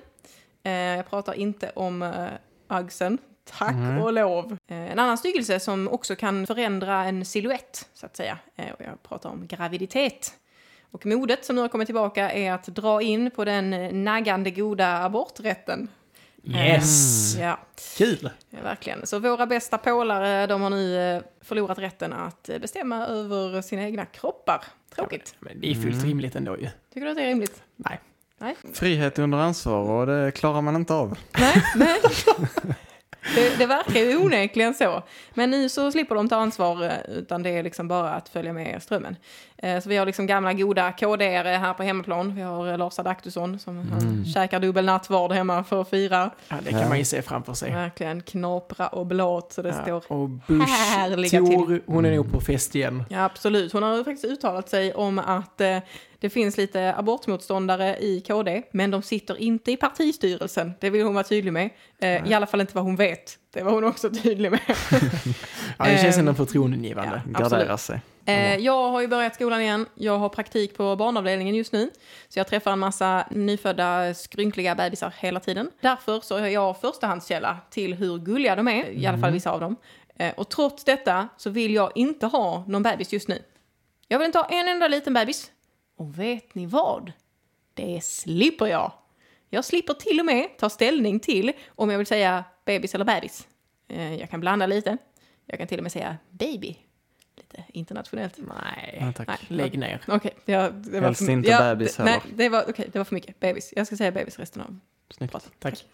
Jag 0.97 1.11
pratar 1.11 1.35
inte 1.35 1.71
om 1.75 2.13
Uggsen, 2.69 3.19
tack 3.45 4.03
och 4.03 4.13
lov. 4.13 4.59
Eh, 4.67 4.93
en 4.93 4.99
annan 4.99 5.19
styggelse 5.19 5.61
som 5.61 5.89
också 5.89 6.17
kan 6.17 6.47
förändra 6.47 7.05
en 7.05 7.25
silhuett, 7.25 7.89
så 7.95 8.07
att 8.07 8.17
säga. 8.17 8.39
Eh, 8.57 8.71
och 8.71 8.81
jag 8.81 9.03
pratar 9.03 9.31
om 9.31 9.47
graviditet. 9.47 10.35
Och 10.91 11.07
modet 11.07 11.45
som 11.45 11.57
nu 11.57 11.63
har 11.63 11.69
kommit 11.69 11.89
tillbaka 11.89 12.31
är 12.31 12.53
att 12.53 12.67
dra 12.67 13.03
in 13.03 13.31
på 13.31 13.45
den 13.45 13.71
naggande 14.05 14.51
goda 14.51 15.05
aborträtten. 15.05 15.89
Yes! 16.45 17.37
Ja, 17.41 17.59
Kul! 17.99 18.31
ja, 18.51 18.59
verkligen. 18.63 19.07
Så 19.07 19.19
våra 19.19 19.47
bästa 19.47 19.79
polare, 19.79 20.47
de 20.47 20.63
har 20.63 20.71
nu 20.71 21.23
förlorat 21.41 21.79
rätten 21.79 22.13
att 22.13 22.51
bestämma 22.61 23.07
över 23.07 23.63
sina 23.63 23.83
egna 23.83 24.07
kroppar. 24.07 24.65
Tråkigt. 24.95 25.35
Men 25.39 25.61
det 25.61 25.71
är 25.71 25.75
fullt 25.75 26.05
rimligt 26.05 26.37
ändå 26.37 26.59
ju. 26.59 26.69
Tycker 26.95 27.05
du 27.05 27.11
att 27.11 27.17
det 27.17 27.23
är 27.23 27.27
rimligt? 27.27 27.63
Nej. 27.77 28.01
Nej? 28.39 28.57
Frihet 28.73 29.19
under 29.19 29.39
ansvar 29.39 29.91
och 29.91 30.07
det 30.07 30.31
klarar 30.33 30.61
man 30.61 30.77
inte 30.77 30.95
av. 30.95 31.19
Nej, 31.39 31.63
nej. 31.77 32.01
Det, 33.35 33.59
det 33.59 33.67
verkar 33.67 34.01
ju 34.01 34.17
onekligen 34.17 34.75
så. 34.75 35.03
Men 35.35 35.51
nu 35.51 35.69
så 35.69 35.93
slipper 35.93 36.15
de 36.15 36.29
ta 36.29 36.37
ansvar, 36.37 36.85
eh, 36.85 36.91
utan 37.17 37.43
det 37.43 37.51
är 37.51 37.63
liksom 37.63 37.89
bara 37.89 38.11
att 38.11 38.29
följa 38.29 38.53
med 38.53 38.83
strömmen. 38.83 39.17
Eh, 39.57 39.81
Så 39.81 39.89
vi 39.89 39.97
har 39.97 40.07
liksom 40.07 40.27
gamla 40.27 40.53
goda 40.53 40.91
KD-are 40.91 41.57
här 41.59 41.75
på 41.75 41.83
hemmaplan. 41.83 42.35
Vi 42.35 42.43
har 42.43 42.69
eh, 42.69 42.79
Lars 42.79 42.99
Adaktusson 42.99 43.59
som 43.59 43.77
han 43.93 44.25
käkar 44.25 44.61
dubbel 44.61 44.85
nattvard 44.85 45.33
hemma 45.33 45.65
för 45.65 45.81
att 45.81 45.91
fira. 45.91 46.31
Ja, 46.49 46.57
det 46.65 46.71
kan 46.71 46.89
man 46.89 46.99
ju 46.99 47.05
se 47.05 47.23
framför 47.23 47.55
sig. 47.55 47.73
Verkligen 47.73 48.21
knapra 48.23 48.89
och 48.89 49.07
blåt 49.07 49.53
så 49.53 49.63
det 49.63 49.69
Ja, 49.69 49.83
står 50.01 50.13
och 50.17 50.29
Bush, 50.29 50.69
härliga 50.97 51.39
Tor, 51.41 51.83
hon 51.87 52.05
är 52.05 52.17
nog 52.17 52.33
på 52.33 52.41
fest 52.41 52.75
igen. 52.75 53.05
Ja, 53.11 53.25
absolut. 53.25 53.73
Hon 53.73 53.83
har 53.83 53.97
faktiskt 54.05 54.25
uttalat 54.25 54.69
sig 54.69 54.95
om 54.95 55.19
att 55.19 55.61
eh, 55.61 55.79
det 56.25 56.31
finns 56.31 56.57
lite 56.57 56.95
abortmotståndare 56.95 57.97
i 57.99 58.21
KD, 58.21 58.63
men 58.71 58.91
de 58.91 59.03
sitter 59.03 59.37
inte 59.41 59.73
i 59.73 59.77
partistyrelsen. 59.77 60.73
Det 60.81 60.91
vill 60.91 61.05
hon 61.05 61.15
vara 61.15 61.25
tydlig 61.25 61.53
med. 61.53 61.71
Eh, 61.99 62.31
I 62.31 62.35
alla 62.35 62.47
fall 62.47 62.61
inte 62.61 62.75
vad 62.75 62.85
hon 62.85 62.97
vet. 62.97 63.39
Det 63.53 63.63
var 63.63 63.73
hon 63.73 63.85
också 63.85 64.11
tydlig 64.11 64.51
med. 64.51 64.61
Ja, 65.79 65.85
det 65.85 65.99
känns 65.99 66.17
Ehm, 66.17 66.21
ändå 66.21 66.35
förtroendeingivande. 66.35 67.23
ja. 67.25 67.31
Absolut. 67.41 67.51
Gardera 67.53 67.79
sig. 67.79 68.01
Eh, 68.27 68.57
jag 68.57 68.91
har 68.91 69.01
ju 69.01 69.09
börjat 69.09 69.35
skolan 69.35 69.61
igen. 69.61 69.87
Jag 69.95 70.19
har 70.19 70.29
praktik 70.29 70.77
på 70.77 70.97
barnavdelningen 70.97 71.55
just 71.55 71.73
nu. 71.73 71.91
Så 72.29 72.39
jag 72.39 72.47
träffar 72.47 72.73
en 72.73 72.79
massa 72.79 73.27
nyfödda 73.31 74.15
skrynkliga 74.15 74.75
bebisar 74.75 75.15
hela 75.19 75.41
tiden. 75.41 75.71
Därför 75.81 76.21
så 76.21 76.37
är 76.37 76.47
jag 76.49 76.81
förstahandskälla 76.81 77.57
till 77.71 77.95
hur 77.95 78.19
gulliga 78.19 78.57
de 78.57 78.69
är, 78.69 78.91
i 78.91 79.07
alla 79.07 79.19
fall 79.19 79.33
vissa 79.33 79.51
av 79.51 79.61
dem. 79.61 79.77
Eh, 80.19 80.33
och 80.37 80.49
trots 80.49 80.85
detta 80.85 81.29
så 81.37 81.51
vill 81.51 81.75
jag 81.75 81.93
inte 81.95 82.27
ha 82.27 82.65
någon 82.69 82.83
bebis 82.83 83.13
just 83.13 83.29
nu. 83.29 83.39
Jag 84.09 84.19
vill 84.19 84.27
inte 84.27 84.39
ha 84.39 84.47
en 84.47 84.69
enda 84.69 84.89
liten 84.89 85.15
bebis. 85.15 85.51
Och 85.97 86.19
vet 86.19 86.55
ni 86.55 86.67
vad? 86.67 87.13
Det 87.75 88.05
slipper 88.05 88.67
jag. 88.67 88.93
Jag 89.51 89.65
slipper 89.65 89.95
till 89.95 90.21
och 90.21 90.27
med 90.27 90.59
ta 90.59 90.71
ställning 90.71 91.21
till 91.21 91.53
om 91.69 91.91
jag 91.91 91.99
vill 91.99 92.07
säga 92.07 92.45
bebis 92.65 92.95
eller 92.95 93.05
bebis. 93.05 93.49
Eh, 93.89 94.15
jag 94.15 94.31
kan 94.31 94.41
blanda 94.41 94.67
lite. 94.67 94.97
Jag 95.47 95.59
kan 95.59 95.69
till 95.69 95.79
och 95.79 95.83
med 95.83 95.93
säga 95.93 96.17
baby. 96.31 96.77
Lite 97.37 97.65
internationellt. 97.73 98.35
Nej, 98.39 98.99
Ja, 99.01 99.13
tack. 99.13 99.29
Nej. 99.29 99.39
lägg 99.49 99.79
ner. 99.79 100.01
Okej, 100.09 100.35
ja, 100.45 100.71
det 100.71 101.01
var 101.01 101.07
Helst 101.07 101.25
för, 101.25 101.33
inte 101.33 101.51
ja, 101.51 101.75
bebis 101.75 101.97
det, 101.97 102.05
Nej, 102.05 102.13
heller. 102.13 102.37
det 102.37 102.49
var, 102.49 102.65
okej, 102.69 102.89
det 102.93 102.99
var 102.99 103.05
för 103.05 103.15
mycket. 103.15 103.41
Bebis. 103.41 103.73
Jag 103.77 103.87
ska 103.87 103.97
säga 103.97 104.13
bebis 104.13 104.39
resten 104.39 104.63
av 104.63 104.79
Snyggt. 105.11 105.33
pratet. 105.33 105.53
Tack. 105.59 105.85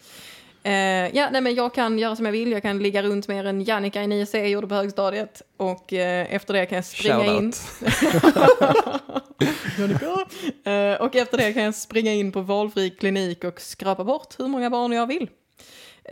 Eh, 0.63 1.17
ja, 1.17 1.29
nej, 1.33 1.41
men 1.41 1.55
jag 1.55 1.75
kan 1.75 1.99
göra 1.99 2.17
som 2.17 2.25
jag 2.25 2.33
vill. 2.33 2.53
Jag 2.53 2.63
kan 2.63 2.79
ligga 2.79 3.03
runt 3.03 3.29
mer 3.29 3.45
än 3.45 3.65
Jannica 3.65 4.03
i 4.03 4.07
9C 4.07 4.47
gjorde 4.47 4.67
på 4.67 4.75
högstadiet. 4.75 5.43
Och 5.57 5.93
eh, 5.93 6.35
efter 6.35 6.55
det 6.55 6.67
kan 6.67 6.77
jag 6.77 6.85
springa 6.85 7.25
in. 7.27 7.53
Eh, 10.65 10.95
och 10.95 11.17
efter 11.17 11.39
det 11.39 11.53
kan 11.53 11.63
jag 11.63 11.75
springa 11.75 12.13
in 12.13 12.33
på 12.33 12.41
valfri 12.41 12.91
klinik 12.91 13.45
och 13.45 13.61
skrapa 13.61 14.05
bort 14.05 14.35
hur 14.39 14.49
många 14.49 14.71
barn 14.71 14.93
jag 14.93 15.07
vill. 15.07 15.29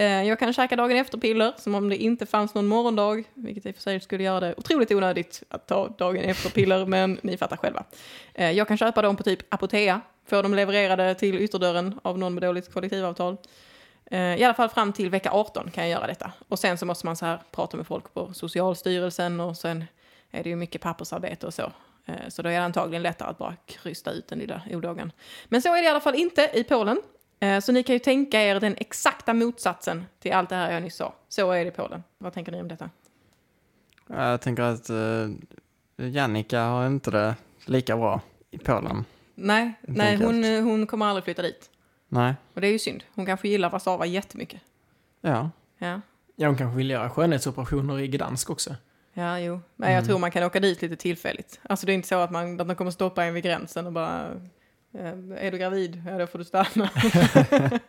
Jag 0.00 0.38
kan 0.38 0.52
käka 0.52 0.76
dagen 0.76 0.96
efter-piller 0.96 1.52
som 1.58 1.74
om 1.74 1.88
det 1.88 1.96
inte 1.96 2.26
fanns 2.26 2.54
någon 2.54 2.66
morgondag, 2.66 3.24
vilket 3.34 3.66
i 3.66 3.70
och 3.70 3.74
för 3.74 3.82
sig 3.82 4.00
skulle 4.00 4.22
göra 4.22 4.40
det 4.40 4.54
otroligt 4.56 4.90
onödigt 4.90 5.42
att 5.48 5.66
ta 5.66 5.88
dagen 5.88 6.24
efter-piller, 6.24 6.86
men 6.86 7.18
ni 7.22 7.36
fattar 7.36 7.56
själva. 7.56 7.84
Jag 8.34 8.68
kan 8.68 8.76
köpa 8.76 9.02
dem 9.02 9.16
på 9.16 9.22
typ 9.22 9.54
Apotea, 9.54 10.00
få 10.26 10.42
dem 10.42 10.54
levererade 10.54 11.14
till 11.14 11.38
ytterdörren 11.38 12.00
av 12.02 12.18
någon 12.18 12.34
med 12.34 12.42
dåligt 12.42 12.72
kollektivavtal. 12.72 13.36
Eh, 14.10 14.36
I 14.40 14.44
alla 14.44 14.54
fall 14.54 14.68
fram 14.68 14.92
till 14.92 15.10
vecka 15.10 15.30
18 15.32 15.70
kan 15.70 15.84
jag 15.88 15.90
göra 15.90 16.06
detta. 16.06 16.32
Och 16.48 16.58
sen 16.58 16.78
så 16.78 16.86
måste 16.86 17.06
man 17.06 17.16
så 17.16 17.26
här 17.26 17.42
prata 17.52 17.76
med 17.76 17.86
folk 17.86 18.14
på 18.14 18.34
Socialstyrelsen 18.34 19.40
och 19.40 19.56
sen 19.56 19.84
är 20.30 20.42
det 20.42 20.48
ju 20.48 20.56
mycket 20.56 20.80
pappersarbete 20.80 21.46
och 21.46 21.54
så. 21.54 21.72
Eh, 22.06 22.14
Så 22.28 22.42
då 22.42 22.48
är 22.48 22.52
det 22.52 22.64
antagligen 22.64 23.02
lättare 23.02 23.28
att 23.30 23.38
bara 23.38 23.56
krysta 23.66 24.10
ut 24.10 24.28
den 24.28 24.38
lilla 24.38 24.62
odagen. 24.70 25.12
Men 25.48 25.62
så 25.62 25.68
är 25.74 25.76
det 25.82 25.84
i 25.86 25.88
alla 25.90 26.00
fall 26.00 26.14
inte 26.14 26.50
i 26.54 26.64
Polen. 26.64 27.00
Eh, 27.40 27.60
Så 27.60 27.72
ni 27.72 27.82
kan 27.82 27.92
ju 27.92 27.98
tänka 27.98 28.42
er 28.42 28.60
den 28.60 28.74
exakta 28.78 29.34
motsatsen 29.34 30.06
till 30.20 30.32
allt 30.32 30.48
det 30.48 30.56
här 30.56 30.72
jag 30.72 30.82
nyss 30.82 30.96
sa. 30.96 31.14
Så 31.28 31.50
är 31.52 31.64
det 31.64 31.68
i 31.68 31.72
Polen. 31.72 32.04
Vad 32.18 32.32
tänker 32.32 32.52
ni 32.52 32.60
om 32.60 32.68
detta? 32.68 32.90
Jag 34.06 34.40
tänker 34.40 34.62
att 34.62 34.90
uh, 34.90 35.30
Jannica 35.96 36.60
har 36.60 36.86
inte 36.86 37.10
det 37.10 37.34
lika 37.64 37.96
bra 37.96 38.20
i 38.50 38.58
Polen. 38.58 39.04
Nej, 39.34 39.72
nej 39.82 40.16
hon, 40.16 40.44
hon 40.44 40.86
kommer 40.86 41.06
aldrig 41.06 41.24
flytta 41.24 41.42
dit. 41.42 41.70
Nej. 42.08 42.34
Och 42.54 42.60
det 42.60 42.66
är 42.66 42.72
ju 42.72 42.78
synd. 42.78 43.04
Hon 43.14 43.26
kanske 43.26 43.48
gillar 43.48 43.70
Warszawa 43.70 44.06
jättemycket. 44.06 44.60
Ja. 45.20 45.50
Ja, 45.78 46.00
Ja, 46.36 46.46
hon 46.48 46.56
kanske 46.56 46.76
vill 46.76 46.90
göra 46.90 47.10
skönhetsoperationer 47.10 47.98
i 48.00 48.08
Gdansk 48.08 48.50
också. 48.50 48.74
ja 49.14 49.40
jo. 49.40 49.60
Men 49.76 49.92
jag 49.92 50.04
tror 50.04 50.18
man 50.18 50.30
kan 50.30 50.42
åka 50.44 50.60
dit 50.60 50.82
lite 50.82 50.96
tillfälligt. 50.96 51.60
Alltså 51.62 51.86
det 51.86 51.92
är 51.92 51.94
inte 51.94 52.08
så 52.08 52.18
att, 52.18 52.30
man, 52.30 52.60
att 52.60 52.68
de 52.68 52.74
kommer 52.76 52.90
stoppa 52.90 53.24
en 53.24 53.34
vid 53.34 53.44
gränsen 53.44 53.86
och 53.86 53.92
bara... 53.92 54.26
eh, 54.94 55.08
Är 55.46 55.50
du 55.50 55.58
gravid? 55.58 56.02
Ja, 56.06 56.18
då 56.18 56.26
får 56.26 56.38
du 56.38 56.44
stanna. 56.44 56.90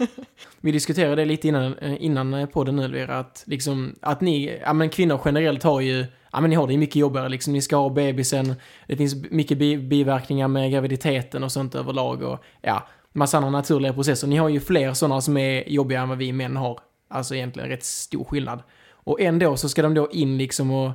Vi 0.60 0.72
diskuterade 0.72 1.16
det 1.16 1.24
lite 1.24 1.48
innan, 1.48 1.78
eh, 1.78 2.02
innan 2.04 2.48
podden 2.52 2.76
nu, 2.76 2.84
Elvira, 2.84 3.18
att, 3.18 3.42
liksom, 3.46 3.94
att 4.02 4.20
ni, 4.20 4.60
ja 4.64 4.72
men 4.72 4.90
kvinnor 4.90 5.20
generellt 5.24 5.62
har 5.62 5.80
ju, 5.80 6.06
ja 6.32 6.40
men 6.40 6.50
ni 6.50 6.56
har 6.56 6.66
det 6.66 6.72
ju 6.72 6.78
mycket 6.78 6.96
jobbigare 6.96 7.28
liksom, 7.28 7.52
ni 7.52 7.62
ska 7.62 7.76
ha 7.76 7.88
bebisen, 7.88 8.54
det 8.86 8.96
finns 8.96 9.14
mycket 9.30 9.58
bi 9.58 9.76
biverkningar 9.78 10.48
med 10.48 10.70
graviditeten 10.72 11.44
och 11.44 11.52
sånt 11.52 11.74
överlag 11.74 12.22
och 12.22 12.44
ja, 12.60 12.86
massa 13.12 13.36
andra 13.36 13.50
naturliga 13.50 13.92
processer. 13.92 14.26
Ni 14.26 14.36
har 14.36 14.48
ju 14.48 14.60
fler 14.60 14.92
sådana 14.92 15.20
som 15.20 15.36
är 15.36 15.68
jobbiga 15.68 16.00
än 16.00 16.08
vad 16.08 16.18
vi 16.18 16.32
män 16.32 16.56
har. 16.56 16.80
Alltså 17.08 17.34
egentligen 17.34 17.68
rätt 17.68 17.84
stor 17.84 18.24
skillnad. 18.24 18.62
Och 18.92 19.20
ändå 19.20 19.56
så 19.56 19.68
ska 19.68 19.82
de 19.82 19.94
då 19.94 20.10
in 20.10 20.38
liksom 20.38 20.70
och 20.70 20.92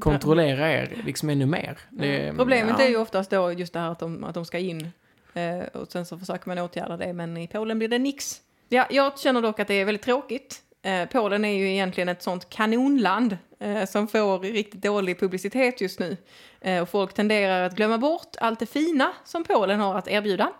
kontrollera 0.00 0.72
er 0.72 1.02
liksom 1.06 1.30
ännu 1.30 1.46
mer. 1.46 1.78
Det, 1.90 2.34
Problemet 2.36 2.74
ja. 2.78 2.84
är 2.84 2.88
ju 2.88 2.96
oftast 2.96 3.30
då 3.30 3.52
just 3.52 3.72
det 3.72 3.78
här 3.78 3.90
att 3.90 3.98
de, 3.98 4.24
att 4.24 4.34
de 4.34 4.44
ska 4.44 4.58
in 4.58 4.90
eh, 5.34 5.58
och 5.72 5.92
sen 5.92 6.06
så 6.06 6.18
försöker 6.18 6.48
man 6.48 6.58
åtgärda 6.58 6.96
det 6.96 7.12
men 7.12 7.36
i 7.36 7.48
Polen 7.48 7.78
blir 7.78 7.88
det 7.88 7.98
nix. 7.98 8.40
Ja, 8.68 8.86
jag 8.90 9.18
känner 9.18 9.42
dock 9.42 9.60
att 9.60 9.68
det 9.68 9.74
är 9.74 9.84
väldigt 9.84 10.04
tråkigt. 10.04 10.62
Eh, 10.82 11.08
Polen 11.08 11.44
är 11.44 11.58
ju 11.58 11.70
egentligen 11.70 12.08
ett 12.08 12.22
sånt 12.22 12.50
kanonland 12.50 13.38
eh, 13.60 13.84
som 13.84 14.08
får 14.08 14.38
riktigt 14.38 14.82
dålig 14.82 15.20
publicitet 15.20 15.80
just 15.80 16.00
nu. 16.00 16.16
Eh, 16.60 16.82
och 16.82 16.88
folk 16.88 17.14
tenderar 17.14 17.62
att 17.62 17.76
glömma 17.76 17.98
bort 17.98 18.36
allt 18.38 18.58
det 18.58 18.66
fina 18.66 19.12
som 19.24 19.44
Polen 19.44 19.80
har 19.80 19.94
att 19.94 20.08
erbjuda. 20.08 20.52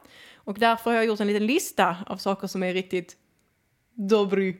Och 0.44 0.58
därför 0.58 0.90
har 0.90 0.96
jag 0.96 1.04
gjort 1.06 1.20
en 1.20 1.26
liten 1.26 1.46
lista 1.46 1.96
av 2.06 2.16
saker 2.16 2.46
som 2.46 2.62
är 2.62 2.72
riktigt 2.72 3.16
dobry 3.94 4.56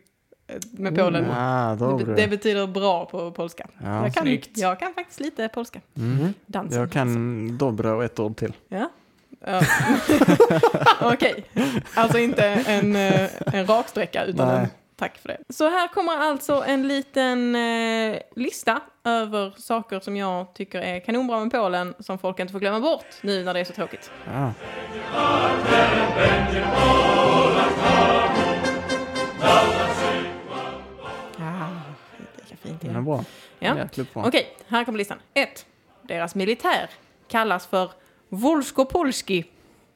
eh, 0.46 0.56
med 0.72 0.96
Polen. 0.98 1.30
Ah, 1.30 1.70
det, 1.70 1.76
då 1.84 1.96
be- 1.96 2.14
det 2.14 2.28
betyder 2.28 2.66
bra 2.66 3.06
på 3.06 3.30
polska. 3.30 3.66
Ja, 3.82 4.04
jag, 4.04 4.14
kan, 4.14 4.22
snyggt. 4.22 4.50
jag 4.58 4.78
kan 4.78 4.94
faktiskt 4.94 5.20
lite 5.20 5.48
polska. 5.48 5.80
Mm. 5.96 6.34
Dansen. 6.46 6.80
Jag 6.80 6.90
kan 6.92 7.58
dobro 7.58 7.96
och 7.96 8.04
ett 8.04 8.18
ord 8.18 8.36
till. 8.36 8.52
Ja. 8.68 8.90
ja. 9.46 9.62
Okej, 11.12 11.44
alltså 11.94 12.18
inte 12.18 12.44
en, 12.46 12.96
eh, 12.96 13.30
en 13.54 13.66
raksträcka 13.66 14.24
utan 14.24 14.48
Nej. 14.48 14.58
en 14.60 14.68
tack 14.96 15.18
för 15.18 15.28
det. 15.28 15.38
Så 15.48 15.68
här 15.68 15.88
kommer 15.88 16.16
alltså 16.16 16.64
en 16.66 16.88
liten 16.88 17.54
eh, 17.54 18.18
lista 18.36 18.80
över 19.04 19.50
saker 19.56 20.00
som 20.00 20.16
jag 20.16 20.54
tycker 20.54 20.80
är 20.80 21.00
kanonbra 21.00 21.40
med 21.40 21.52
Polen 21.52 21.94
som 21.98 22.18
folk 22.18 22.38
inte 22.40 22.52
får 22.52 22.60
glömma 22.60 22.80
bort 22.80 23.06
nu 23.20 23.44
när 23.44 23.54
det 23.54 23.60
är 23.60 23.64
så 23.64 23.72
tråkigt. 23.72 24.10
Ja. 24.26 24.52
Ja, 31.38 31.68
lika 32.36 32.56
fint 32.56 32.80
Den 32.80 32.90
är 32.90 32.92
igen. 32.94 33.04
bra. 33.04 33.24
Ja. 33.58 33.76
Jäkligt 33.76 34.14
bra. 34.14 34.24
Okej, 34.26 34.56
här 34.68 34.84
kommer 34.84 34.98
listan. 34.98 35.18
1. 35.34 35.66
Deras 36.02 36.34
militär 36.34 36.90
kallas 37.28 37.66
för 37.66 37.90
Volskopolski. 38.28 39.44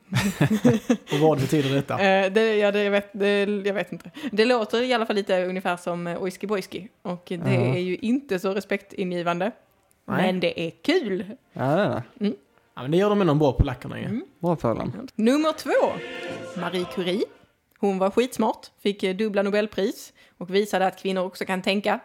Och 1.12 1.18
vad 1.18 1.40
betyder 1.40 1.74
detta? 1.74 1.94
Eh, 1.94 2.32
det, 2.32 2.56
ja, 2.56 2.72
det, 2.72 2.82
jag, 2.84 2.90
vet, 2.90 3.08
det, 3.12 3.40
jag 3.44 3.74
vet 3.74 3.92
inte. 3.92 4.10
Det 4.32 4.44
låter 4.44 4.82
i 4.82 4.92
alla 4.92 5.06
fall 5.06 5.16
lite 5.16 5.44
ungefär 5.46 5.76
som 5.76 6.06
uh, 6.06 6.22
Oiski 6.22 6.46
Boiski. 6.46 6.88
Och 7.02 7.22
det 7.28 7.34
Ja. 7.34 7.74
är 7.74 7.78
ju 7.78 7.96
inte 7.96 8.38
så 8.38 8.54
respektingivande. 8.54 9.50
Nej. 10.04 10.26
Men 10.26 10.40
det 10.40 10.60
är 10.66 10.70
kul. 10.82 11.24
Ja, 11.52 11.62
det 11.76 11.82
är 11.82 11.88
det. 11.88 12.02
Ja, 12.74 12.82
men 12.82 12.90
det 12.90 12.96
gör 12.96 13.08
de 13.10 13.20
ändå 13.20 13.34
bra 13.34 13.52
polackerna 13.52 13.98
ju. 13.98 14.04
Mm. 14.04 14.24
Bra 14.38 14.56
Polen. 14.56 15.08
Nummer 15.14 15.52
två. 15.52 15.92
Marie 16.60 16.84
Curie. 16.94 17.24
Hon 17.80 17.98
var 17.98 18.10
skitsmart, 18.10 18.66
fick 18.82 19.02
eh, 19.02 19.16
dubbla 19.16 19.42
Nobelpris 19.42 20.12
och 20.38 20.54
visade 20.54 20.86
att 20.86 21.02
kvinnor 21.02 21.22
också 21.24 21.44
kan 21.44 21.62
tänka. 21.62 22.00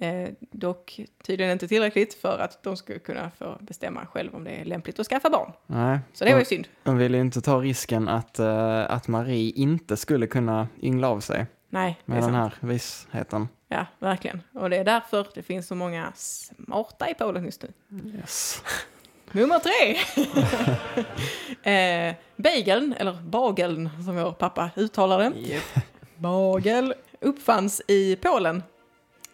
Eh, 0.00 0.28
dock 0.50 1.00
tydligen 1.26 1.52
inte 1.52 1.68
tillräckligt 1.68 2.14
för 2.14 2.38
att 2.38 2.62
de 2.62 2.76
skulle 2.76 2.98
kunna 2.98 3.30
få 3.30 3.56
bestämma 3.60 4.06
själv 4.06 4.34
om 4.34 4.44
det 4.44 4.50
är 4.50 4.64
lämpligt 4.64 4.98
att 4.98 5.06
skaffa 5.06 5.30
barn. 5.30 5.52
Nej. 5.66 5.98
Så 6.12 6.24
det 6.24 6.32
var 6.32 6.38
ju 6.38 6.44
synd. 6.44 6.68
de 6.82 6.98
ville 6.98 7.16
ju 7.16 7.20
inte 7.20 7.40
ta 7.40 7.60
risken 7.60 8.08
att, 8.08 8.38
eh, 8.38 8.90
att 8.90 9.08
Marie 9.08 9.52
inte 9.52 9.96
skulle 9.96 10.26
kunna 10.26 10.68
yngla 10.82 11.08
av 11.08 11.20
sig 11.20 11.46
Nej, 11.68 12.00
med 12.04 12.22
den 12.22 12.34
här 12.34 12.54
visheten. 12.60 13.48
Ja, 13.68 13.86
verkligen. 13.98 14.42
Och 14.52 14.70
det 14.70 14.76
är 14.76 14.84
därför 14.84 15.26
det 15.34 15.42
finns 15.42 15.66
så 15.66 15.74
många 15.74 16.12
smarta 16.14 17.10
i 17.10 17.14
Polen 17.14 17.44
just 17.44 17.62
nu. 17.62 17.72
Yes. 18.18 18.62
Nummer 19.32 19.58
tre! 19.58 19.96
eh, 21.72 22.14
bageln, 22.36 22.94
eller 22.98 23.22
bageln 23.22 23.90
som 24.04 24.16
vår 24.16 24.32
pappa 24.32 24.70
uttalar 24.76 25.18
det. 25.18 25.32
Japp. 25.40 25.84
Bagel 26.16 26.94
uppfanns 27.20 27.82
i 27.88 28.16
Polen. 28.16 28.62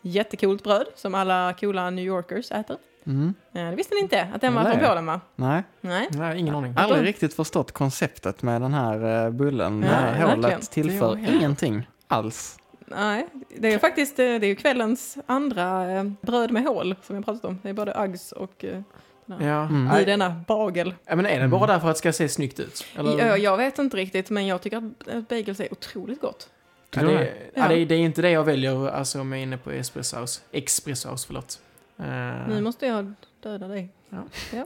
Jättekult 0.03 0.65
bröd 0.65 0.87
som 0.97 1.15
alla 1.15 1.55
coola 1.61 1.91
New 1.91 2.05
Yorkers 2.05 2.51
äter. 2.53 2.77
Mm. 3.07 3.35
Eh, 3.55 3.71
det 3.71 3.77
visste 3.77 3.95
ni 3.95 4.01
inte, 4.01 4.29
att 4.35 4.41
den 4.41 4.55
var 4.55 4.63
Nej. 4.63 4.73
från 4.79 4.89
Polen 4.89 5.07
va? 5.07 5.21
Nej, 5.37 5.63
Nej. 5.81 6.09
Nej, 6.11 6.39
ingen 6.39 6.55
aning. 6.55 6.75
aldrig 6.77 7.05
riktigt 7.07 7.35
förstått 7.35 7.73
konceptet 7.73 8.43
med 8.43 8.61
den 8.63 8.75
här 8.75 9.25
eh, 9.27 9.31
bullen. 9.31 9.81
Det 9.81 9.87
här 9.87 10.07
verkligen. 10.07 10.31
hålet 10.45 10.71
tillför 10.71 11.17
Det 11.17 11.23
var- 11.23 11.29
ja. 11.33 11.39
ingenting 11.39 11.89
alls. 12.09 12.59
Nej, 12.87 13.27
det 13.59 13.73
är 13.75 13.79
faktiskt 13.79 14.19
eh, 14.19 14.25
det 14.25 14.47
är 14.47 14.55
kvällens 14.55 15.19
andra 15.27 15.91
eh, 15.93 16.05
bröd 16.21 16.51
med 16.51 16.63
hål 16.65 16.95
som 17.03 17.17
jag 17.17 17.25
pratat 17.25 17.45
om. 17.45 17.59
Det 17.63 17.69
är 17.69 17.73
både 17.73 17.93
Uggs 18.05 18.33
och 18.33 18.65
eh, 18.65 18.81
Ja. 19.27 19.35
Mm. 19.63 19.87
i 19.87 19.89
Nej, 19.89 20.05
denna 20.05 20.31
bagel. 20.49 20.95
ja, 21.05 21.17
men 21.17 21.27
är 21.27 21.41
det 21.41 21.49
bara 21.49 21.67
därför 21.67 21.89
att 21.89 21.95
det 21.95 21.99
ska 21.99 22.13
se 22.13 22.29
snyggt 22.29 22.61
ut? 22.61 22.87
Eller? 22.99 23.19
Jag, 23.27 23.39
jag 23.39 23.57
vet 23.57 23.79
inte 23.79 23.97
riktigt, 23.97 24.31
men 24.31 24.47
jag 24.47 24.61
tycker 24.63 24.77
att 24.77 25.09
eh, 25.15 25.21
bagels 25.29 25.61
är 25.61 25.73
otroligt 25.73 26.21
gott. 26.21 26.49
Ja, 26.95 27.03
det, 27.03 27.13
det? 27.15 27.33
ja, 27.55 27.69
det, 27.69 27.75
är- 27.79 27.87
det 27.87 27.95
är 27.95 27.99
inte 27.99 28.23
det 28.23 28.31
jag 28.31 28.45
väljer 28.45 28.89
alltså, 28.89 29.21
om 29.21 29.33
jag 29.33 29.39
är 29.39 29.43
inne 29.43 29.59
på 29.59 29.71
espresso 29.71 30.17
house. 30.17 30.41
Expresso 30.53 31.09
house, 31.09 31.27
förlåt. 31.27 31.61
Eh, 31.99 32.49
Nu 32.49 32.61
måste 32.61 32.87
jag 32.87 33.13
döda 33.43 33.69
dig. 33.69 33.89
Ja. 34.11 34.19
Ja. 34.53 34.59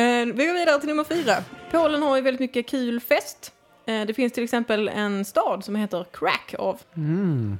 Eh, 0.00 0.26
vi 0.26 0.46
går 0.46 0.52
vidare 0.58 0.78
till 0.80 0.88
nummer 0.88 1.04
fyra. 1.04 1.34
Polen 1.70 2.02
har 2.02 2.16
ju 2.16 2.22
väldigt 2.22 2.40
mycket 2.40 2.68
kul 2.68 3.00
fest. 3.00 3.52
Eh, 3.86 4.02
det 4.06 4.14
finns 4.14 4.32
till 4.32 4.44
exempel 4.44 4.88
en 4.88 5.24
stad 5.24 5.64
som 5.64 5.76
heter 5.76 6.06
Krakow. 6.12 6.78
Mm. 6.96 7.58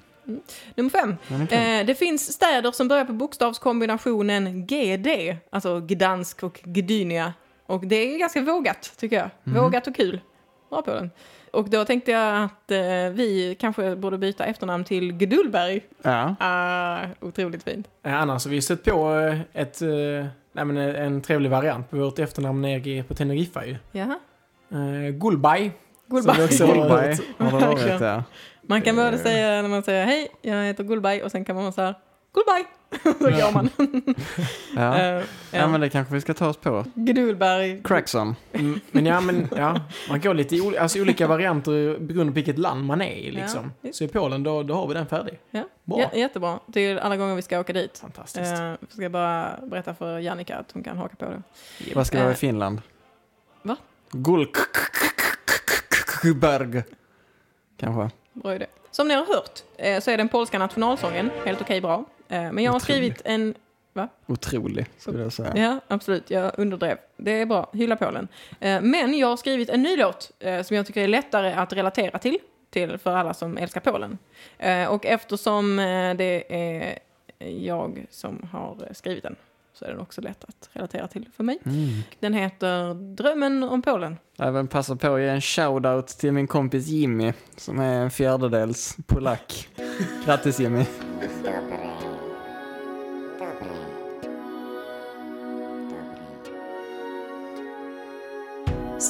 Nummer 0.74 0.90
fem. 0.90 1.16
Är. 1.50 1.80
Eh, 1.80 1.86
det 1.86 1.94
finns 1.94 2.32
städer 2.32 2.72
som 2.72 2.88
börjar 2.88 3.04
på 3.04 3.12
bokstavskombinationen 3.12 4.66
GD, 4.66 5.36
alltså 5.50 5.80
Gdansk 5.80 6.42
och 6.42 6.60
Gdynia. 6.64 7.32
Och 7.66 7.86
det 7.86 7.96
är 7.96 8.18
ganska 8.18 8.40
vågat, 8.40 8.92
tycker 8.96 9.16
jag. 9.16 9.30
Mhm. 9.44 9.62
Vågat 9.62 9.86
och 9.86 9.94
kul. 9.96 10.20
Bra 10.70 10.82
på 10.82 10.90
den. 10.94 11.10
Och 11.54 11.70
då 11.70 11.84
tänkte 11.84 12.10
jag 12.10 12.42
att 12.44 12.70
eh, 12.70 12.78
vi 13.12 13.56
kanske 13.60 13.96
borde 13.96 14.18
byta 14.18 14.44
efternamn 14.44 14.84
till 14.84 15.12
Gdulberg. 15.12 15.80
Ja. 16.02 16.34
Ah, 16.40 16.98
otroligt 17.20 17.62
fint. 17.62 17.88
Eh, 18.02 18.14
annars 18.14 18.44
har 18.44 18.50
vi 18.50 18.62
sett 18.62 18.84
på 18.84 19.14
eh, 19.14 19.40
ett, 19.62 19.82
eh, 19.82 19.88
nej, 20.52 20.64
men 20.64 20.76
eh, 20.76 21.02
en 21.06 21.20
trevlig 21.20 21.50
variant 21.50 21.90
på 21.90 21.96
vårt 21.96 22.18
efternamn 22.18 22.62
nere 22.62 23.02
på 23.02 23.14
Teneriffa 23.14 23.66
ju. 23.66 23.76
Jaha. 23.92 24.18
Uh, 24.72 25.08
Gulbay. 25.10 25.70
Gulbay. 26.06 26.36
Har 26.40 26.48
Gullberg 26.48 26.88
varit 26.88 27.22
Verkligen. 27.38 28.02
ja. 28.02 28.22
Man 28.62 28.82
kan 28.82 28.96
både 28.96 29.08
Eh. 29.08 29.16
säga 29.22 29.62
när 29.62 29.68
man 29.68 29.82
säger 29.82 30.06
hej, 30.06 30.28
jag 30.42 30.64
heter 30.64 30.84
Gulbay 30.84 31.22
och 31.22 31.30
sen 31.30 31.44
kan 31.44 31.56
man 31.56 31.72
säga 31.72 31.94
Gulbay. 32.34 32.64
Så 33.02 33.30
går 33.30 33.52
man. 33.52 33.68
Ja. 34.76 34.98
Eh, 34.98 35.22
ja, 35.50 35.66
men 35.68 35.80
det 35.80 35.88
kanske 35.90 36.14
vi 36.14 36.20
ska 36.20 36.34
ta 36.34 36.48
oss 36.48 36.56
på. 36.56 36.84
Gdulberg. 36.94 37.82
Crackson. 37.84 38.36
Mm, 38.52 38.80
men 38.90 39.06
ja, 39.06 39.20
men 39.20 39.48
ja, 39.56 39.80
man 40.08 40.20
går 40.20 40.34
lite 40.34 40.56
i 40.56 40.78
alltså, 40.78 41.00
olika 41.00 41.26
varianter 41.26 41.98
beroende 41.98 42.32
på 42.32 42.34
vilket 42.34 42.58
land 42.58 42.84
man 42.86 43.02
är 43.02 43.12
i 43.14 43.30
liksom. 43.30 43.72
Ja. 43.80 43.92
Så 43.92 44.04
i 44.04 44.08
Polen, 44.08 44.42
då, 44.42 44.62
då 44.62 44.74
har 44.74 44.86
vi 44.88 44.94
den 44.94 45.06
färdig. 45.06 45.38
Ja. 45.50 45.62
Bra. 45.84 45.98
J- 45.98 46.20
jättebra. 46.20 46.58
Till 46.72 46.98
alla 46.98 47.16
gånger 47.16 47.34
vi 47.34 47.42
ska 47.42 47.60
åka 47.60 47.72
dit. 47.72 47.98
Fantastiskt. 47.98 48.52
Uh, 48.60 48.72
ska 48.88 49.02
jag 49.02 49.12
bara 49.12 49.58
berätta 49.62 49.94
för 49.94 50.18
Jannica 50.18 50.56
att 50.56 50.72
hon 50.72 50.82
kan 50.82 50.98
haka 50.98 51.16
på 51.16 51.24
det. 51.24 51.42
Vad 51.94 52.06
ska 52.06 52.16
det 52.16 52.22
vara 52.24 52.32
i 52.32 52.34
Eh. 52.34 52.38
Finland? 52.38 52.80
Va? 53.62 53.76
Gullberg. 56.22 56.82
Kanske. 57.76 58.10
Bra 58.32 58.54
idé. 58.54 58.66
Som 58.90 59.08
ni 59.08 59.14
har 59.14 59.26
hört 59.26 59.62
så 60.02 60.10
är 60.10 60.16
den 60.16 60.28
polska 60.28 60.58
nationalsången 60.58 61.30
helt 61.44 61.60
okej 61.60 61.80
bra. 61.80 62.04
Eh, 62.28 62.52
men 62.52 62.64
jag 62.64 62.72
har 62.72 62.76
Otrolig. 62.76 62.82
skrivit 62.82 63.22
en... 63.24 63.54
Otrolig, 64.26 64.86
skulle 64.98 65.22
jag 65.22 65.32
säga. 65.32 65.52
Ja, 65.56 65.80
absolut. 65.88 66.30
Jag 66.30 66.52
underdrev. 66.58 66.98
Det 67.16 67.30
är 67.30 67.46
bra. 67.46 67.70
Hylla 67.72 67.96
Polen. 67.96 68.28
Eh, 68.60 68.80
men 68.80 69.18
jag 69.18 69.26
har 69.26 69.36
skrivit 69.36 69.68
en 69.68 69.82
ny 69.82 69.96
låt 69.96 70.30
eh, 70.38 70.62
som 70.62 70.76
jag 70.76 70.86
tycker 70.86 71.02
är 71.02 71.08
lättare 71.08 71.52
att 71.52 71.72
relatera 71.72 72.18
till. 72.18 72.38
Till 72.70 72.98
för 72.98 73.16
alla 73.16 73.34
som 73.34 73.58
älskar 73.58 73.80
Polen. 73.80 74.18
Och 74.88 75.06
eftersom 75.06 75.76
det 76.18 76.44
är 76.48 76.98
jag 77.38 78.06
som 78.10 78.48
har 78.52 78.88
skrivit 78.92 79.22
den 79.22 79.36
så 79.74 79.84
är 79.84 79.88
den 79.88 80.00
också 80.00 80.20
lätt 80.20 80.44
att 80.44 80.70
relatera 80.72 81.08
till 81.08 81.28
för 81.36 81.44
mig. 81.44 81.58
Mm. 81.66 81.88
Den 82.20 82.34
heter 82.34 82.94
Drömmen 82.94 83.62
om 83.62 83.82
Polen. 83.82 84.18
Jag 84.36 84.52
vill 84.52 84.68
passa 84.68 84.96
på 84.96 85.14
att 85.14 85.20
ge 85.20 85.28
en 85.28 85.40
shout-out 85.40 86.18
till 86.20 86.32
min 86.32 86.46
kompis 86.46 86.86
Jimmy 86.86 87.32
som 87.56 87.78
är 87.78 88.02
en 88.02 88.10
fjärdedels 88.10 88.96
polack. 89.06 89.68
Grattis 90.26 90.60
Jimmy. 90.60 90.84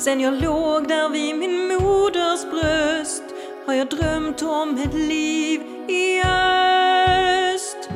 Sen 0.04 0.20
jag 0.20 0.42
låg 0.42 0.88
där 0.88 1.08
vid 1.08 1.36
min 1.36 1.68
moders 1.68 2.50
bröst 2.50 3.22
har 3.66 3.74
jag 3.74 3.88
drömt 3.88 4.42
om 4.42 4.78
ett 4.78 4.94
liv 4.94 5.60
i 5.88 6.20
öst. 6.20 7.88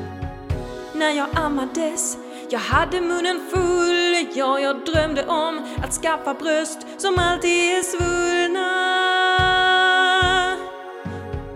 När 0.94 1.11
jag 1.11 1.27
ammades, 1.35 2.18
jag 2.51 2.59
hade 2.59 3.01
munnen 3.01 3.40
full. 3.51 4.27
Ja, 4.35 4.61
jag 4.61 4.85
drömde 4.85 5.27
om 5.27 5.61
att 5.85 5.92
skaffa 5.92 6.35
bröst 6.35 6.79
som 6.99 7.18
alltid 7.18 7.51
är 7.51 7.83
svullna. 7.83 8.68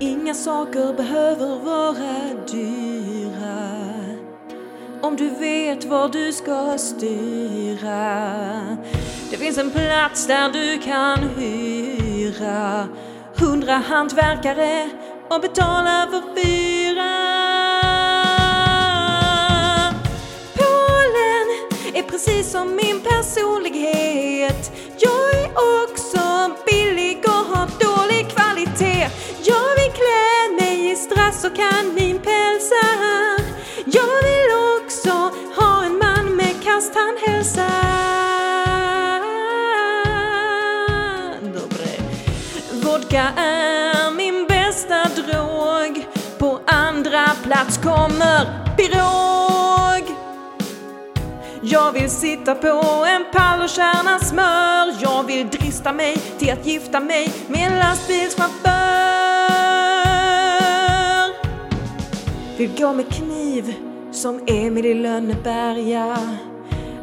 Inga 0.01 0.35
saker 0.35 0.95
behöver 0.95 1.65
vara 1.65 2.45
dyra 2.53 3.83
om 5.03 5.17
du 5.17 5.31
vet 5.31 5.85
var 5.85 6.09
du 6.09 6.33
ska 6.33 6.79
styra. 6.79 8.23
Det 9.33 9.38
finns 9.38 9.59
en 9.59 9.71
plats 9.71 10.27
där 10.27 10.49
du 10.49 10.79
kan 10.79 11.18
hyra 11.18 12.88
hundra 13.37 13.73
hantverkare 13.73 14.90
och 15.29 15.40
betala 15.40 16.09
för 16.11 16.23
fyra. 16.35 17.12
Polen 20.55 21.47
är 21.95 22.03
precis 22.03 22.51
som 22.51 22.77
min 22.77 23.01
personlighet. 23.01 24.73
Jag 24.99 25.35
är 25.42 25.51
också 25.85 26.21
billig 26.66 27.25
och 27.25 27.57
har 27.57 27.68
dålig 27.81 28.29
kvalitet. 28.29 29.11
Jag 29.45 29.68
vill 29.79 29.92
klä 29.92 30.61
mig 30.61 30.92
i 30.92 30.97
strass 30.97 31.45
och 31.45 31.57
kaninpälsar. 31.57 33.42
Jag 33.85 34.23
vill 34.29 34.51
också 34.81 35.11
ha 35.57 35.85
en 35.85 35.99
man 35.99 36.37
med 36.37 36.62
kasttandhälsa. 36.64 37.82
Vodka 42.83 43.29
är 43.37 44.11
min 44.11 44.47
bästa 44.47 45.05
drog. 45.05 46.07
På 46.38 46.61
andra 46.66 47.27
plats 47.42 47.79
kommer 47.79 48.45
pirog. 48.77 50.16
Jag 51.62 51.92
vill 51.92 52.11
sitta 52.11 52.55
på 52.55 53.05
en 53.09 53.25
pall 53.33 53.62
och 53.62 53.68
kärna 53.68 54.18
smör. 54.18 54.95
Jag 55.03 55.27
vill 55.27 55.49
drista 55.49 55.92
mig 55.92 56.16
till 56.16 56.53
att 56.53 56.66
gifta 56.66 57.01
mig 57.01 57.33
med 57.49 57.73
en 57.73 57.79
lastbilschaufför. 57.79 58.73
Vill 62.59 62.71
gå 62.79 62.92
med 62.92 63.14
kniv 63.14 63.75
som 64.12 64.40
Emil 64.47 64.87
i 64.87 64.95
Lönneberga. 64.95 66.18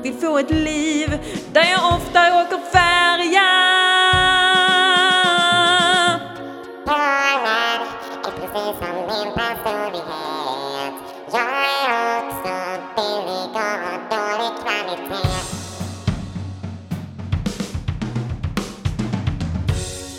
Vill 0.03 0.13
få 0.13 0.37
ett 0.37 0.51
liv 0.51 1.19
där 1.53 1.65
jag 1.71 1.93
ofta 1.95 2.41
åker 2.41 2.71
färja. 2.71 3.98
Polen 6.89 7.81
är 8.25 8.31
precis 8.31 8.79
som 8.79 8.95
min 9.09 9.33
personlighet. 9.33 10.93
Jag 11.31 11.51
är 11.85 12.17
också 12.17 12.55
billig 12.95 13.49
och 13.53 13.61
har 13.61 13.99
dålig 14.09 14.53
kvalitet. 14.61 15.39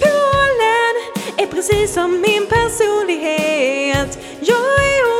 Polen 0.00 0.94
är 1.37 1.46
precis 1.46 1.94
som 1.94 2.11
min 2.20 2.46
personlighet. 2.46 4.18
Jag 4.40 4.74
är 4.94 5.19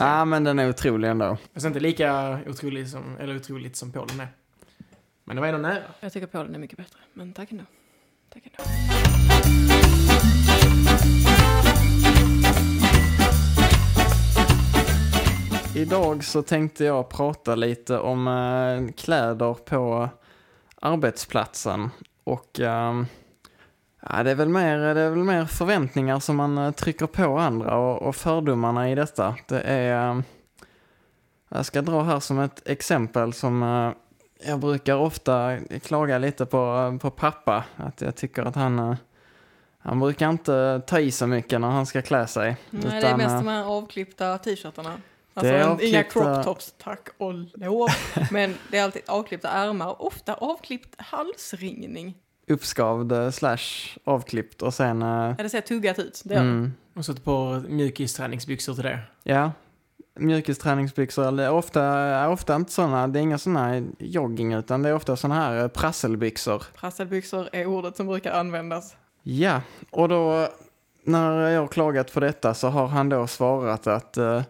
säga. 0.00 0.10
Ja, 0.10 0.24
men 0.24 0.44
den 0.44 0.58
är 0.58 0.68
otrolig 0.68 1.08
ändå. 1.08 1.36
Fast 1.54 1.66
inte 1.66 1.80
lika 1.80 2.38
otrolig 2.46 2.88
som, 2.88 3.16
eller 3.18 3.36
otroligt 3.36 3.76
som 3.76 3.92
Polen 3.92 4.20
är. 4.20 4.28
Men 5.24 5.36
det 5.36 5.40
var 5.40 5.48
ändå 5.48 5.60
nära. 5.60 5.82
Jag 6.00 6.12
tycker 6.12 6.26
Polen 6.26 6.54
är 6.54 6.58
mycket 6.58 6.76
bättre, 6.76 6.98
men 7.14 7.32
tack 7.32 7.52
ändå. 7.52 7.64
Tack 8.32 8.42
ändå. 8.46 8.70
Idag 15.76 16.24
så 16.24 16.42
tänkte 16.42 16.84
jag 16.84 17.08
prata 17.08 17.54
lite 17.54 17.98
om 17.98 18.28
eh, 18.28 18.92
kläder 18.94 19.54
på 19.54 20.08
arbetsplatsen. 20.80 21.90
Och 22.24 22.60
eh, 22.60 23.02
ja, 24.08 24.22
det, 24.22 24.30
är 24.30 24.34
väl 24.34 24.48
mer, 24.48 24.78
det 24.94 25.00
är 25.00 25.10
väl 25.10 25.18
mer 25.24 25.44
förväntningar 25.44 26.20
som 26.20 26.36
man 26.36 26.58
eh, 26.58 26.70
trycker 26.70 27.06
på 27.06 27.38
andra 27.38 27.76
och, 27.76 28.02
och 28.02 28.16
fördomarna 28.16 28.90
i 28.90 28.94
detta. 28.94 29.36
Det 29.48 29.60
är... 29.60 30.10
Eh, 30.10 30.20
jag 31.48 31.66
ska 31.66 31.82
dra 31.82 32.02
här 32.02 32.20
som 32.20 32.38
ett 32.38 32.68
exempel 32.68 33.32
som 33.32 33.62
eh, 33.62 33.92
jag 34.48 34.60
brukar 34.60 34.96
ofta 34.96 35.58
klaga 35.82 36.18
lite 36.18 36.46
på, 36.46 36.98
på 37.02 37.10
pappa. 37.10 37.64
Att 37.76 38.00
jag 38.00 38.16
tycker 38.16 38.42
att 38.42 38.54
han, 38.54 38.96
han 39.78 40.00
brukar 40.00 40.30
inte 40.30 40.82
ta 40.86 41.00
i 41.00 41.10
så 41.10 41.26
mycket 41.26 41.60
när 41.60 41.68
han 41.68 41.86
ska 41.86 42.02
klä 42.02 42.26
sig. 42.26 42.56
Nej, 42.70 42.82
det 42.82 42.88
är 42.96 42.98
Utan, 42.98 43.18
mest 43.18 43.36
de 43.44 43.48
här 43.48 43.64
avklippta 43.64 44.38
t-shirtarna. 44.38 44.92
Alltså 45.34 45.52
Det 45.52 45.58
är 45.58 45.70
en- 45.70 45.80
inga 45.80 46.02
avklippta- 46.02 46.34
crop 46.34 46.44
tops, 46.44 46.74
tack 46.78 47.08
och 47.18 47.34
lov. 47.34 47.88
Men 48.30 48.54
det 48.70 48.78
är 48.78 48.84
alltid 48.84 49.02
avklippta 49.06 49.48
ärmar, 49.48 50.02
ofta 50.02 50.34
avklippt 50.34 51.00
halsringning. 51.00 52.14
Uppskavd 52.50 53.12
eh, 53.12 53.30
slash 53.30 53.58
avklippt 54.04 54.62
och 54.62 54.74
sen... 54.74 55.02
eh, 55.02 55.08
Ja, 55.08 55.34
det 55.42 55.48
ser 55.48 55.60
tuggat 55.60 55.98
ut. 55.98 56.22
Det 56.24 56.34
gör 56.34 56.40
det. 56.42 56.48
mm, 56.48 56.72
Och 56.94 57.04
så 57.04 57.12
ett 57.12 57.24
par 57.24 57.60
mjukisträningsbyxor 57.68 58.74
till 58.74 58.82
det. 58.84 58.98
ja, 59.22 59.52
mjukisträningsbyxor. 60.18 61.28
Eller 61.28 61.50
ofta, 61.50 61.82
är 61.84 62.28
ofta 62.28 62.56
inte 62.56 62.72
sådana, 62.72 63.08
det 63.08 63.18
är 63.18 63.22
inga 63.22 63.38
sådana 63.38 63.82
jogging 63.98 64.52
utan 64.52 64.82
det 64.82 64.88
är 64.88 64.94
ofta 64.94 65.16
sådana 65.16 65.40
här 65.40 65.62
eh, 65.62 65.68
prasselbyxor. 65.68 66.62
Prasselbyxor 66.76 67.48
är 67.52 67.66
ordet 67.66 67.96
som 67.96 68.06
brukar 68.06 68.32
användas. 68.32 68.96
Ja, 69.22 69.60
och 69.90 70.08
då 70.08 70.48
när 71.04 71.48
jag 71.50 71.60
har 71.60 71.68
klagat 71.68 72.12
på 72.14 72.20
detta 72.20 72.54
så 72.54 72.68
har 72.68 72.86
han 72.86 73.08
då 73.08 73.26
svarat 73.26 73.86
att 73.86 74.16
eh, 74.16 74.42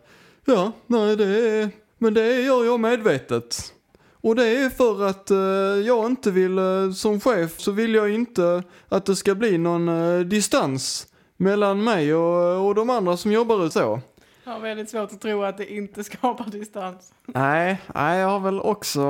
ja, 0.45 0.73
nej 0.87 1.17
det 1.17 1.25
är, 1.25 1.71
men 1.99 2.15
det 2.15 2.41
gör 2.43 2.65
jag 2.65 2.81
medvetet. 2.81 3.73
Och 4.23 4.37
det 4.37 4.49
är 4.49 4.71
för 4.71 5.07
att 5.07 5.31
eh, 5.31 5.87
jag 5.87 6.07
inte 6.07 6.31
vill, 6.31 6.59
eh, 6.59 6.91
som 6.91 7.21
chef 7.21 7.61
så 7.61 7.73
vill 7.73 7.95
jag 7.95 8.11
inte 8.11 8.63
att 8.89 9.07
det 9.07 9.17
ska 9.17 9.35
bli 9.35 9.59
någon 9.59 9.89
eh, 9.89 10.21
distans 10.21 11.07
mellan 11.37 11.85
mig 11.85 12.15
och, 12.15 12.67
och 12.67 12.75
de 12.75 12.91
andra 12.91 13.17
som 13.17 13.33
jobbar 13.33 13.67
ut 13.67 13.73
så. 13.73 14.01
Jag 14.45 14.53
har 14.53 14.61
väldigt 14.61 14.91
svårt 14.91 15.13
att 15.13 15.21
tro 15.21 15.43
att 15.43 15.59
det 15.59 15.73
inte 15.73 16.05
skapar 16.05 16.51
distans. 16.51 17.13
Nej, 17.27 17.81
nej 17.95 18.19
jag 18.19 18.29
har 18.29 18.41
väl 18.41 18.61
också, 18.61 19.05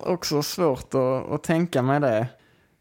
också 0.00 0.42
svårt 0.42 0.94
att, 0.94 1.30
att 1.32 1.42
tänka 1.42 1.82
mig 1.82 2.00
det. 2.00 2.26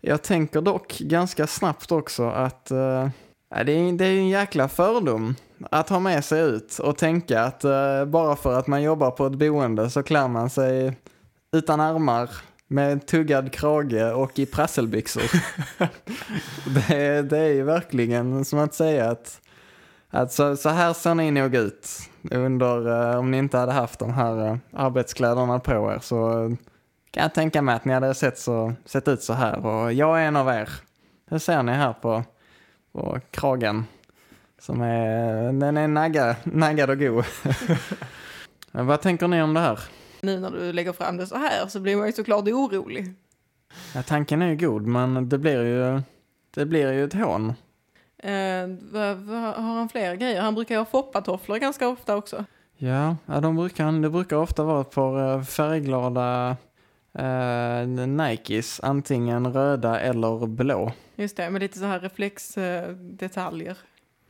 Jag 0.02 0.22
tänker 0.22 0.62
dock 0.62 0.98
ganska 0.98 1.48
snabbt 1.48 1.92
också 1.92 2.24
att 2.24 2.72
eh, 2.72 3.10
det, 3.50 3.72
är, 3.72 3.98
det 3.98 4.06
är 4.06 4.18
en 4.18 4.30
jäkla 4.30 4.68
fördom 4.68 5.36
att 5.72 5.90
ha 5.90 6.00
med 6.00 6.26
sig 6.26 6.42
ut 6.42 6.80
och 6.80 6.98
tänka 6.98 7.42
att 7.42 7.64
eh, 7.64 8.06
bara 8.06 8.36
för 8.36 8.60
att 8.60 8.68
man 8.68 8.84
jobbar 8.84 9.12
på 9.12 9.26
ett 9.26 9.36
boende 9.36 9.90
så 9.90 10.04
klär 10.04 10.28
man 10.28 10.50
sig 10.50 10.98
utan 11.52 11.80
armar 11.80 12.30
med 12.68 13.08
tuggad 13.08 13.52
krage 13.52 14.14
och 14.14 14.40
i 14.40 14.46
prasselbyxor. 14.46 15.24
det, 16.90 17.22
det 17.22 17.38
är 17.38 17.54
ju 17.54 17.64
verkligen 17.64 18.46
som 18.46 18.60
att 18.60 18.74
säga 18.74 19.12
att, 19.12 19.42
att 20.10 20.32
så, 20.32 20.56
så 20.56 20.70
här 20.70 20.94
ser 20.94 21.16
ni 21.16 21.32
nog 21.32 21.56
ut 21.56 21.88
under, 22.32 23.12
eh, 23.12 23.20
om 23.20 23.32
ni 23.32 23.38
inte 23.38 23.58
hade 23.58 23.72
haft 23.72 24.00
de 24.00 24.14
här 24.14 24.48
eh, 24.48 24.58
arbetskläderna 24.74 25.60
på 25.60 25.72
er 25.72 26.00
så 26.02 26.20
kan 27.12 27.24
jag 27.24 27.34
tänka 27.34 27.62
mig 27.62 27.76
att 27.76 27.86
ni 27.86 27.94
hade 27.94 28.14
sett, 28.14 28.40
så, 28.40 28.74
sett 28.86 29.08
ut 29.08 29.24
så 29.24 29.34
här 29.34 29.66
och 29.66 29.94
jag 29.94 30.22
är 30.22 30.26
en 30.26 30.36
av 30.36 30.50
er. 30.50 30.70
Det 31.30 31.40
ser 31.40 31.64
ni 31.64 31.72
här 31.72 31.94
på, 31.94 32.24
på 32.94 33.20
kragen. 33.32 33.86
Som 34.62 34.82
är, 34.82 35.54
den 35.54 35.78
är 35.78 35.88
nagga, 35.88 36.36
naggad 36.44 36.90
och 36.90 37.00
god. 37.00 37.26
Vad 38.72 39.02
tänker 39.02 39.28
ni 39.28 39.42
om 39.42 39.54
det 39.54 39.60
här? 39.60 39.80
Nu 40.22 40.40
när 40.40 40.52
du 40.52 40.74
lägger 40.74 40.94
fram 40.94 41.18
det 41.18 41.28
så 41.28 41.36
här 41.36 41.68
så 41.68 41.80
blir 41.80 41.96
man 41.96 42.06
ju 42.06 42.14
såklart 42.14 42.48
orolig. 42.48 43.14
Ja, 43.96 44.04
tanken 44.04 44.42
är 44.42 44.48
ju 44.48 44.56
god 44.56 44.88
men 44.88 45.30
det 45.30 45.38
blir 45.38 45.64
ju, 45.64 46.02
det 46.52 46.66
blir 46.66 46.94
ju 46.94 47.04
ett 47.04 47.14
hån. 47.14 47.54
Eh, 48.18 48.68
vad, 48.92 49.18
vad, 49.18 49.40
har 49.40 49.74
han 49.74 49.90
fler 49.90 50.16
grejer? 50.16 50.42
Han 50.42 50.56
brukar 50.56 50.76
ju 50.76 50.80
ha 50.80 50.86
foppatofflor 50.86 51.58
ganska 51.58 51.88
ofta 51.88 52.16
också. 52.16 52.46
Ja, 52.78 53.18
ja 53.26 53.40
de 53.40 53.56
brukar, 53.56 54.02
det 54.02 54.10
brukar 54.10 54.38
ofta 54.38 54.64
vara 54.64 54.82
ett 54.82 54.92
par 54.92 55.38
eh, 55.38 55.44
färgglada 55.44 56.58
eh, 57.14 57.88
Nikes, 57.88 58.80
antingen 58.80 59.54
röda 59.54 60.00
eller 60.00 60.48
blå. 60.48 60.92
Just 61.16 61.38
det, 61.38 61.50
med 61.50 61.62
lite 61.62 61.80
så 61.80 61.86
här 61.86 62.00
reflexdetaljer. 62.00 63.78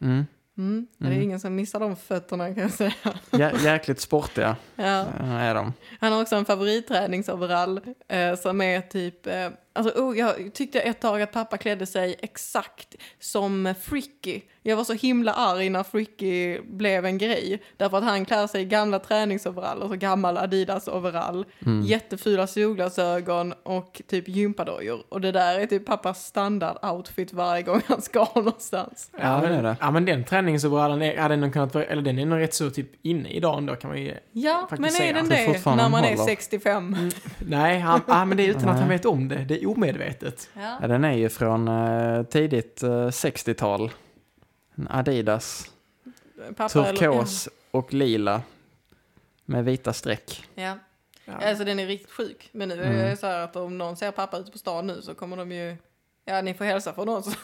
Mm. 0.01 0.25
Mm. 0.59 0.87
Det 0.97 1.05
är 1.05 1.11
Mm. 1.11 1.23
ingen 1.23 1.39
som 1.39 1.55
missar 1.55 1.79
de 1.79 1.95
fötterna 1.95 2.53
kan 2.53 2.63
jag 2.63 2.71
säga. 2.71 2.93
Jä, 3.31 3.51
jäkligt 3.63 3.99
sportiga 3.99 4.55
Ja. 4.75 4.99
eh, 5.19 5.33
är 5.35 5.55
de. 5.55 5.73
Han 5.99 6.11
har 6.13 6.21
också 6.21 6.35
en 6.35 6.45
favoritträningsoverall 6.45 7.81
eh, 8.07 8.35
som 8.35 8.61
är 8.61 8.81
typ, 8.81 9.27
eh, 9.27 9.49
alltså 9.79 10.01
oh, 10.01 10.17
jag 10.17 10.53
tyckte 10.53 10.79
ett 10.79 10.99
tag 11.01 11.21
att 11.21 11.31
pappa 11.31 11.57
klädde 11.57 11.85
sig 11.85 12.15
exakt 12.21 12.95
som 13.19 13.73
Fricky. 13.81 14.41
Jag 14.63 14.77
var 14.77 14.83
så 14.83 14.93
himla 14.93 15.33
arg 15.33 15.69
när 15.69 15.83
Fricky 15.83 16.59
blev 16.61 17.05
en 17.05 17.17
grej. 17.17 17.61
Därför 17.77 17.97
att 17.97 18.03
han 18.03 18.25
klär 18.25 18.47
sig 18.47 18.61
i 18.61 18.65
gamla 18.65 18.99
träningsoverall, 18.99 19.81
alltså 19.81 19.97
gammal 19.97 20.37
Adidas-overall, 20.37 21.45
Mm. 21.65 21.81
jättefula 21.85 22.47
solglasögon 22.47 23.53
och 23.63 24.01
typ 24.07 24.27
gympadojor. 24.27 25.03
Och 25.09 25.21
det 25.21 25.31
där 25.31 25.59
är 25.59 25.65
typ 25.65 25.85
pappas 25.85 26.33
standard-outfit 26.33 27.33
varje 27.33 27.63
gång 27.63 27.81
han 27.87 28.01
ska 28.01 28.27
någonstans. 28.35 29.11
Ja, 29.19 29.41
det 29.41 29.47
är 29.47 29.63
det. 29.63 29.75
Ja, 29.79 29.91
men 29.91 30.05
den 30.05 30.23
träningsoverallen 30.23 31.01
är, 31.01 31.17
hade 31.17 31.35
nog 31.35 31.53
kunnat 31.53 31.73
vara, 31.73 31.85
eller 31.85 32.01
den 32.01 32.19
är 32.19 32.25
nog 32.25 32.39
rätt 32.39 32.53
så 32.53 32.69
typ 32.69 32.87
inne 33.05 33.29
idag 33.29 33.57
ändå 33.57 33.75
kan 33.75 33.89
man 33.89 34.01
ju... 34.01 34.13
Ja, 34.31 34.67
Faktiskt 34.69 34.99
men 34.99 35.07
är 35.09 35.13
den 35.13 35.29
det 35.29 35.65
när 35.65 35.89
man 35.89 36.03
är 36.03 36.09
håller. 36.09 36.25
65? 36.25 36.95
Nej, 37.39 37.79
han, 37.79 38.01
ah, 38.07 38.25
men 38.25 38.37
det 38.37 38.43
är 38.45 38.49
utan 38.49 38.69
att 38.69 38.79
han 38.79 38.89
vet 38.89 39.05
om 39.05 39.27
det. 39.27 39.45
Det 39.45 39.63
är 39.63 39.67
omedvetet. 39.69 40.49
Ja. 40.53 40.77
Ja, 40.81 40.87
den 40.87 41.03
är 41.03 41.13
ju 41.13 41.29
från 41.29 41.67
eh, 41.67 42.23
tidigt 42.23 42.83
eh, 42.83 42.89
60-tal. 42.89 43.91
En 44.75 44.87
Adidas, 44.91 45.71
Pappa 46.57 46.87
eller- 46.87 46.97
turkos 46.97 47.49
och 47.71 47.93
lila 47.93 48.41
med 49.45 49.65
vita 49.65 49.93
streck. 49.93 50.43
Ja. 50.55 50.77
Ja. 51.25 51.33
Alltså 51.49 51.63
den 51.63 51.79
är 51.79 51.85
riktigt 51.85 52.11
sjuk. 52.11 52.49
Men 52.51 52.69
nu 52.69 52.75
är 52.81 52.91
Mm. 52.91 53.09
det 53.09 53.17
så 53.17 53.27
här 53.27 53.39
att 53.39 53.55
om 53.55 53.77
någon 53.77 53.95
ser 53.97 54.11
pappa 54.11 54.37
ute 54.37 54.51
på 54.51 54.57
stan 54.57 54.87
nu 54.87 55.01
så 55.01 55.13
kommer 55.15 55.37
de 55.37 55.51
ju... 55.51 55.75
Ja, 56.25 56.41
ni 56.41 56.53
får 56.53 56.65
hälsa 56.65 56.93
från 56.93 57.09
oss. 57.09 57.25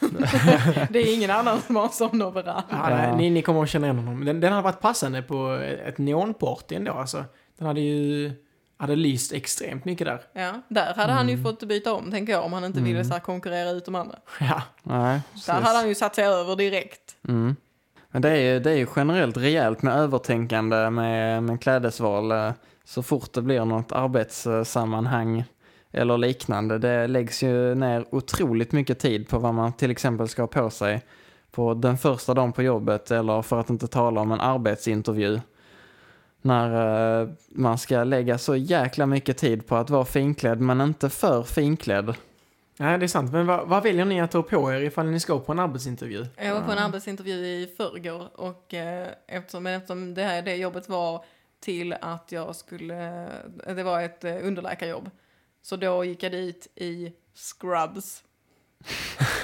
det 0.89 0.99
är 0.99 1.15
ingen 1.15 1.31
annan 1.31 1.61
som 1.61 1.75
har 1.75 1.83
en 1.83 1.89
sån 1.89 2.21
overall. 2.21 2.61
Ja, 2.69 2.89
Ja. 2.89 2.95
nej, 2.97 3.15
Ni, 3.17 3.29
ni 3.29 3.41
kommer 3.41 3.63
att 3.63 3.69
känna 3.69 3.87
igen 3.87 3.97
honom. 3.97 4.25
Den, 4.25 4.39
den 4.39 4.51
hade 4.51 4.63
varit 4.63 4.81
passande 4.81 5.21
på 5.21 5.51
ett 5.85 5.97
neonparty 5.97 6.75
ändå. 6.75 6.91
Alltså. 6.91 7.23
Den 7.57 7.67
hade 7.67 7.81
ju 7.81 8.31
hade 8.77 8.95
lyst 8.95 9.33
extremt 9.33 9.85
mycket 9.85 10.07
där. 10.07 10.21
Ja, 10.33 10.61
där 10.67 10.93
hade 10.93 11.13
han 11.13 11.21
Mm. 11.29 11.37
ju 11.37 11.43
fått 11.43 11.63
byta 11.63 11.93
om, 11.93 12.11
tänker 12.11 12.33
jag, 12.33 12.43
om 12.45 12.53
han 12.53 12.63
inte 12.65 12.79
ville 12.81 13.05
så 13.05 13.13
här 13.13 13.19
konkurrera 13.19 13.69
ut 13.69 13.85
de 13.85 13.95
andra. 13.95 14.15
Ja, 14.39 14.61
Nej, 14.83 15.13
Där 15.13 15.21
precis. 15.33 15.47
hade 15.49 15.77
han 15.77 15.87
ju 15.87 15.95
satt 15.95 16.15
sig 16.15 16.25
över 16.25 16.55
direkt. 16.55 17.15
Mm. 17.27 17.55
Men 18.11 18.21
det 18.21 18.29
är, 18.29 18.53
ju, 18.53 18.59
det 18.59 18.71
är 18.71 18.75
ju 18.75 18.87
generellt 18.95 19.37
rejält 19.37 19.81
med 19.81 19.95
övertänkande 19.95 20.89
med, 20.89 21.43
med 21.43 21.61
klädesval. 21.61 22.33
Så 22.85 23.03
fort 23.03 23.33
det 23.33 23.41
blir 23.41 23.65
något 23.65 23.91
arbetssammanhang 23.91 25.43
eller 25.91 26.17
liknande. 26.17 26.77
Det 26.77 27.07
läggs 27.07 27.43
ju 27.43 27.75
ner 27.75 28.05
otroligt 28.11 28.71
mycket 28.71 28.99
tid 28.99 29.29
på 29.29 29.39
vad 29.39 29.53
man 29.53 29.73
till 29.73 29.91
exempel 29.91 30.27
ska 30.27 30.41
ha 30.41 30.47
på 30.47 30.69
sig 30.69 31.01
på 31.51 31.73
den 31.73 31.97
första 31.97 32.33
dagen 32.33 32.53
på 32.53 32.63
jobbet 32.63 33.11
eller 33.11 33.41
för 33.41 33.59
att 33.59 33.69
inte 33.69 33.87
tala 33.87 34.21
om 34.21 34.31
en 34.31 34.39
arbetsintervju. 34.41 35.39
När 36.45 37.21
eh, 37.21 37.29
man 37.49 37.77
ska 37.77 38.03
lägga 38.03 38.37
så 38.37 38.55
jäkla 38.55 39.05
mycket 39.05 39.37
tid 39.37 39.67
på 39.67 39.75
att 39.75 39.89
vara 39.89 40.05
finklädd 40.05 40.59
men 40.61 40.81
inte 40.81 41.09
för 41.09 41.43
finklädd. 41.43 42.13
nej, 42.77 42.97
det 42.97 43.05
är 43.05 43.07
sant. 43.07 43.31
Men 43.31 43.47
vad, 43.47 43.67
vad 43.67 43.83
väljer 43.83 44.05
ni 44.05 44.21
att 44.21 44.31
ta 44.31 44.43
på 44.43 44.73
er 44.73 44.81
ifall 44.81 45.05
ni 45.05 45.19
ska 45.19 45.39
på 45.39 45.51
en 45.51 45.59
arbetsintervju? 45.59 46.25
Jag 46.37 46.53
var 46.55 46.61
på 46.61 46.71
en 46.71 46.77
arbetsintervju 46.77 47.45
i 47.45 47.73
förrgår 47.77 48.39
och 48.39 48.73
eh, 48.73 49.07
eftersom, 49.27 49.63
men 49.63 49.73
eftersom 49.73 50.13
det 50.13 50.23
här 50.23 50.41
det 50.41 50.55
jobbet 50.55 50.89
var 50.89 51.25
till 51.59 51.93
att 52.01 52.31
jag 52.31 52.55
skulle, 52.55 53.27
det 53.75 53.83
var 53.83 54.01
ett 54.01 54.23
eh, 54.23 54.35
underläkarjobb. 54.41 55.09
Så 55.61 55.75
då 55.75 56.03
gick 56.05 56.23
jag 56.23 56.31
dit 56.31 56.67
i 56.75 57.13
scrubs. 57.35 58.23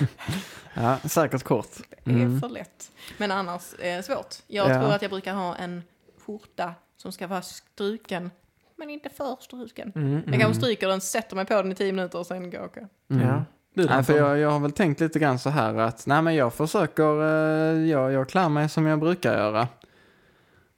Ja, 0.74 0.98
säkert 1.10 1.44
kort. 1.44 1.70
Det 2.04 2.12
är 2.12 2.16
Mm. 2.16 2.42
för 2.42 2.50
lätt. 2.50 2.92
Men 3.18 3.32
annars 3.32 3.74
eh, 3.74 4.02
svårt. 4.02 4.36
Jag 4.48 4.70
Ja. 4.70 4.80
tror 4.82 4.92
att 4.94 5.02
jag 5.02 5.12
brukar 5.12 5.34
ha 5.34 5.56
en 5.56 5.84
skjorta 6.26 6.74
som 7.02 7.12
ska 7.12 7.28
vara 7.28 7.42
struken, 7.42 8.32
men 8.76 8.90
inte 8.90 9.10
för 9.10 9.38
struken. 9.40 9.92
Mm, 9.96 10.24
Jag 10.28 10.40
kanske 10.40 10.62
stryker 10.62 10.88
den, 10.88 11.02
sätter 11.02 11.36
mig 11.36 11.46
på 11.46 11.54
den 11.54 11.72
i 11.72 11.76
tio 11.76 11.94
minuter 11.94 12.20
och 12.20 12.26
sen 12.26 12.52
går 12.52 12.70
jag. 12.76 12.88
Mm. 13.10 13.28
Ja. 13.28 13.44
Nej, 13.74 14.04
för 14.04 14.18
jag, 14.18 14.38
jag 14.38 14.52
har 14.52 14.60
väl 14.60 14.72
tänkt 14.72 15.00
lite 15.00 15.20
grann 15.20 15.40
så 15.40 15.50
här 15.50 15.76
att 15.76 16.06
nej 16.06 16.22
men 16.22 16.36
jag 16.36 16.54
försöker, 16.54 17.22
eh, 17.22 17.90
jag, 17.90 18.12
jag 18.12 18.30
klär 18.30 18.50
mig 18.50 18.70
som 18.70 18.86
jag 18.86 19.00
brukar 19.00 19.34
göra. 19.34 19.62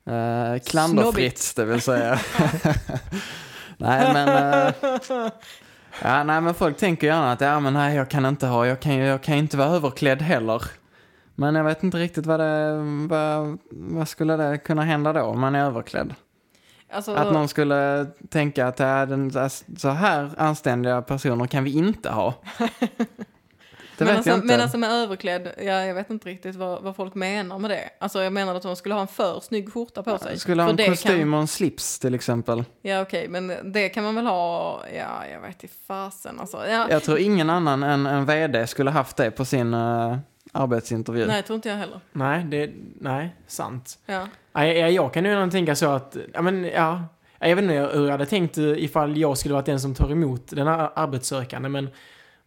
Eh, 0.06 0.60
klanderfritt, 0.60 1.54
det 1.56 1.66
vill 1.66 1.82
säga. 1.82 2.20
nej 3.78 4.14
men, 4.14 4.28
eh, 4.28 4.74
ja, 6.02 6.24
nej 6.24 6.42
men 6.42 6.54
folk 6.54 6.78
tänker 6.78 7.08
gärna 7.08 7.32
att 7.32 7.42
ja 7.42 7.60
men 7.60 7.74
nej 7.74 7.96
jag 7.96 8.10
kan 8.10 8.26
inte 8.26 8.48
ha, 8.48 8.68
jag 8.68 8.80
kan, 8.80 8.96
jag 8.98 9.22
kan 9.22 9.36
inte 9.36 9.58
vara 9.58 9.70
överklädd 9.70 10.22
heller. 10.22 10.64
Men 11.36 11.56
jag 11.56 11.64
vet 11.64 11.84
inte 11.84 11.98
riktigt 11.98 12.26
vad 12.26 12.40
det, 12.40 12.78
vad, 13.10 13.58
vad 13.72 14.08
skulle 14.08 14.38
det 14.38 14.58
kunna 14.58 14.82
hända 14.82 15.14
då 15.14 15.22
om 15.22 15.40
man 15.40 15.56
är 15.56 15.66
överklädd? 15.66 16.16
Alltså, 16.92 17.14
Att 17.16 17.34
någon 17.34 17.48
skulle 17.48 18.06
tänka 18.30 18.68
att 18.68 18.80
ja, 18.80 19.06
den, 19.06 19.32
så 19.78 19.90
här 19.90 20.32
anständiga 20.38 21.02
personer 21.02 21.46
kan 21.46 21.64
vi 21.64 21.72
inte 21.72 22.10
ha. 22.10 22.34
Det 23.98 24.06
men, 24.06 24.16
alltså, 24.18 24.38
men 24.44 24.62
alltså 24.62 24.78
med 24.78 24.92
överklädd, 24.92 25.54
ja, 25.58 25.86
jag 25.86 25.96
vet 25.96 26.10
inte 26.10 26.30
riktigt 26.30 26.56
vad, 26.56 26.84
vad 26.84 26.96
folk 26.96 27.16
menar 27.16 27.60
med 27.60 27.70
det. 27.72 27.90
Alltså 28.00 28.24
jag 28.24 28.34
menar 28.34 28.56
att 28.56 28.64
de 28.64 28.76
skulle 28.76 28.96
ha 28.96 29.02
en 29.02 29.08
för 29.08 29.40
snygg 29.40 29.74
skjorta 29.74 30.04
på 30.04 30.18
sig. 30.18 30.40
Skulle 30.40 30.64
ha 30.64 30.70
en 30.70 30.78
kostym 30.78 31.20
Kan, 31.20 31.34
och 31.34 31.40
en 31.40 31.48
slips 31.48 32.00
till 32.00 32.16
exempel. 32.16 32.64
ja 32.82 33.02
okej, 33.02 33.28
men 33.28 33.72
det 33.74 33.90
kan 33.90 34.04
man 34.04 34.16
väl 34.16 34.26
ha, 34.26 34.82
ja 34.96 35.28
jag 35.32 35.42
vet 35.42 35.64
inte 35.64 35.76
fasen 35.88 36.40
alltså. 36.40 36.68
Ja, 36.68 36.88
Jag 36.90 37.04
tror 37.04 37.20
ingen 37.20 37.50
annan 37.50 37.84
än 37.84 38.06
en 38.06 38.26
vd 38.26 38.68
skulle 38.68 38.92
haft 38.92 39.18
det 39.18 39.32
på 39.32 39.46
sin 39.46 39.74
eh, 39.74 40.18
arbetsintervju. 40.54 41.26
Nej, 41.26 41.44
tror 41.44 41.56
inte 41.56 41.70
jag 41.70 41.76
heller. 41.76 42.00
Nej, 42.12 42.44
det, 42.44 42.72
nej, 43.00 43.36
sant. 43.48 44.00
Ja. 44.06 44.28
Nej, 44.54 44.78
jag, 44.78 44.92
jag 44.92 45.14
kan 45.14 45.26
ju 45.26 45.32
ändå 45.32 45.52
tänka 45.52 45.76
så 45.76 45.90
att, 45.90 46.18
ja 46.34 46.42
men 46.42 46.64
ja, 46.64 47.04
jag 47.40 47.56
vet 47.56 47.64
inte 47.64 47.74
hur 47.74 48.04
jag 48.04 48.12
hade 48.12 48.26
tänkt 48.26 48.58
ifall 48.58 49.18
jag 49.18 49.38
skulle 49.38 49.54
varit 49.54 49.66
den 49.66 49.80
som 49.80 49.96
tar 49.96 50.12
emot 50.12 50.48
den 50.48 50.68
här 50.68 50.90
arbetssökande, 50.96 51.70
men 51.70 51.90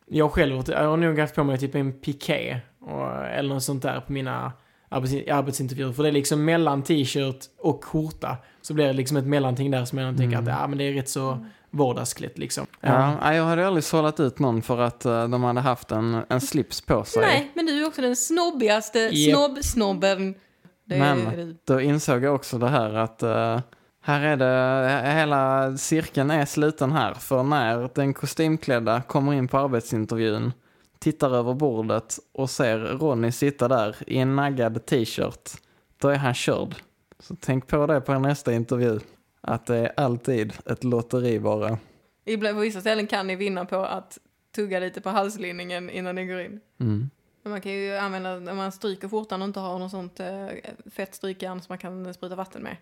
jag 0.06 0.32
själv 0.32 0.62
jag 0.68 0.88
har 0.88 0.96
nog 0.96 1.18
haft 1.18 1.34
på 1.34 1.44
mig 1.44 1.58
typ 1.58 1.74
en 1.74 1.92
piké 1.92 2.60
och, 2.80 3.24
eller 3.26 3.54
något 3.54 3.62
sånt 3.62 3.82
där 3.82 4.00
på 4.00 4.12
mina 4.12 4.52
arbetsintervjuer. 4.88 5.92
För 5.92 6.02
det 6.02 6.08
är 6.08 6.12
liksom 6.12 6.44
mellan 6.44 6.82
t-shirt 6.82 7.44
och 7.58 7.84
skjorta. 7.84 8.36
Så 8.62 8.74
blir 8.74 8.86
det 8.86 8.92
liksom 8.92 9.16
ett 9.16 9.26
mellanting 9.26 9.70
där 9.70 9.84
som 9.84 9.98
jag 9.98 10.16
tänker 10.16 10.38
att 10.38 10.46
ja, 10.46 10.66
men 10.66 10.78
det 10.78 10.84
är 10.84 10.92
rätt 10.92 11.08
så 11.08 11.46
vardagsklätt 11.70 12.38
liksom. 12.38 12.66
Ja, 12.80 13.34
jag 13.34 13.44
hade 13.44 13.66
aldrig 13.66 13.84
sållat 13.84 14.20
ut 14.20 14.38
någon 14.38 14.62
för 14.62 14.78
att 14.80 15.04
eh, 15.04 15.28
de 15.28 15.44
hade 15.44 15.60
haft 15.60 15.90
en, 15.90 16.22
en 16.28 16.40
slips 16.40 16.80
på 16.80 17.04
sig. 17.04 17.22
Nej, 17.22 17.52
men 17.54 17.66
du 17.66 17.82
är 17.82 17.86
också 17.86 18.02
den 18.02 18.16
snobbigaste 18.16 18.98
Japp. 18.98 19.36
snobb-snobben. 19.36 20.34
Men- 20.84 21.26
är. 21.26 21.56
Då 21.64 21.80
insåg 21.80 22.24
jag 22.24 22.34
också 22.34 22.58
det 22.58 22.68
här 22.68 22.94
att 22.94 23.22
eh, 23.22 23.60
här 24.02 24.20
är 24.20 24.36
det, 24.36 25.12
hela 25.12 25.76
cirkeln 25.76 26.30
är 26.30 26.46
sluten 26.46 26.92
här. 26.92 27.14
För 27.14 27.42
när 27.42 27.90
den 27.94 28.14
kostymklädda 28.14 29.02
kommer 29.02 29.32
in 29.32 29.48
på 29.48 29.58
arbetsintervjun, 29.58 30.52
tittar 30.98 31.30
över 31.34 31.54
bordet 31.54 32.18
och 32.32 32.50
ser 32.50 32.78
Ronny 32.78 33.32
sitta 33.32 33.68
där 33.68 33.96
i 34.06 34.18
en 34.18 34.36
naggad 34.36 34.86
t-shirt, 34.86 35.50
då 35.98 36.08
är 36.08 36.16
han 36.16 36.34
körd. 36.34 36.74
Så 37.18 37.36
tänk 37.40 37.66
på 37.66 37.86
det 37.86 38.00
på 38.00 38.18
nästa 38.18 38.52
intervju. 38.52 39.00
Att 39.40 39.66
det 39.66 39.76
är 39.76 39.92
alltid 39.96 40.52
ett 40.66 40.84
lotteri 40.84 41.40
bara. 41.40 41.78
Ibland- 42.24 42.54
På 42.56 42.60
vissa 42.60 42.80
ställen 42.80 43.06
kan 43.06 43.26
ni 43.26 43.36
vinna 43.36 43.64
på 43.64 43.76
att 43.76 44.18
tugga 44.54 44.80
lite 44.80 45.00
på 45.00 45.10
halslinningen 45.10 45.90
innan 45.90 46.14
ni 46.14 46.26
går 46.26 46.40
in. 46.40 46.60
Mm. 46.80 47.10
Men 47.42 47.50
man 47.50 47.60
kan 47.60 47.72
ju 47.72 47.96
använda, 47.96 48.38
när 48.38 48.54
man 48.54 48.72
stryker 48.72 49.08
skjortan 49.08 49.42
och 49.42 49.48
inte 49.48 49.60
har 49.60 49.78
något 49.78 49.90
sånt 49.90 50.20
eh, 50.20 50.46
fett 50.90 51.14
strykjärn 51.14 51.60
som 51.60 51.66
man 51.68 51.78
kan 51.78 52.14
spruta 52.14 52.34
vatten 52.36 52.62
med. 52.62 52.76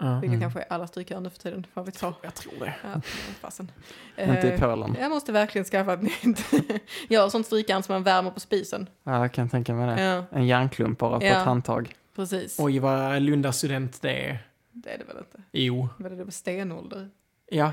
Ja, 0.00 0.18
Vilket 0.20 0.40
kanske 0.40 0.60
är 0.60 0.66
alla 0.72 0.86
strykjärn 0.86 1.22
nu 1.22 1.30
för 1.30 1.38
tiden, 1.38 1.66
vad 1.74 1.86
vet 1.86 2.02
jag. 2.02 2.14
jag 2.22 2.34
tror 2.34 2.52
det. 2.60 2.74
Ja, 2.82 3.00
fasen. 3.40 3.70
Inte 4.18 4.48
i 4.48 4.50
Eh, 4.52 4.60
Polen. 4.60 4.96
Jag 5.00 5.10
måste 5.10 5.32
verkligen 5.32 5.64
skaffa 5.64 5.92
ett 5.92 6.02
nytt. 6.02 6.44
jag 7.08 7.20
har 7.22 7.28
sånt 7.28 7.46
strykjärn 7.46 7.82
som 7.82 7.92
man 7.92 8.02
värmer 8.02 8.30
på 8.30 8.40
spisen. 8.40 8.86
Ja, 9.02 9.18
jag 9.20 9.32
kan 9.32 9.48
tänka 9.48 9.74
mig 9.74 9.96
det. 9.96 10.02
Ja, 10.02 10.24
En 10.38 10.46
järnklump 10.46 10.98
bara 10.98 11.20
på 11.20 11.26
Ja. 11.26 11.30
ett 11.30 11.44
handtag. 11.44 11.94
precis. 12.16 12.56
Oj, 12.60 12.78
vad 12.78 13.22
Lunda 13.22 13.52
student 13.52 14.02
det 14.02 14.26
är. 14.30 14.38
Det 14.72 14.90
är 14.94 14.98
det 14.98 15.04
väl 15.04 15.16
inte? 15.18 15.42
Jo. 15.52 15.88
Vad 15.98 16.12
är 16.12 16.16
det 16.16 16.24
med 16.24 16.34
stenålder? 16.34 17.08
Ja, 17.50 17.72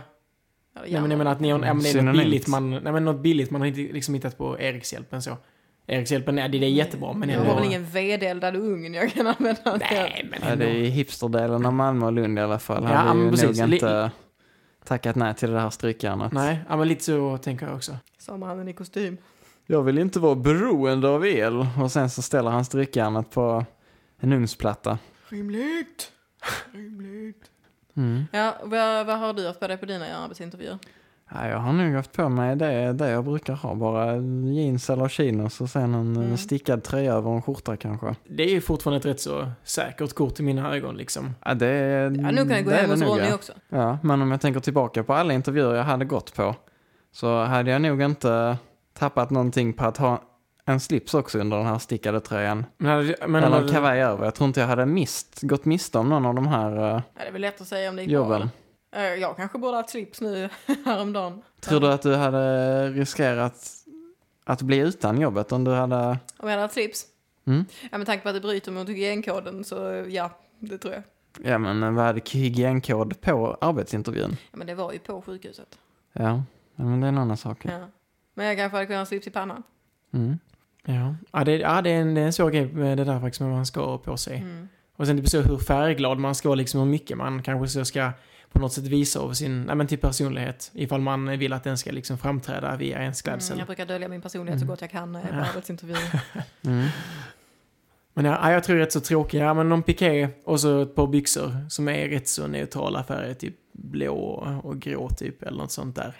nej, 0.73 0.91
men 1.01 1.11
jag 1.11 1.17
menar 1.17 1.31
att 1.31 1.39
ni 1.39 1.49
har, 1.49 1.59
ja, 1.65 1.73
men 1.73 1.83
det 1.83 1.89
är 1.95 2.01
något 2.01 2.15
billigt 2.17 2.47
man, 2.47 2.69
nej, 2.71 2.93
men 2.93 3.05
något 3.05 3.21
billigt 3.21 3.51
man 3.51 3.61
har 3.61 3.67
inte 3.67 3.79
liksom 3.93 4.13
hittat 4.13 4.37
på 4.37 4.59
Erikshjälpen 4.59 5.21
så. 5.21 5.37
Erikshjälpen, 5.87 6.35
nej, 6.35 6.49
det 6.49 6.59
det 6.59 6.65
är 6.65 6.69
jättebra 6.69 7.13
men 7.13 7.29
Jag 7.29 7.39
har 7.41 7.55
väl 7.55 7.63
ingen 7.65 7.85
vedeldad 7.85 8.55
ugn 8.55 8.93
jag 8.93 9.13
kan 9.13 9.27
använda. 9.27 9.77
Nej, 9.91 10.27
men 10.31 10.49
Ja, 10.49 10.55
det 10.55 10.65
är 10.65 10.73
i 10.73 10.89
hipsterdelen 10.89 11.65
av 11.65 11.73
Malmö 11.73 12.05
och 12.05 12.13
Lund 12.13 12.39
i 12.39 12.41
alla 12.41 12.59
fall. 12.59 12.83
Ja, 12.83 12.89
Hade 12.89 13.19
ju 13.23 13.29
precis. 13.31 13.59
nog 13.59 13.73
inte 13.73 14.11
tackat 14.85 15.15
nej 15.15 15.33
till 15.35 15.51
det 15.51 15.59
här 15.59 15.69
strykjärnet. 15.69 16.31
Nej, 16.31 16.59
ja, 16.69 16.77
men 16.77 16.87
lite 16.87 17.03
så 17.03 17.37
tänker 17.37 17.65
jag 17.65 17.75
också. 17.75 17.97
Sa 18.17 18.37
mannen 18.37 18.67
i 18.67 18.73
kostym. 18.73 19.17
Jag 19.65 19.83
vill 19.83 19.97
inte 19.97 20.19
vara 20.19 20.35
beroende 20.35 21.07
av 21.09 21.25
el. 21.25 21.67
Och 21.81 21.91
sen 21.91 22.09
så 22.09 22.21
ställer 22.21 22.49
han 22.51 22.65
strykjärnet 22.65 23.31
på 23.31 23.65
en 24.19 24.33
ugnsplatta. 24.33 24.97
Rimligt. 25.29 26.11
Rimligt. 26.71 27.43
Mm. 27.97 28.23
Ja, 28.31 28.55
vad, 28.63 29.05
vad 29.05 29.19
har 29.19 29.33
du 29.33 29.47
haft 29.47 29.59
på 29.59 29.67
dig 29.67 29.77
på 29.77 29.85
dina 29.85 30.05
arbetsintervjuer? 30.17 30.77
Ja, 31.31 31.47
jag 31.47 31.57
har 31.57 31.73
nog 31.73 31.93
haft 31.95 32.11
på 32.11 32.29
mig 32.29 32.55
det, 32.55 32.93
det 32.93 33.09
jag 33.09 33.23
brukar 33.23 33.53
ha. 33.53 33.75
Bara 33.75 34.15
jeans 34.53 34.89
eller 34.89 35.07
chinos 35.07 35.61
och 35.61 35.69
sen 35.69 35.93
en 35.93 36.15
Mm. 36.15 36.37
stickad 36.37 36.83
tröja 36.83 37.13
över 37.13 37.31
en 37.31 37.41
skjorta 37.41 37.77
kanske. 37.77 38.15
Det 38.29 38.43
är 38.43 38.49
ju 38.49 38.61
fortfarande 38.61 38.97
ett 38.99 39.05
rätt 39.05 39.21
så 39.21 39.51
säkert 39.63 40.13
kort 40.13 40.39
i 40.39 40.43
mina 40.43 40.75
ögon 40.75 40.97
liksom. 40.97 41.35
Ja, 41.45 41.53
det, 41.53 41.67
Ja, 41.67 42.09
nu 42.09 42.35
kan 42.37 42.49
jag 42.49 42.63
gå 42.63 42.69
det 42.69 42.77
är 42.77 42.81
hem 42.81 42.89
hos 42.89 43.01
Ronny 43.01 43.31
också. 43.33 43.53
Ja, 43.69 43.97
men 44.03 44.21
om 44.21 44.31
jag 44.31 44.41
tänker 44.41 44.59
tillbaka 44.59 45.03
på 45.03 45.13
alla 45.13 45.33
intervjuer 45.33 45.75
jag 45.75 45.83
hade 45.83 46.05
gått 46.05 46.35
på 46.35 46.55
så 47.11 47.43
hade 47.43 47.71
jag 47.71 47.81
nog 47.81 48.01
inte 48.01 48.57
tappat 48.99 49.29
någonting 49.29 49.73
på 49.73 49.85
att 49.85 49.97
ha 49.97 50.21
en 50.65 50.79
slips 50.79 51.13
också 51.13 51.39
under 51.39 51.57
den 51.57 51.65
här 51.65 51.77
stickade 51.79 52.19
tröjan. 52.19 52.65
Men, 52.77 52.91
hade, 52.91 53.15
men 53.27 53.43
Eller 53.43 53.61
en 53.61 53.67
kavaj 53.67 54.01
över. 54.01 54.25
Jag 54.25 54.35
tror 54.35 54.47
inte 54.47 54.59
jag 54.59 54.67
hade 54.67 54.85
mist, 54.85 55.39
gått 55.41 55.65
miste 55.65 55.97
om 55.97 56.09
någon 56.09 56.25
av 56.25 56.35
de 56.35 56.47
här 56.47 56.71
eh, 56.77 56.81
Ja, 56.83 57.01
det 57.15 57.27
är 57.27 57.31
väl 57.31 57.41
lätt 57.41 57.61
att 57.61 57.67
säga 57.67 57.89
om 57.89 57.95
det 57.95 58.01
gick 58.01 58.09
bra. 58.11 58.15
jobben. 58.19 58.35
eller? 58.35 58.49
Eh, 58.95 59.03
Jag 59.03 59.37
kanske 59.37 59.57
borde 59.57 59.71
ha 59.73 59.77
haft 59.77 59.89
slips 59.89 60.21
nu 60.21 60.49
häromdagen. 60.85 61.41
Tror 61.59 61.79
du 61.79 61.87
att 61.87 62.01
du 62.01 62.15
hade 62.15 62.89
riskerat 62.89 63.71
att 64.43 64.61
bli 64.61 64.77
utan 64.77 65.21
jobbet 65.21 65.51
om 65.51 65.63
du 65.63 65.71
hade... 65.71 65.95
Om 65.97 66.17
jag 66.37 66.49
hade 66.49 66.61
haft 66.61 66.73
slips? 66.73 67.05
Mm. 67.47 67.65
Ja, 67.91 67.97
med 67.97 68.07
tanke 68.07 68.23
på 68.23 68.29
att 68.29 68.35
det 68.35 68.41
bryter 68.41 68.71
mot 68.71 68.89
hygienkoden 68.89 69.63
så 69.63 70.05
ja, 70.09 70.31
det 70.59 70.77
tror 70.77 70.93
jag. 70.93 71.03
Ja, 71.51 71.57
men 71.57 71.95
vad 71.95 72.05
hade 72.05 72.21
hygienkod 72.31 73.21
på 73.21 73.57
arbetsintervjun? 73.61 74.37
Ja, 74.51 74.57
men 74.57 74.67
det 74.67 74.75
var 74.75 74.93
ju 74.93 74.99
på 74.99 75.21
sjukhuset. 75.21 75.79
Ja, 76.13 76.43
ja 76.75 76.83
men 76.83 77.01
det 77.01 77.07
är 77.07 77.09
en 77.09 77.17
annan 77.17 77.37
sak. 77.37 77.65
Ja. 77.65 77.87
Men 78.33 78.45
jag 78.45 78.57
kanske 78.57 78.75
hade 78.75 78.85
kunnat 78.85 78.99
ha 78.99 79.05
slips 79.05 79.27
i 79.27 79.31
pannan. 79.31 79.63
Mm. 80.13 80.39
Ja, 80.85 81.15
ja, 81.31 81.43
det, 81.43 81.57
ja 81.57 81.81
det, 81.81 81.89
är 81.89 82.01
en, 82.01 82.15
det 82.15 82.21
är 82.21 82.25
en 82.25 82.33
svår 82.33 82.49
grej 82.49 82.65
med 82.65 82.97
det 82.97 83.03
där 83.03 83.19
faktiskt 83.19 83.39
med 83.41 83.49
vad 83.49 83.57
man 83.57 83.65
ska 83.65 83.85
ha 83.85 83.97
på 83.97 84.17
sig. 84.17 84.37
Mm. 84.37 84.67
Och 84.95 85.07
sen 85.07 85.17
typ 85.17 85.29
så 85.29 85.41
hur 85.41 85.57
färgglad 85.57 86.17
man 86.17 86.35
ska 86.35 86.49
vara, 86.49 86.55
liksom 86.55 86.79
hur 86.79 86.87
mycket 86.87 87.17
man 87.17 87.43
kanske 87.43 87.67
så 87.67 87.85
ska 87.85 88.11
på 88.55 88.61
något 88.61 88.73
sätt 88.73 88.83
visa 88.87 89.19
av 89.19 89.33
sin, 89.33 89.63
nej 89.63 89.75
men 89.75 89.87
typ 89.87 90.01
personlighet. 90.01 90.71
Ifall 90.73 91.01
man 91.01 91.37
vill 91.39 91.53
att 91.53 91.63
den 91.63 91.77
ska 91.77 91.91
liksom 91.91 92.17
framträda 92.17 92.75
via 92.75 93.01
ens 93.01 93.21
klädsel. 93.21 93.51
Mm, 93.53 93.59
jag 93.59 93.67
brukar 93.67 93.85
dölja 93.85 94.07
min 94.07 94.21
personlighet 94.21 94.59
så 94.59 94.65
gott 94.65 94.81
jag 94.81 94.91
kan 94.91 95.11
när 95.11 95.19
jag 95.19 95.29
är 95.29 95.43
på 95.43 95.49
arbetsintervjuer. 95.49 96.21
Mm. 96.65 96.85
Men 98.17 98.25
ja, 98.25 98.51
jag 98.51 98.63
tror 98.63 98.75
det 98.75 98.81
är 98.81 98.85
rätt 98.85 98.93
så 98.93 98.99
tråkigt. 98.99 99.39
Ja, 99.41 99.53
men 99.53 99.69
någon 99.69 99.83
piké 99.83 100.29
och 100.43 100.59
så 100.59 100.81
ett 100.81 100.95
par 100.95 101.07
byxor 101.07 101.55
som 101.69 101.87
är 101.87 102.07
rätt 102.07 102.27
så 102.27 102.47
neutrala 102.47 103.03
färger. 103.03 103.33
Typ 103.33 103.55
blå 103.73 104.15
och 104.63 104.79
grå 104.79 105.09
typ, 105.09 105.43
eller 105.43 105.57
något 105.57 105.71
sånt 105.71 105.95
där. 105.95 106.13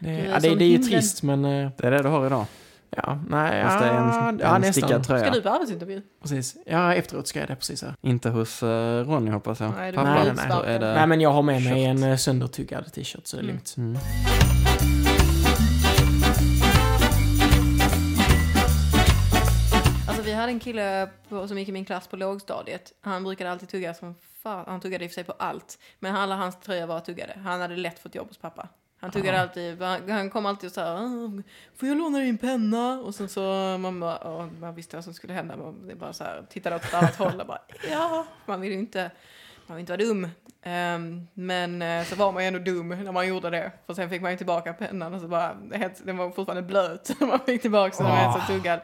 Det, 0.00 0.10
är 0.10 0.28
ja, 0.28 0.34
det, 0.34 0.40
som 0.48 0.58
det 0.58 0.64
är 0.64 0.66
ju 0.66 0.72
himlen. 0.72 0.88
trist, 0.90 1.22
men... 1.22 1.44
eh, 1.44 1.70
Det 1.76 1.86
är 1.86 1.90
det 1.90 2.02
du 2.02 2.08
har 2.08 2.26
idag. 2.26 2.46
Ja, 2.90 3.18
nej, 3.28 3.62
Fast 3.64 3.78
det 3.78 3.84
är 3.84 3.94
ja, 3.94 4.28
en, 4.28 4.38
ja 4.38 4.54
en 4.54 4.60
nästan. 4.60 4.72
stickad 4.82 5.04
tröja. 5.04 5.24
Ska 5.24 5.30
du 5.34 5.42
på 5.42 5.48
arbetsintervju? 5.48 6.02
Precis. 6.22 6.56
Ja, 6.66 6.94
efteråt 6.94 7.26
ska 7.28 7.38
jag 7.40 7.48
det 7.48 7.56
precis 7.56 7.82
här. 7.82 7.94
Inte 8.00 8.30
hos 8.30 8.62
uh, 8.62 8.68
Ronny 8.68 9.30
hoppas 9.30 9.60
jag. 9.60 9.72
Nej, 9.76 9.92
du 9.92 9.96
Pappa, 9.96 10.24
så 10.24 10.30
utsparkad. 10.30 10.64
är 10.64 10.78
det... 10.78 10.94
Nej, 10.94 11.06
men 11.06 11.20
jag 11.20 11.30
har 11.32 11.42
med 11.42 11.62
mig 11.62 11.84
en 11.84 12.02
uh, 12.04 12.16
söndertuggad 12.16 12.92
t-shirt, 12.92 13.26
så 13.26 13.36
det 13.36 13.40
är 13.40 13.44
Mm. 13.44 13.54
lugnt. 13.54 13.74
Mm. 13.76 13.96
Alltså 20.08 20.22
vi 20.22 20.32
hade 20.32 20.52
en 20.52 20.60
kille 20.60 21.08
på, 21.28 21.48
som 21.48 21.58
gick 21.58 21.68
i 21.68 21.72
min 21.72 21.84
klass 21.84 22.06
på 22.08 22.16
lågstadiet. 22.16 22.92
Han 23.00 23.24
brukade 23.24 23.50
alltid 23.50 23.68
tugga 23.68 23.94
som 23.94 24.14
fan. 24.42 24.64
Han 24.68 24.80
tuggade 24.80 25.04
i 25.04 25.06
och 25.06 25.10
för 25.10 25.14
sig 25.14 25.24
på 25.24 25.32
allt. 25.38 25.78
Men 25.98 26.16
alla 26.16 26.34
hans 26.36 26.60
tröjor 26.60 26.86
var 26.86 27.00
tuggade. 27.00 27.32
Han 27.44 27.60
hade 27.60 27.76
lätt 27.76 27.98
fått 27.98 28.14
jobb 28.14 28.28
hos 28.28 28.38
pappa. 28.38 28.68
Han 29.06 29.12
tuggade 29.22 29.40
alltid, 29.40 29.82
han, 29.82 30.10
han 30.10 30.30
kom 30.30 30.46
alltid 30.46 30.66
och 30.68 30.74
sa 30.74 30.82
"Ah, 30.82 31.30
Får 31.76 31.88
jag 31.88 31.98
låna 31.98 32.18
din 32.18 32.38
penna? 32.38 33.00
Och 33.00 33.14
sen 33.14 33.28
så 33.28 33.40
man 33.78 34.00
bara, 34.00 34.28
åh, 34.36 34.46
man 34.60 34.74
visste 34.74 34.96
vad 34.96 35.04
som 35.04 35.14
skulle 35.14 35.32
hända. 35.32 35.56
Man 35.56 35.88
det 35.88 35.94
bara 35.94 36.12
så 36.12 36.24
här, 36.24 36.46
tittade 36.50 36.76
åt 36.76 36.84
ett 36.84 36.94
annat 36.94 37.16
håll 37.16 37.40
och 37.40 37.46
bara, 37.46 37.60
ja. 37.90 38.26
Man 38.46 38.60
vill 38.60 38.72
ju 38.72 38.78
inte, 38.78 39.10
man 39.66 39.76
vill 39.76 39.80
inte 39.80 39.92
vara 39.92 40.02
dum. 40.02 40.28
Ehm, 40.62 41.26
men 41.34 41.82
eh, 41.82 42.04
så 42.04 42.16
var 42.16 42.32
man 42.32 42.42
ju 42.42 42.46
ändå 42.46 42.58
dum 42.58 42.88
när 42.88 43.12
man 43.12 43.28
gjorde 43.28 43.50
det. 43.50 43.72
För 43.86 43.94
sen 43.94 44.10
fick 44.10 44.22
man 44.22 44.30
ju 44.30 44.36
tillbaka 44.36 44.72
pennan 44.72 45.14
och 45.14 45.20
så 45.20 45.28
bara, 45.28 45.56
helt, 45.72 46.06
den 46.06 46.16
var 46.16 46.30
fortfarande 46.30 46.62
blöt. 46.62 47.10
man 47.20 47.40
fick 47.46 47.62
tillbaka 47.62 47.96
den, 47.96 48.06
den 48.06 48.14
var 48.14 48.22
helt 48.22 48.46
så 48.46 48.52
tuggad. 48.52 48.80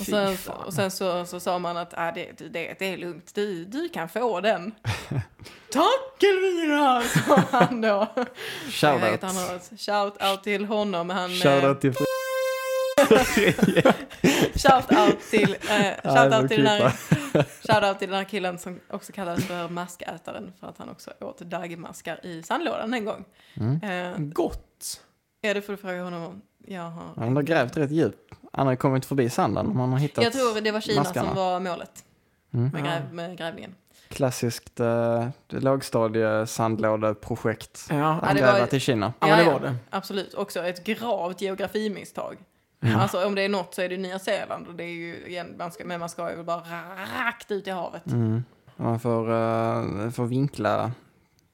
Och 0.00 0.06
sen, 0.06 0.36
och 0.66 0.74
sen 0.74 0.90
så, 0.90 1.24
så 1.24 1.40
sa 1.40 1.58
man 1.58 1.76
att 1.76 1.94
ah, 1.96 2.12
det, 2.12 2.38
det, 2.38 2.76
det 2.78 2.92
är 2.92 2.96
lugnt, 2.96 3.34
du, 3.34 3.64
du 3.64 3.88
kan 3.88 4.08
få 4.08 4.40
den. 4.40 4.74
Tack 5.72 6.22
Elvira, 6.22 7.02
sa 7.26 7.42
han 7.50 7.80
då. 7.80 8.06
Har 9.36 9.56
ett 9.56 9.72
shout 9.80 10.22
out 10.22 10.42
till 10.42 10.64
honom. 10.64 11.10
Han, 11.10 11.30
eh, 11.30 11.36
Shoutout 11.36 11.80
till 11.80 11.94
shout 14.54 14.92
out 14.92 15.20
till, 15.30 15.56
eh, 15.70 15.86
Ja, 16.04 16.04
shout 16.04 16.34
out 16.42 16.48
till, 16.50 16.64
den 16.64 16.82
var 16.82 16.88
här, 16.88 16.96
shout 17.66 17.84
out 17.90 17.98
till 17.98 18.08
den 18.08 18.16
här 18.18 18.24
killen 18.24 18.58
som 18.58 18.80
också 18.90 19.12
kallades 19.12 19.46
för 19.46 19.68
maskätaren 19.68 20.52
för 20.60 20.66
att 20.66 20.78
han 20.78 20.88
också 20.88 21.10
åt 21.20 21.38
daggmaskar 21.38 22.26
i 22.26 22.42
sandlådan 22.42 22.94
en 22.94 23.04
gång. 23.04 23.24
Mm. 23.56 23.82
Eh, 24.12 24.18
Gott! 24.18 25.00
ja, 25.40 25.54
det 25.54 25.62
får 25.62 25.72
du 25.72 25.76
fråga 25.76 26.02
honom 26.02 26.22
om. 26.22 26.42
Jag, 26.68 26.82
har, 26.82 27.04
Han 27.16 27.36
har 27.36 27.42
grävt 27.42 27.76
rätt 27.76 27.90
djupt. 27.90 28.32
Han 28.52 28.66
har 28.66 28.76
kommit 28.76 29.06
förbi 29.06 29.30
sanden. 29.30 29.76
Man 29.76 29.92
har 29.92 29.98
hittat 29.98 30.24
jag 30.24 30.32
tror 30.32 30.60
det 30.60 30.70
var 30.70 30.80
Kina 30.80 31.00
maskarna. 31.02 31.26
som 31.26 31.36
var 31.36 31.60
målet 31.60 32.02
Mm. 32.54 32.70
med, 32.72 32.82
gräv, 32.84 33.02
med 33.14 33.38
grävningen. 33.38 33.74
klassiskt 34.08 34.80
eh, 34.80 35.28
lågstadiesandlådeprojekt. 35.48 37.86
Ja, 37.90 37.96
Ja, 37.96 38.18
Han 38.22 38.34
det 38.34 38.40
gräva 38.40 38.58
var- 38.58 38.66
till 38.66 38.80
Kina. 38.80 39.12
ja 39.20 39.26
men 39.26 39.38
det 39.38 39.44
Ja, 39.44 39.52
var 39.52 39.60
ja. 39.66 39.70
det. 39.70 39.76
Absolut, 39.90 40.34
också 40.34 40.64
ett 40.64 40.84
gravt 40.84 41.40
geografimisstag. 41.40 42.36
Alltså 42.94 43.26
om 43.26 43.34
det 43.34 43.42
är 43.42 43.48
något 43.48 43.74
så 43.74 43.82
är 43.82 43.88
det 43.88 43.96
Nya 43.96 44.18
Zeeland 44.18 44.66
och 44.66 44.74
det 44.74 44.84
är 44.84 44.88
ju 44.94 45.26
igen, 45.26 45.54
man 45.58 45.72
ska, 45.72 45.84
men 45.84 46.00
man 46.00 46.08
ska 46.08 46.36
ju 46.36 46.42
bara 46.42 46.62
rakt 47.18 47.50
ut 47.50 47.66
i 47.66 47.70
havet. 47.70 48.06
Mm. 48.06 48.44
Man 48.76 49.00
får, 49.00 49.30
uh, 49.30 50.10
får 50.10 50.26
vinkla 50.26 50.92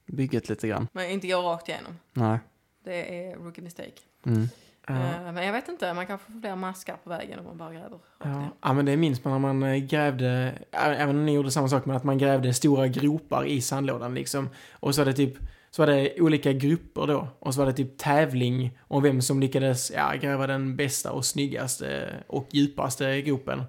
bygget 0.07 0.49
lite 0.49 0.69
grann. 0.69 0.89
Men 0.93 1.11
inte 1.11 1.27
gå 1.29 1.37
rakt 1.43 1.69
igenom. 1.69 1.99
Nej. 2.13 2.39
Det 2.85 3.25
är 3.27 3.37
rookie 3.37 3.65
mistake. 3.65 3.93
Mm. 4.27 4.49
Ja. 4.87 4.95
Eh, 4.95 5.33
Men 5.33 5.47
jag 5.47 5.53
vet 5.53 5.69
inte, 5.69 5.95
man 5.95 6.07
kanske 6.07 6.33
får 6.33 6.41
fler 6.41 6.57
maskar 6.57 6.97
på 7.05 7.11
vägen 7.11 7.39
om 7.39 7.45
man 7.45 7.57
bara 7.59 7.73
gräver 7.73 7.99
Ja. 8.25 8.49
ja, 8.63 8.73
men 8.73 8.85
det 8.87 8.97
minns 8.97 9.25
man 9.25 9.33
när 9.33 9.53
man 9.53 9.63
eh, 9.63 9.77
grävde, 9.77 10.53
även 10.73 11.17
om 11.17 11.27
ni 11.27 11.33
gjorde 11.33 11.51
samma 11.51 11.69
sak, 11.69 11.85
men 11.85 11.97
att 11.97 12.05
man 12.05 12.19
grävde 12.19 12.55
stora 12.55 12.89
gropar 12.89 13.45
i 13.47 13.61
sandlådan 13.61 14.15
liksom. 14.15 14.49
Och 14.73 14.95
så 14.95 15.01
var 15.01 15.07
det 15.07 15.13
typ, 15.13 15.37
så 15.75 15.83
var 15.83 15.87
det 15.87 16.21
olika 16.21 16.53
grupper 16.53 17.07
då. 17.07 17.29
Och 17.39 17.55
så 17.55 17.61
var 17.61 17.67
det 17.67 17.73
typ 17.73 17.99
tävling 17.99 18.79
om 18.89 19.03
vem 19.03 19.23
som 19.23 19.41
lyckades 19.41 19.93
ja, 19.95 20.15
gräva 20.21 20.47
den 20.47 20.77
bästa 20.77 21.13
och 21.13 21.25
snyggaste 21.25 22.15
och 22.27 22.49
djupaste 22.51 23.23
gropen. 23.23 23.63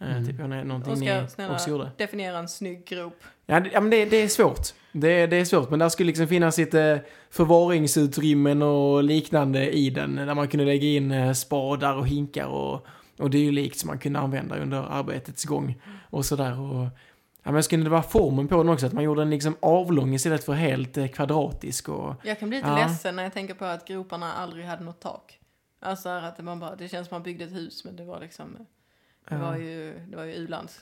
Mm. 0.00 0.26
Typ, 0.26 0.38
någonting 0.38 0.92
Oskar, 0.92 1.22
ni 1.22 1.28
snälla, 1.28 1.54
också 1.54 1.70
gjorde. 1.70 1.90
definiera 1.96 2.38
en 2.38 2.48
snygg 2.48 2.86
grop. 2.86 3.22
Ja, 3.46 3.60
det, 3.60 3.70
ja 3.72 3.80
men 3.80 3.90
det, 3.90 4.04
det 4.04 4.16
är 4.16 4.28
svårt. 4.28 4.68
Det, 4.92 5.26
det 5.26 5.36
är 5.36 5.44
svårt, 5.44 5.70
men 5.70 5.78
där 5.78 5.88
skulle 5.88 6.06
liksom 6.06 6.26
finnas 6.28 6.58
lite 6.58 7.02
förvaringsutrymmen 7.30 8.62
och 8.62 9.02
liknande 9.02 9.70
i 9.70 9.90
den. 9.90 10.16
Där 10.16 10.34
man 10.34 10.48
kunde 10.48 10.64
lägga 10.64 10.88
in 10.88 11.10
eh, 11.10 11.32
spadar 11.32 11.94
och 11.94 12.08
hinkar 12.08 12.46
och, 12.46 12.86
och 13.18 13.30
dylikt 13.30 13.78
som 13.78 13.88
man 13.88 13.98
kunde 13.98 14.18
använda 14.18 14.58
under 14.58 14.76
arbetets 14.76 15.44
gång. 15.44 15.82
Och 16.10 16.24
sådär. 16.24 16.60
Och, 16.60 16.86
ja, 17.46 17.52
men 17.52 17.62
skulle 17.62 17.84
det 17.84 17.90
vara 17.90 18.02
formen 18.02 18.48
på 18.48 18.56
den 18.56 18.68
också? 18.68 18.86
Att 18.86 18.92
man 18.92 19.04
gjorde 19.04 19.20
den 19.20 19.30
liksom 19.30 19.56
avlång 19.60 20.14
istället 20.14 20.44
för 20.44 20.52
helt 20.52 20.96
eh, 20.96 21.06
kvadratisk. 21.08 21.88
Och, 21.88 22.14
Jag 22.24 22.38
kan 22.38 22.48
bli 22.48 22.58
lite 22.58 22.68
Ja. 22.68 22.76
ledsen 22.88 23.16
när 23.16 23.22
jag 23.22 23.32
tänker 23.32 23.54
på 23.54 23.64
att 23.64 23.88
groparna 23.88 24.32
aldrig 24.32 24.64
hade 24.64 24.84
något 24.84 25.00
tak. 25.00 25.40
Alltså 25.80 26.08
att 26.08 26.38
man 26.44 26.60
bara, 26.60 26.76
det 26.76 26.88
känns 26.88 27.08
som 27.08 27.16
att 27.16 27.20
man 27.20 27.22
byggde 27.22 27.44
ett 27.44 27.52
hus 27.54 27.84
men 27.84 27.96
det 27.96 28.04
var 28.04 28.20
liksom, 28.20 28.56
det 29.28 29.34
Ja. 29.34 29.38
var 29.38 29.56
ju, 29.56 29.98
det 30.08 30.16
var 30.16 30.24
ju 30.24 30.32
u-lands. 30.34 30.80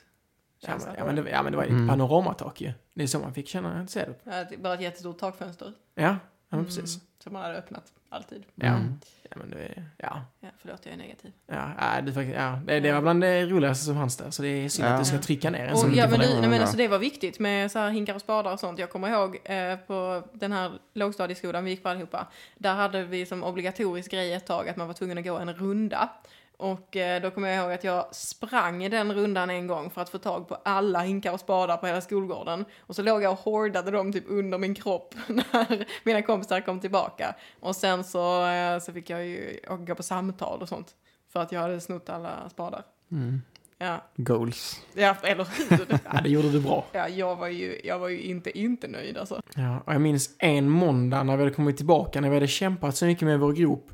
ja, 0.60 0.78
men, 0.86 0.94
ja, 0.98 1.04
men 1.04 1.16
det, 1.16 1.30
ja, 1.30 1.42
men 1.42 1.52
det 1.52 1.56
var 1.58 1.64
ju 1.64 1.70
Mm. 1.70 1.84
ett 1.84 1.90
panoramtak 1.90 2.60
ju. 2.60 2.72
Det 2.94 3.02
är 3.02 3.06
så 3.06 3.18
man 3.18 3.34
fick 3.34 3.48
känna, 3.48 3.86
se 3.86 4.00
det. 4.04 4.14
Ja, 4.24 4.44
det- 4.50 4.56
Bara 4.56 4.74
ett 4.74 4.80
jättestort 4.80 5.18
takfönster. 5.18 5.72
Ja, 5.94 6.02
ja 6.02 6.16
men 6.48 6.58
Mm, 6.60 6.66
precis. 6.66 6.98
Som 7.18 7.32
man 7.32 7.42
hade 7.42 7.54
öppnat, 7.56 7.92
alltid. 8.14 8.44
Ja, 8.54 8.66
Mm. 8.66 9.00
ja 9.30 9.36
men 9.40 9.50
det 9.50 9.56
är, 9.56 9.84
ja. 9.96 10.24
Ja, 10.40 10.48
förlåt, 10.58 10.80
jag 10.84 10.92
är 10.92 10.98
negativ. 10.98 11.32
Ja, 11.46 11.54
det, 12.02 12.10
är 12.10 12.14
faktiskt- 12.14 12.36
ja, 12.38 12.60
det, 12.66 12.80
det 12.80 12.92
var 12.92 13.02
bland 13.02 13.20
det 13.20 13.46
roligaste 13.46 13.84
som 13.84 13.94
fanns 13.94 14.16
där. 14.16 14.30
Så 14.30 14.42
det 14.42 14.48
är 14.48 14.68
synd 14.68 14.88
Ja. 14.88 14.92
att 14.92 15.00
du 15.00 15.04
ska 15.04 15.18
trycka 15.18 15.50
ner 15.50 15.66
en 15.66 15.72
Och, 15.72 15.78
sån 15.78 15.94
ja, 15.94 16.08
men, 16.10 16.20
det. 16.20 16.40
nej, 16.40 16.48
men 16.50 16.60
alltså, 16.60 16.76
det 16.76 16.88
var 16.88 16.98
viktigt 16.98 17.38
med 17.38 17.70
så 17.72 17.78
här 17.78 17.90
hinkar 17.90 18.14
och 18.14 18.20
spadar 18.20 18.52
och 18.52 18.60
sånt. 18.60 18.78
Jag 18.78 18.90
kommer 18.90 19.08
ihåg 19.10 19.38
eh, 19.44 19.76
på 19.76 20.22
den 20.32 20.52
här 20.52 20.72
lågstadieskolan 20.94 21.64
vi 21.64 21.70
gick 21.70 21.82
på 21.82 21.88
allihopa. 21.88 22.26
Där 22.58 22.74
hade 22.74 23.04
vi 23.04 23.26
som 23.26 23.42
obligatorisk 23.44 24.10
grej 24.10 24.32
ett 24.32 24.46
tag 24.46 24.68
att 24.68 24.76
man 24.76 24.86
var 24.86 24.94
tvungen 24.94 25.18
att 25.18 25.24
gå 25.24 25.38
en 25.38 25.52
runda. 25.54 26.08
Och 26.56 26.96
eh, 26.96 27.22
då 27.22 27.30
kommer 27.30 27.48
jag 27.48 27.62
ihåg 27.62 27.72
att 27.72 27.84
jag 27.84 28.14
sprang 28.14 28.90
den 28.90 29.14
rundan 29.14 29.50
en 29.50 29.66
gång 29.66 29.90
för 29.90 30.00
att 30.00 30.08
få 30.08 30.18
tag 30.18 30.48
på 30.48 30.54
alla 30.64 31.00
hinkar 31.00 31.32
och 31.32 31.40
spadar 31.40 31.76
på 31.76 31.86
hela 31.86 32.00
skolgården. 32.00 32.64
Och 32.80 32.96
så 32.96 33.02
låg 33.02 33.22
jag 33.22 33.32
och 33.32 33.38
hårdade 33.38 33.90
dem 33.90 34.12
typ 34.12 34.24
under 34.28 34.58
min 34.58 34.74
kropp 34.74 35.14
när 35.28 35.86
mina 36.04 36.22
kompisar 36.22 36.60
kom 36.60 36.80
tillbaka. 36.80 37.34
Och 37.60 37.76
sen 37.76 38.04
så, 38.04 38.46
eh, 38.46 38.78
så 38.78 38.92
fick 38.92 39.10
jag 39.10 39.26
ju 39.26 39.60
gå 39.86 39.94
på 39.94 40.02
samtal 40.02 40.62
och 40.62 40.68
sånt. 40.68 40.94
För 41.32 41.40
att 41.40 41.52
jag 41.52 41.60
hade 41.60 41.80
snott 41.80 42.08
alla 42.08 42.48
spadar. 42.48 42.82
Mm. 43.12 43.42
Ja, 43.78 44.04
Goals. 44.16 44.80
ja 44.94 45.16
eller 45.22 45.44
hur? 45.44 45.98
Ja, 46.12 46.20
det 46.22 46.28
gjorde 46.28 46.50
du 46.50 46.60
bra. 46.60 46.84
Ja, 46.92 47.08
jag 47.08 47.36
var 47.36 47.48
ju, 47.48 47.80
jag 47.84 47.98
var 47.98 48.08
ju 48.08 48.20
inte, 48.20 48.58
inte 48.58 48.88
nöjd 48.88 49.18
alltså. 49.18 49.42
Ja, 49.54 49.82
och 49.86 49.94
jag 49.94 50.00
minns 50.00 50.30
en 50.38 50.68
måndag 50.68 51.22
när 51.22 51.36
vi 51.36 51.42
hade 51.42 51.54
kommit 51.54 51.76
tillbaka, 51.76 52.20
när 52.20 52.28
vi 52.28 52.36
hade 52.36 52.48
kämpat 52.48 52.96
så 52.96 53.04
mycket 53.04 53.26
med 53.26 53.40
vår 53.40 53.52
grop. 53.52 53.90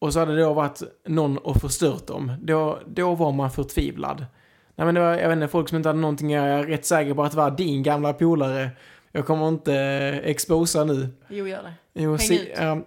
Och 0.00 0.12
så 0.12 0.18
hade 0.18 0.34
det 0.36 0.42
då 0.42 0.52
varit 0.52 0.82
någon 1.06 1.38
och 1.38 1.56
förstört 1.60 2.06
dem. 2.06 2.32
Då, 2.42 2.78
då 2.86 3.14
var 3.14 3.32
man 3.32 3.50
förtvivlad. 3.50 4.26
Nej 4.76 4.84
men 4.86 4.94
det 4.94 5.00
var, 5.00 5.14
jag 5.16 5.28
vet 5.28 5.36
inte, 5.36 5.48
folk 5.48 5.68
som 5.68 5.76
inte 5.76 5.88
hade 5.88 6.00
någonting, 6.00 6.30
jag 6.30 6.44
är 6.46 6.62
rätt 6.64 6.86
säker 6.86 7.14
på 7.14 7.22
att 7.22 7.30
det 7.30 7.36
var 7.36 7.50
din 7.50 7.82
gamla 7.82 8.12
polare. 8.12 8.70
Jag 9.12 9.26
kommer 9.26 9.48
inte 9.48 9.74
eh, 9.74 10.30
exposa 10.30 10.84
nu. 10.84 11.08
Jo, 11.28 11.46
gör 11.46 11.62
det. 11.62 11.72
Jo, 12.02 12.10
Häng 12.10 12.18
si, 12.18 12.40
ut. 12.42 12.48
ja, 12.56 12.78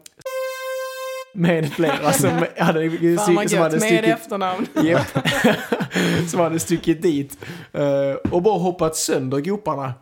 med 1.33 1.71
flera 1.73 2.11
som 2.13 2.29
hade, 2.29 2.47
som 2.55 2.65
hade 2.65 2.85
gött, 2.85 3.71
med 3.71 3.81
stuckit, 3.81 4.05
efternamn. 4.05 4.67
Japp. 4.83 5.07
som 6.29 6.39
hade 6.39 6.59
stuckit 6.59 7.01
dit. 7.01 7.37
eh, 7.71 8.31
och 8.31 8.41
bara 8.41 8.59
hoppat 8.59 8.95
sönder 8.95 9.37
groparna. 9.39 9.93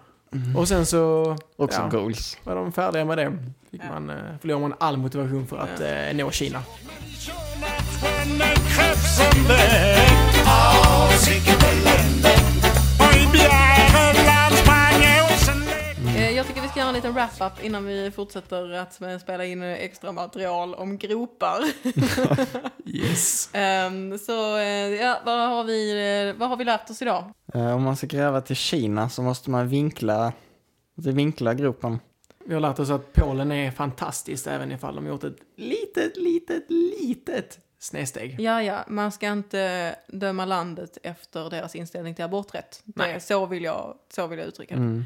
Och 0.55 0.67
sen 0.67 0.85
så 0.85 1.35
Också 1.55 1.81
Ja. 1.81 1.87
goals. 1.99 2.37
var 2.43 2.55
de 2.55 2.71
färdiga 2.71 3.05
med 3.05 3.17
det. 3.17 3.37
Fick 3.71 3.81
man, 3.89 4.09
eh, 4.09 4.15
förlorade 4.41 4.61
man 4.67 4.77
all 4.79 4.97
motivation 4.97 5.47
för 5.47 5.57
att 5.57 5.79
eh, 5.79 6.15
nå 6.17 6.31
Kina. 6.31 6.63
Krepsande 8.75 9.57
ska 16.71 16.79
göra 16.79 16.89
en 16.89 16.95
liten 16.95 17.13
wrap-up 17.13 17.63
innan 17.63 17.85
vi 17.85 18.11
fortsätter 18.11 18.71
att 18.71 19.21
spela 19.21 19.45
in 19.45 19.63
extra 19.63 20.11
material 20.11 20.75
om 20.75 20.97
gropar. 20.97 21.63
Yes. 22.85 23.49
Ehm, 23.53 24.17
så 24.17 24.57
eh, 24.57 24.65
ja, 24.65 25.21
vad 25.25 25.49
har, 25.49 25.63
vi, 25.63 25.91
eh, 26.29 26.39
vad 26.39 26.49
har 26.49 26.57
vi 26.57 26.63
lärt 26.63 26.89
oss 26.89 27.01
idag? 27.01 27.33
Eh, 27.53 27.75
om 27.75 27.83
man 27.83 27.95
ska 27.95 28.07
gräva 28.07 28.41
till 28.41 28.55
Kina 28.55 29.09
så 29.09 29.21
måste 29.21 29.49
man 29.49 29.67
vinkla, 29.67 30.33
vinkla 30.95 31.53
gropen. 31.53 31.99
Vi 32.45 32.53
har 32.53 32.61
lärt 32.61 32.79
oss 32.79 32.89
att 32.89 33.13
Polen 33.13 33.51
är 33.51 33.71
fantastiskt 33.71 34.47
även 34.47 34.71
ifall 34.71 34.95
de 34.95 35.07
gjort 35.07 35.23
ett 35.23 35.37
litet, 35.57 36.17
litet, 36.17 36.65
litet 36.69 37.59
snedsteg. 37.79 38.39
Ja, 38.39 38.63
ja, 38.63 38.85
man 38.87 39.11
ska 39.11 39.27
inte 39.27 39.95
döma 40.07 40.45
landet 40.45 40.97
efter 41.03 41.49
deras 41.49 41.75
inställning 41.75 42.15
till 42.15 42.25
aborträtt. 42.25 42.81
Det, 42.83 42.93
Nej. 42.95 43.21
så, 43.21 43.45
vill 43.45 43.63
jag, 43.63 43.95
så 44.13 44.27
vill 44.27 44.39
jag 44.39 44.47
uttrycka 44.47 44.75
det. 44.75 44.81
Mm. 44.81 45.05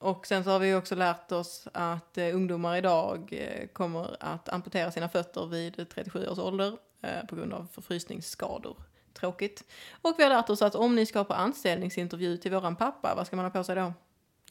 Och 0.00 0.26
sen 0.26 0.44
så 0.44 0.50
har 0.50 0.58
vi 0.58 0.74
också 0.74 0.94
lärt 0.94 1.32
oss 1.32 1.68
att 1.72 2.18
eh, 2.18 2.34
ungdomar 2.36 2.76
idag 2.76 3.28
eh, 3.32 3.66
kommer 3.66 4.16
att 4.20 4.48
amputera 4.48 4.90
sina 4.90 5.08
fötter 5.08 5.46
vid 5.46 5.88
37 5.88 6.26
års 6.26 6.38
ålder 6.38 6.76
eh, 7.02 7.26
på 7.28 7.36
grund 7.36 7.52
av 7.52 7.66
förfrysningsskador. 7.72 8.76
Tråkigt. 9.14 9.64
Och 10.02 10.14
vi 10.18 10.22
har 10.22 10.30
lärt 10.30 10.50
oss 10.50 10.62
att 10.62 10.74
om 10.74 10.96
ni 10.96 11.06
ska 11.06 11.24
på 11.24 11.34
anställningsintervju 11.34 12.36
till 12.36 12.52
våran 12.52 12.76
pappa, 12.76 13.14
vad 13.16 13.26
ska 13.26 13.36
man 13.36 13.44
ha 13.44 13.50
på 13.50 13.64
sig 13.64 13.76
då? 13.76 13.92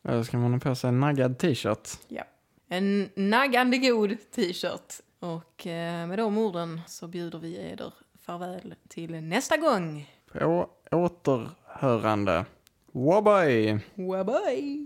Ja, 0.02 0.12
Då 0.12 0.24
ska 0.24 0.38
man 0.38 0.54
ha 0.54 0.60
på 0.60 0.76
sig 0.76 0.88
en 0.88 1.00
naggad 1.00 1.38
t-shirt. 1.38 1.89
Ja. 2.08 2.24
En 2.68 3.10
naggande 3.16 3.78
god 3.78 4.18
t-shirt. 4.36 4.93
Och 5.20 5.68
eh, 5.68 6.08
med 6.08 6.20
de 6.20 6.38
orden 6.38 6.82
så 6.88 7.08
bjuder 7.08 7.39
vi 7.39 7.58
er 7.58 7.93
farväl 8.22 8.76
till 8.88 9.24
nästa 9.24 9.58
gång. 9.58 10.10
På 10.32 10.70
återhörande. 10.91 12.45
Bye 12.93 13.22
bye! 13.22 13.82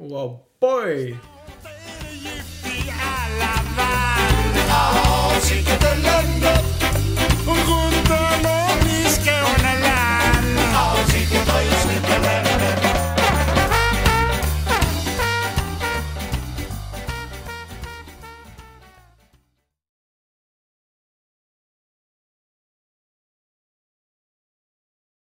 Wow, 0.09 0.39
boy. 0.63 1.19
Oh, 4.75 6.42